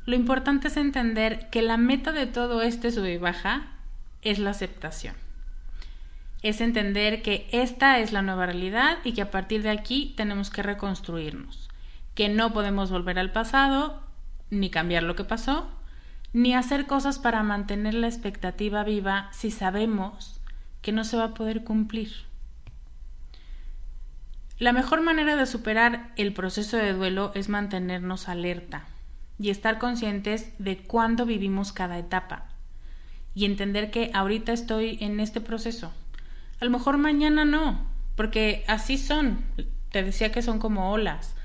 Lo 0.07 0.15
importante 0.15 0.69
es 0.69 0.77
entender 0.77 1.51
que 1.51 1.61
la 1.61 1.77
meta 1.77 2.11
de 2.11 2.25
todo 2.25 2.63
este 2.63 2.91
sub 2.91 3.05
y 3.05 3.17
baja 3.17 3.72
es 4.23 4.39
la 4.39 4.51
aceptación. 4.51 5.15
Es 6.41 6.59
entender 6.59 7.21
que 7.21 7.47
esta 7.51 7.99
es 7.99 8.11
la 8.11 8.21
nueva 8.21 8.45
realidad 8.45 8.97
y 9.03 9.13
que 9.13 9.21
a 9.21 9.31
partir 9.31 9.63
de 9.63 9.69
aquí 9.69 10.13
tenemos 10.17 10.49
que 10.49 10.61
reconstruirnos, 10.61 11.69
que 12.15 12.29
no 12.29 12.51
podemos 12.51 12.91
volver 12.91 13.17
al 13.17 13.31
pasado 13.31 14.03
ni 14.49 14.69
cambiar 14.69 15.03
lo 15.03 15.15
que 15.15 15.23
pasó, 15.23 15.69
ni 16.33 16.53
hacer 16.53 16.85
cosas 16.85 17.19
para 17.19 17.43
mantener 17.43 17.93
la 17.93 18.07
expectativa 18.07 18.83
viva 18.83 19.29
si 19.31 19.51
sabemos 19.51 20.41
que 20.81 20.91
no 20.91 21.03
se 21.05 21.17
va 21.17 21.25
a 21.25 21.33
poder 21.33 21.63
cumplir. 21.63 22.11
La 24.59 24.73
mejor 24.73 25.01
manera 25.01 25.35
de 25.35 25.45
superar 25.45 26.11
el 26.15 26.33
proceso 26.33 26.77
de 26.77 26.93
duelo 26.93 27.31
es 27.35 27.49
mantenernos 27.49 28.29
alerta 28.29 28.85
y 29.39 29.49
estar 29.49 29.79
conscientes 29.79 30.53
de 30.59 30.77
cuándo 30.77 31.25
vivimos 31.25 31.71
cada 31.71 31.97
etapa 31.97 32.52
y 33.35 33.45
entender 33.45 33.91
que 33.91 34.11
ahorita 34.13 34.53
estoy 34.53 34.97
en 35.01 35.19
este 35.19 35.41
proceso. 35.41 35.91
A 36.59 36.65
lo 36.65 36.71
mejor 36.71 36.97
mañana 36.97 37.45
no, 37.45 37.85
porque 38.15 38.63
así 38.67 38.97
son. 38.97 39.43
Te 39.91 40.03
decía 40.03 40.31
que 40.31 40.41
son 40.41 40.59
como 40.59 40.91
olas 40.91 41.35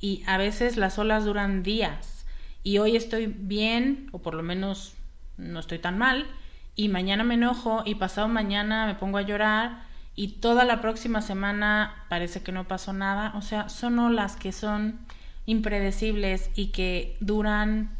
y 0.00 0.22
a 0.26 0.38
veces 0.38 0.76
las 0.76 0.98
olas 0.98 1.24
duran 1.24 1.62
días 1.62 2.24
y 2.62 2.78
hoy 2.78 2.96
estoy 2.96 3.26
bien, 3.26 4.08
o 4.12 4.18
por 4.18 4.34
lo 4.34 4.42
menos 4.42 4.94
no 5.36 5.60
estoy 5.60 5.78
tan 5.78 5.98
mal, 5.98 6.26
y 6.74 6.88
mañana 6.88 7.24
me 7.24 7.34
enojo 7.34 7.82
y 7.84 7.96
pasado 7.96 8.28
mañana 8.28 8.86
me 8.86 8.94
pongo 8.94 9.18
a 9.18 9.22
llorar 9.22 9.82
y 10.14 10.28
toda 10.40 10.64
la 10.64 10.80
próxima 10.80 11.22
semana 11.22 12.04
parece 12.08 12.42
que 12.42 12.52
no 12.52 12.66
pasó 12.66 12.92
nada. 12.92 13.32
O 13.36 13.42
sea, 13.42 13.68
son 13.68 13.98
olas 13.98 14.36
que 14.36 14.52
son 14.52 14.98
impredecibles 15.46 16.50
y 16.54 16.66
que 16.66 17.16
duran 17.20 17.96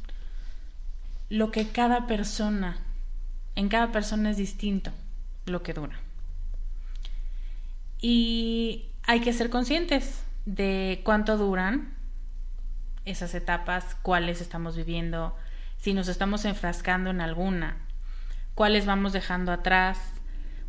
lo 1.30 1.51
que 1.51 1.68
cada 1.68 2.07
persona, 2.07 2.76
en 3.59 3.69
cada 3.69 3.91
persona 3.91 4.31
es 4.31 4.37
distinto 4.37 4.93
lo 5.45 5.65
que 5.65 5.73
dura. 5.73 5.99
Y 8.01 8.87
hay 9.03 9.19
que 9.19 9.33
ser 9.33 9.51
conscientes 9.51 10.23
de 10.47 11.01
cuánto 11.03 11.37
duran 11.37 11.93
esas 13.05 13.35
etapas, 13.35 13.97
cuáles 14.03 14.41
estamos 14.41 14.77
viviendo, 14.77 15.37
si 15.77 15.93
nos 15.93 16.07
estamos 16.07 16.45
enfrascando 16.45 17.11
en 17.11 17.21
alguna, 17.21 17.79
cuáles 18.55 18.87
vamos 18.87 19.13
dejando 19.13 19.51
atrás. 19.51 19.99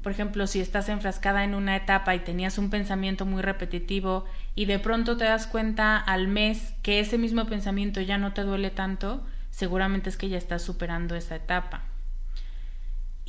Por 0.02 0.12
ejemplo, 0.12 0.48
si 0.48 0.60
estás 0.60 0.90
enfrascada 0.90 1.44
en 1.44 1.54
una 1.54 1.76
etapa 1.76 2.16
y 2.16 2.22
tenías 2.22 2.58
un 2.58 2.72
pensamiento 2.72 3.24
muy 3.28 3.44
repetitivo 3.44 4.26
y 4.56 4.66
de 4.66 4.80
pronto 4.80 5.16
te 5.16 5.26
das 5.26 5.46
cuenta 5.46 5.96
al 5.96 6.28
mes 6.28 6.74
que 6.82 7.00
ese 7.00 7.20
mismo 7.20 7.46
pensamiento 7.46 8.02
ya 8.02 8.18
no 8.18 8.34
te 8.34 8.42
duele 8.42 8.72
tanto, 8.72 9.24
seguramente 9.52 10.10
es 10.10 10.18
que 10.18 10.30
ya 10.30 10.40
estás 10.40 10.64
superando 10.64 11.14
esa 11.16 11.36
etapa. 11.36 11.89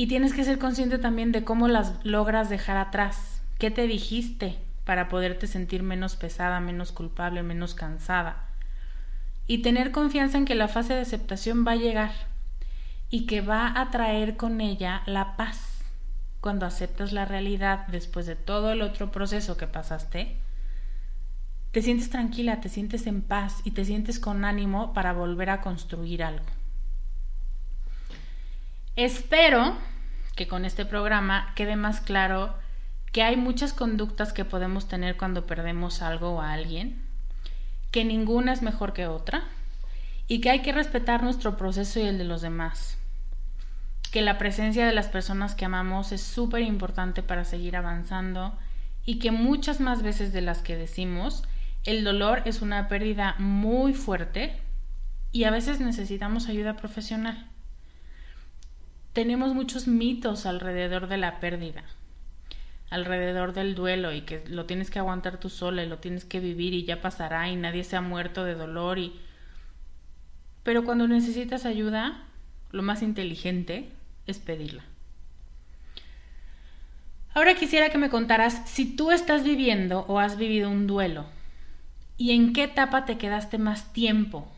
Y 0.01 0.07
tienes 0.07 0.33
que 0.33 0.45
ser 0.45 0.59
consciente 0.59 0.97
también 0.97 1.31
de 1.31 1.45
cómo 1.45 1.69
las 1.69 1.93
logras 2.05 2.49
dejar 2.49 2.79
atrás. 2.79 3.43
¿Qué 3.59 3.71
te 3.71 3.87
dijiste 3.87 4.57
para 4.85 5.11
poderte 5.11 5.47
sentir 5.47 5.83
menos 5.83 6.17
pesada, 6.17 6.59
menos 6.61 6.91
culpable, 6.91 7.43
menos 7.43 7.75
cansada? 7.75 8.47
y 9.51 9.63
tener 9.63 9.91
confianza 9.91 10.39
en 10.39 10.45
que 10.45 10.55
la 10.55 10.69
fase 10.69 10.95
de 10.95 11.01
aceptación 11.01 11.67
va 11.67 11.73
a 11.73 11.77
llegar 11.77 12.13
y 13.11 13.27
que 13.27 13.41
va 13.41 13.81
a 13.81 13.91
traer 13.91 14.37
con 14.37 14.61
ella 14.61 15.03
la 15.07 15.37
paz. 15.37 15.83
Cuando 16.41 16.67
aceptas 16.67 17.11
la 17.11 17.25
realidad 17.25 17.85
después 17.89 18.27
de 18.27 18.37
todo 18.37 18.71
el 18.71 18.81
otro 18.81 19.11
proceso 19.11 19.57
que 19.57 19.67
pasaste, 19.67 20.37
te 21.73 21.83
sientes 21.83 22.11
tranquila, 22.11 22.61
te 22.61 22.69
sientes 22.69 23.09
en 23.09 23.23
paz 23.23 23.61
y 23.65 23.73
te 23.73 23.85
sientes 23.85 24.21
con 24.21 24.45
ánimo 24.45 24.93
para 24.93 25.13
volver 25.13 25.51
a 25.51 25.61
construir 25.63 26.23
algo. 26.23 26.60
Espero 29.03 29.79
que 30.37 30.47
con 30.47 30.67
este 30.67 30.85
programa 30.85 31.55
quede 31.57 31.75
más 31.75 32.03
claro 32.03 32.55
que 33.13 33.23
hay 33.23 33.35
muchas 33.35 33.73
conductas 33.73 34.35
que 34.35 34.45
podemos 34.45 34.89
tener 34.89 35.17
cuando 35.17 35.47
perdemos 35.47 36.03
algo 36.03 36.33
o 36.33 36.43
a 36.43 36.53
alguien 36.53 37.03
que 37.93 38.05
ninguna 38.05 38.53
es 38.53 38.61
mejor 38.61 38.93
que 38.93 39.07
otra 39.07 39.45
y 40.29 40.43
que 40.43 40.51
hay 40.51 40.61
que 40.61 40.73
respetar 40.73 41.23
nuestro 41.23 41.57
proceso 41.57 41.99
y 41.99 42.03
el 42.03 42.19
de 42.19 42.25
los 42.25 42.43
demás. 42.43 42.99
Que 44.13 44.21
la 44.21 44.37
presencia 44.37 44.87
de 44.87 44.93
las 44.93 45.09
personas 45.09 45.55
que 45.55 45.65
amamos 45.65 46.13
es 46.13 46.21
súper 46.21 46.61
importante 46.61 47.23
para 47.23 47.47
seguir 47.47 47.77
avanzando 47.77 48.53
y 49.07 49.19
que 49.19 49.31
muchas 49.31 49.81
más 49.81 50.03
veces 50.03 50.35
de 50.35 50.43
las 50.43 50.61
que 50.61 50.77
decimos, 50.77 51.45
el 51.85 52.05
dolor 52.05 52.43
es 52.45 52.61
una 52.61 52.87
pérdida 52.89 53.35
muy 53.39 53.95
fuerte 53.95 54.61
y 55.33 55.45
a 55.45 55.51
veces 55.51 55.81
necesitamos 55.81 56.49
ayuda 56.49 56.77
profesional. 56.77 57.51
Tenemos 59.13 59.55
muchos 59.55 59.87
mitos 59.87 60.47
alrededor 60.47 61.09
de 61.09 61.17
la 61.17 61.41
pérdida 61.41 61.85
alrededor 62.91 63.53
del 63.53 63.77
duelo 63.77 64.13
y 64.13 64.23
que 64.23 64.43
lo 64.49 64.67
tienes 64.67 64.91
que 64.91 64.99
aguantar 64.99 65.39
tú 65.39 65.49
sola 65.49 65.85
y 65.85 65.89
lo 65.89 65.99
tienes 65.99 66.25
que 66.25 66.41
vivir 66.41 66.75
y 66.75 66.85
ya 66.85 67.01
pasará 67.01 67.49
y 67.49 67.55
nadie 67.55 67.85
se 67.85 67.97
ha 67.97 68.01
muerto 68.01 68.45
de 68.45 68.57
dolor 68.57 68.99
y 68.99 69.15
pero 70.63 70.85
cuando 70.85 71.09
necesitas 71.09 71.65
ayuda, 71.65 72.25
lo 72.71 72.83
más 72.83 73.03
inteligente 73.03 73.91
es 74.27 74.39
pedirla. 74.39 74.85
Ahora 77.33 77.55
quisiera 77.55 77.91
que 77.91 77.97
me 77.97 78.11
contaras 78.11 78.69
si 78.69 78.97
tú 78.97 79.11
estás 79.13 79.45
viviendo 79.45 80.05
o 80.09 80.19
has 80.19 80.37
vivido 80.37 80.69
un 80.69 80.87
duelo 80.87 81.27
y 82.19 82.33
en 82.33 82.53
qué 82.53 82.65
etapa 82.65 83.05
te 83.05 83.19
quedaste 83.19 83.57
más 83.57 83.93
tiempo 83.93 84.51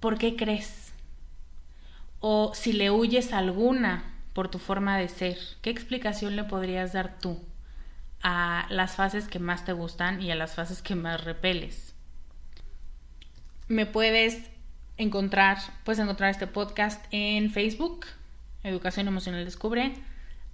¿por 0.00 0.18
qué 0.18 0.36
crees? 0.36 0.87
O 2.20 2.52
si 2.54 2.72
le 2.72 2.90
huyes 2.90 3.32
alguna 3.32 4.04
por 4.32 4.48
tu 4.48 4.58
forma 4.58 4.98
de 4.98 5.08
ser, 5.08 5.38
¿qué 5.62 5.70
explicación 5.70 6.36
le 6.36 6.44
podrías 6.44 6.92
dar 6.92 7.18
tú 7.18 7.40
a 8.22 8.66
las 8.70 8.96
fases 8.96 9.28
que 9.28 9.38
más 9.38 9.64
te 9.64 9.72
gustan 9.72 10.20
y 10.22 10.30
a 10.30 10.34
las 10.34 10.54
fases 10.54 10.82
que 10.82 10.94
más 10.94 11.24
repeles? 11.24 11.94
Me 13.68 13.86
puedes 13.86 14.50
encontrar, 14.96 15.58
puedes 15.84 15.98
encontrar 15.98 16.30
este 16.30 16.46
podcast 16.46 17.04
en 17.10 17.50
Facebook, 17.50 18.06
Educación 18.64 19.08
Emocional 19.08 19.44
Descubre, 19.44 19.94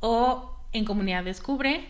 o 0.00 0.54
en 0.72 0.84
Comunidad 0.84 1.24
Descubre, 1.24 1.88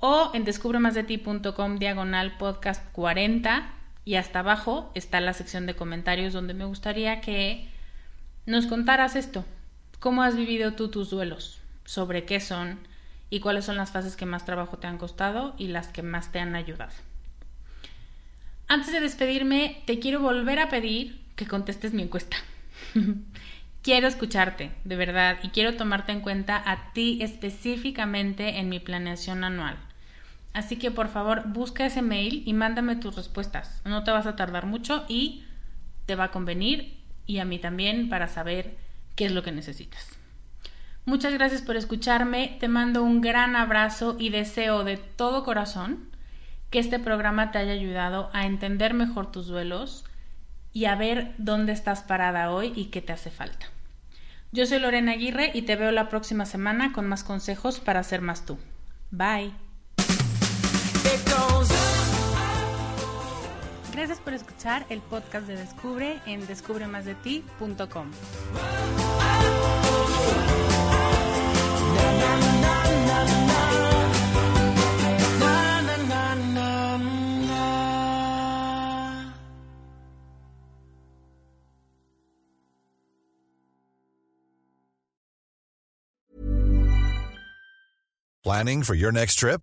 o 0.00 0.30
en 0.34 0.44
descubremasdeti.com 0.44 1.78
diagonal 1.78 2.36
podcast 2.36 2.84
40 2.92 3.72
y 4.04 4.16
hasta 4.16 4.40
abajo 4.40 4.90
está 4.94 5.20
la 5.20 5.32
sección 5.32 5.64
de 5.64 5.76
comentarios 5.76 6.34
donde 6.34 6.52
me 6.52 6.66
gustaría 6.66 7.20
que 7.22 7.70
nos 8.46 8.66
contaras 8.66 9.16
esto. 9.16 9.44
¿Cómo 10.00 10.22
has 10.22 10.36
vivido 10.36 10.74
tú 10.74 10.88
tus 10.88 11.10
duelos? 11.10 11.60
¿Sobre 11.84 12.24
qué 12.24 12.40
son? 12.40 12.78
¿Y 13.30 13.40
cuáles 13.40 13.64
son 13.64 13.76
las 13.76 13.90
fases 13.90 14.16
que 14.16 14.26
más 14.26 14.44
trabajo 14.44 14.78
te 14.78 14.86
han 14.86 14.98
costado 14.98 15.54
y 15.58 15.68
las 15.68 15.88
que 15.88 16.02
más 16.02 16.30
te 16.30 16.40
han 16.40 16.54
ayudado? 16.54 16.92
Antes 18.68 18.92
de 18.92 19.00
despedirme, 19.00 19.82
te 19.86 19.98
quiero 19.98 20.20
volver 20.20 20.58
a 20.58 20.68
pedir 20.68 21.20
que 21.36 21.46
contestes 21.46 21.94
mi 21.94 22.02
encuesta. 22.02 22.36
quiero 23.82 24.06
escucharte, 24.06 24.72
de 24.84 24.96
verdad, 24.96 25.38
y 25.42 25.48
quiero 25.48 25.76
tomarte 25.76 26.12
en 26.12 26.20
cuenta 26.20 26.62
a 26.64 26.92
ti 26.92 27.18
específicamente 27.22 28.58
en 28.58 28.68
mi 28.68 28.80
planeación 28.80 29.44
anual. 29.44 29.76
Así 30.54 30.76
que 30.76 30.90
por 30.90 31.08
favor 31.08 31.48
busca 31.48 31.84
ese 31.84 32.00
mail 32.00 32.42
y 32.46 32.52
mándame 32.52 32.96
tus 32.96 33.16
respuestas. 33.16 33.80
No 33.84 34.04
te 34.04 34.10
vas 34.10 34.26
a 34.26 34.36
tardar 34.36 34.66
mucho 34.66 35.04
y 35.08 35.44
te 36.06 36.14
va 36.14 36.24
a 36.24 36.30
convenir 36.30 37.03
y 37.26 37.38
a 37.38 37.44
mí 37.44 37.58
también 37.58 38.08
para 38.08 38.28
saber 38.28 38.76
qué 39.16 39.26
es 39.26 39.32
lo 39.32 39.42
que 39.42 39.52
necesitas. 39.52 40.18
Muchas 41.06 41.34
gracias 41.34 41.62
por 41.62 41.76
escucharme, 41.76 42.56
te 42.60 42.68
mando 42.68 43.02
un 43.02 43.20
gran 43.20 43.56
abrazo 43.56 44.16
y 44.18 44.30
deseo 44.30 44.84
de 44.84 44.96
todo 44.96 45.44
corazón 45.44 46.08
que 46.70 46.78
este 46.78 46.98
programa 46.98 47.50
te 47.50 47.58
haya 47.58 47.72
ayudado 47.72 48.30
a 48.32 48.46
entender 48.46 48.94
mejor 48.94 49.30
tus 49.30 49.46
duelos 49.46 50.04
y 50.72 50.86
a 50.86 50.96
ver 50.96 51.34
dónde 51.38 51.72
estás 51.72 52.02
parada 52.02 52.50
hoy 52.50 52.72
y 52.74 52.86
qué 52.86 53.00
te 53.00 53.12
hace 53.12 53.30
falta. 53.30 53.66
Yo 54.50 54.66
soy 54.66 54.80
Lorena 54.80 55.12
Aguirre 55.12 55.50
y 55.52 55.62
te 55.62 55.76
veo 55.76 55.90
la 55.92 56.08
próxima 56.08 56.46
semana 56.46 56.92
con 56.92 57.06
más 57.06 57.22
consejos 57.22 57.80
para 57.80 58.02
ser 58.02 58.20
más 58.20 58.46
tú. 58.46 58.58
Bye. 59.10 59.52
Gracias 63.94 64.18
por 64.18 64.34
escuchar 64.34 64.84
el 64.88 65.00
podcast 65.00 65.46
de 65.46 65.56
Descubre 65.56 66.20
en 66.26 66.44
descubremasdeti.com. 66.48 68.10
Planning 88.42 88.82
for 88.82 88.94
your 88.94 89.12
next 89.12 89.36
trip? 89.36 89.62